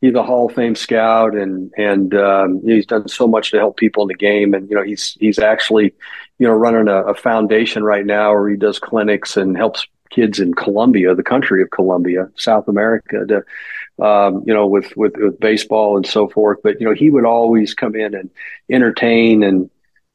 he's 0.00 0.14
a 0.14 0.22
Hall 0.22 0.48
of 0.48 0.54
Fame 0.54 0.74
scout, 0.74 1.34
and 1.36 1.70
and 1.76 2.14
um, 2.14 2.62
he's 2.64 2.86
done 2.86 3.06
so 3.08 3.28
much 3.28 3.50
to 3.50 3.58
help 3.58 3.76
people 3.76 4.02
in 4.02 4.08
the 4.08 4.14
game. 4.14 4.54
And 4.54 4.68
you 4.70 4.76
know, 4.76 4.82
he's 4.82 5.16
he's 5.20 5.38
actually 5.38 5.94
you 6.38 6.46
know 6.46 6.54
running 6.54 6.88
a, 6.88 7.02
a 7.02 7.14
foundation 7.14 7.84
right 7.84 8.06
now 8.06 8.32
where 8.32 8.48
he 8.48 8.56
does 8.56 8.78
clinics 8.78 9.36
and 9.36 9.56
helps 9.56 9.86
kids 10.10 10.38
in 10.38 10.54
Colombia, 10.54 11.14
the 11.14 11.22
country 11.22 11.62
of 11.62 11.70
Colombia, 11.70 12.28
South 12.36 12.68
America, 12.68 13.24
to 13.26 14.04
um, 14.04 14.42
you 14.46 14.54
know 14.54 14.66
with, 14.66 14.96
with 14.96 15.16
with 15.16 15.40
baseball 15.40 15.96
and 15.96 16.06
so 16.06 16.28
forth. 16.28 16.58
But 16.62 16.80
you 16.80 16.86
know, 16.86 16.94
he 16.94 17.10
would 17.10 17.24
always 17.24 17.74
come 17.74 17.94
in 17.94 18.14
and 18.14 18.30
entertain 18.70 19.42
and 19.42 19.70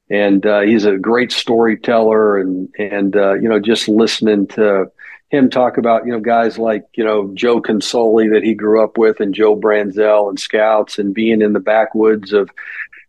and 0.10 0.46
uh, 0.46 0.62
he's 0.62 0.86
a 0.86 0.98
great 0.98 1.32
storyteller 1.32 2.38
and 2.38 2.70
and 2.78 3.16
uh, 3.16 3.34
you 3.34 3.50
know 3.50 3.60
just 3.60 3.88
listening 3.88 4.48
to 4.48 4.92
him 5.30 5.50
talk 5.50 5.78
about 5.78 6.06
you 6.06 6.12
know 6.12 6.20
guys 6.20 6.58
like 6.58 6.84
you 6.96 7.04
know 7.04 7.32
Joe 7.34 7.62
Consoli 7.62 8.32
that 8.32 8.44
he 8.44 8.54
grew 8.54 8.84
up 8.84 8.98
with 8.98 9.20
and 9.20 9.34
Joe 9.34 9.56
Branzell 9.56 10.30
and 10.30 10.40
scouts 10.40 11.00
and 11.00 11.14
being 11.14 11.42
in 11.42 11.54
the 11.54 11.60
backwoods 11.60 12.34
of 12.34 12.50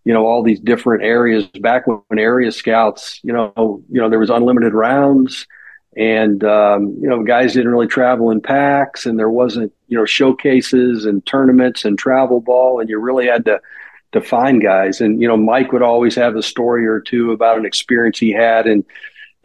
you 0.04 0.14
know 0.14 0.26
all 0.26 0.42
these 0.42 0.60
different 0.60 1.04
areas 1.04 1.46
back 1.60 1.86
when 1.86 2.18
area 2.18 2.50
scouts 2.52 3.20
you 3.22 3.32
know 3.32 3.82
you 3.90 4.00
know 4.00 4.08
there 4.08 4.18
was 4.18 4.30
unlimited 4.30 4.72
rounds 4.72 5.46
and 5.96 6.44
um, 6.44 6.96
you 7.00 7.08
know 7.08 7.22
guys 7.22 7.54
didn't 7.54 7.70
really 7.70 7.86
travel 7.86 8.30
in 8.30 8.40
packs 8.40 9.06
and 9.06 9.18
there 9.18 9.30
wasn't 9.30 9.72
you 9.88 9.96
know 9.96 10.04
showcases 10.04 11.04
and 11.04 11.24
tournaments 11.26 11.84
and 11.84 11.98
travel 11.98 12.40
ball 12.40 12.80
and 12.80 12.88
you 12.88 12.98
really 12.98 13.26
had 13.26 13.44
to 13.44 13.60
to 14.12 14.20
find 14.20 14.62
guys 14.62 15.00
and 15.00 15.20
you 15.20 15.28
know 15.28 15.36
Mike 15.36 15.72
would 15.72 15.82
always 15.82 16.14
have 16.14 16.36
a 16.36 16.42
story 16.42 16.86
or 16.86 17.00
two 17.00 17.32
about 17.32 17.58
an 17.58 17.66
experience 17.66 18.18
he 18.18 18.30
had 18.30 18.66
and 18.66 18.84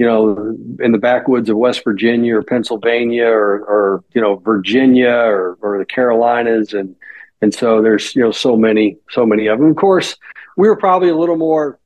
you 0.02 0.08
know, 0.08 0.58
in 0.84 0.94
the 0.94 0.98
backwoods 0.98 1.48
of 1.48 1.58
West 1.58 1.84
Virginia 1.84 2.36
or 2.36 2.42
Pennsylvania 2.42 3.28
or, 3.28 3.60
or 3.66 4.04
you 4.16 4.20
know, 4.22 4.38
Virginia 4.38 5.12
or, 5.12 5.60
or 5.62 5.78
the 5.78 5.86
Carolinas. 5.86 6.74
And, 6.74 6.96
and 7.40 7.54
so 7.54 7.84
there's, 7.84 8.16
you 8.16 8.24
know, 8.24 8.32
so 8.32 8.58
many, 8.58 8.98
so 9.12 9.28
many 9.28 9.46
of 9.46 9.60
them. 9.60 9.70
Of 9.70 9.76
course, 9.76 10.18
we 10.58 10.68
were 10.68 10.76
probably 10.76 11.10
a 11.10 11.16
little 11.16 11.38
more 11.38 11.80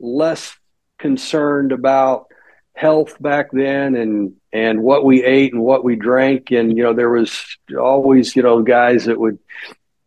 less 0.00 0.56
concerned 0.96 1.72
about 1.72 2.27
health 2.78 3.20
back 3.20 3.50
then 3.52 3.96
and, 3.96 4.34
and 4.52 4.82
what 4.82 5.04
we 5.04 5.24
ate 5.24 5.52
and 5.52 5.62
what 5.62 5.84
we 5.84 5.96
drank. 5.96 6.52
And, 6.52 6.76
you 6.76 6.84
know, 6.84 6.94
there 6.94 7.10
was 7.10 7.58
always, 7.78 8.36
you 8.36 8.42
know, 8.42 8.62
guys 8.62 9.06
that 9.06 9.18
would, 9.18 9.38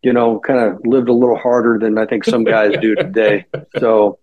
you 0.01 0.13
know, 0.13 0.39
kind 0.39 0.59
of 0.59 0.85
lived 0.85 1.09
a 1.09 1.13
little 1.13 1.37
harder 1.37 1.77
than 1.77 1.97
I 1.97 2.05
think 2.05 2.23
some 2.23 2.43
guys 2.43 2.75
do 2.81 2.95
today. 2.95 3.45
So, 3.77 4.19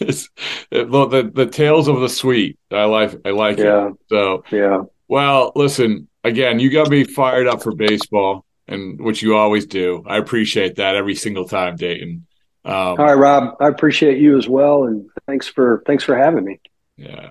it's, 0.00 0.28
the 0.70 1.30
the 1.34 1.46
tales 1.46 1.88
of 1.88 2.00
the 2.00 2.08
suite. 2.08 2.58
I 2.70 2.84
like 2.84 3.20
I 3.24 3.30
like 3.30 3.58
yeah. 3.58 3.88
it. 3.88 3.94
So 4.08 4.44
yeah. 4.50 4.82
Well, 5.08 5.52
listen 5.54 6.08
again. 6.24 6.58
You 6.58 6.70
got 6.70 6.88
me 6.88 7.04
fired 7.04 7.46
up 7.46 7.62
for 7.62 7.74
baseball, 7.74 8.46
and 8.66 9.00
which 9.00 9.22
you 9.22 9.36
always 9.36 9.66
do. 9.66 10.02
I 10.06 10.16
appreciate 10.16 10.76
that 10.76 10.96
every 10.96 11.14
single 11.14 11.46
time, 11.46 11.76
Dayton. 11.76 12.26
Um, 12.64 12.74
All 12.74 12.96
right, 12.96 13.14
Rob. 13.14 13.56
I 13.60 13.68
appreciate 13.68 14.18
you 14.18 14.38
as 14.38 14.48
well, 14.48 14.84
and 14.84 15.08
thanks 15.26 15.48
for 15.48 15.82
thanks 15.86 16.04
for 16.04 16.16
having 16.16 16.44
me. 16.44 16.60
Yeah. 16.98 17.26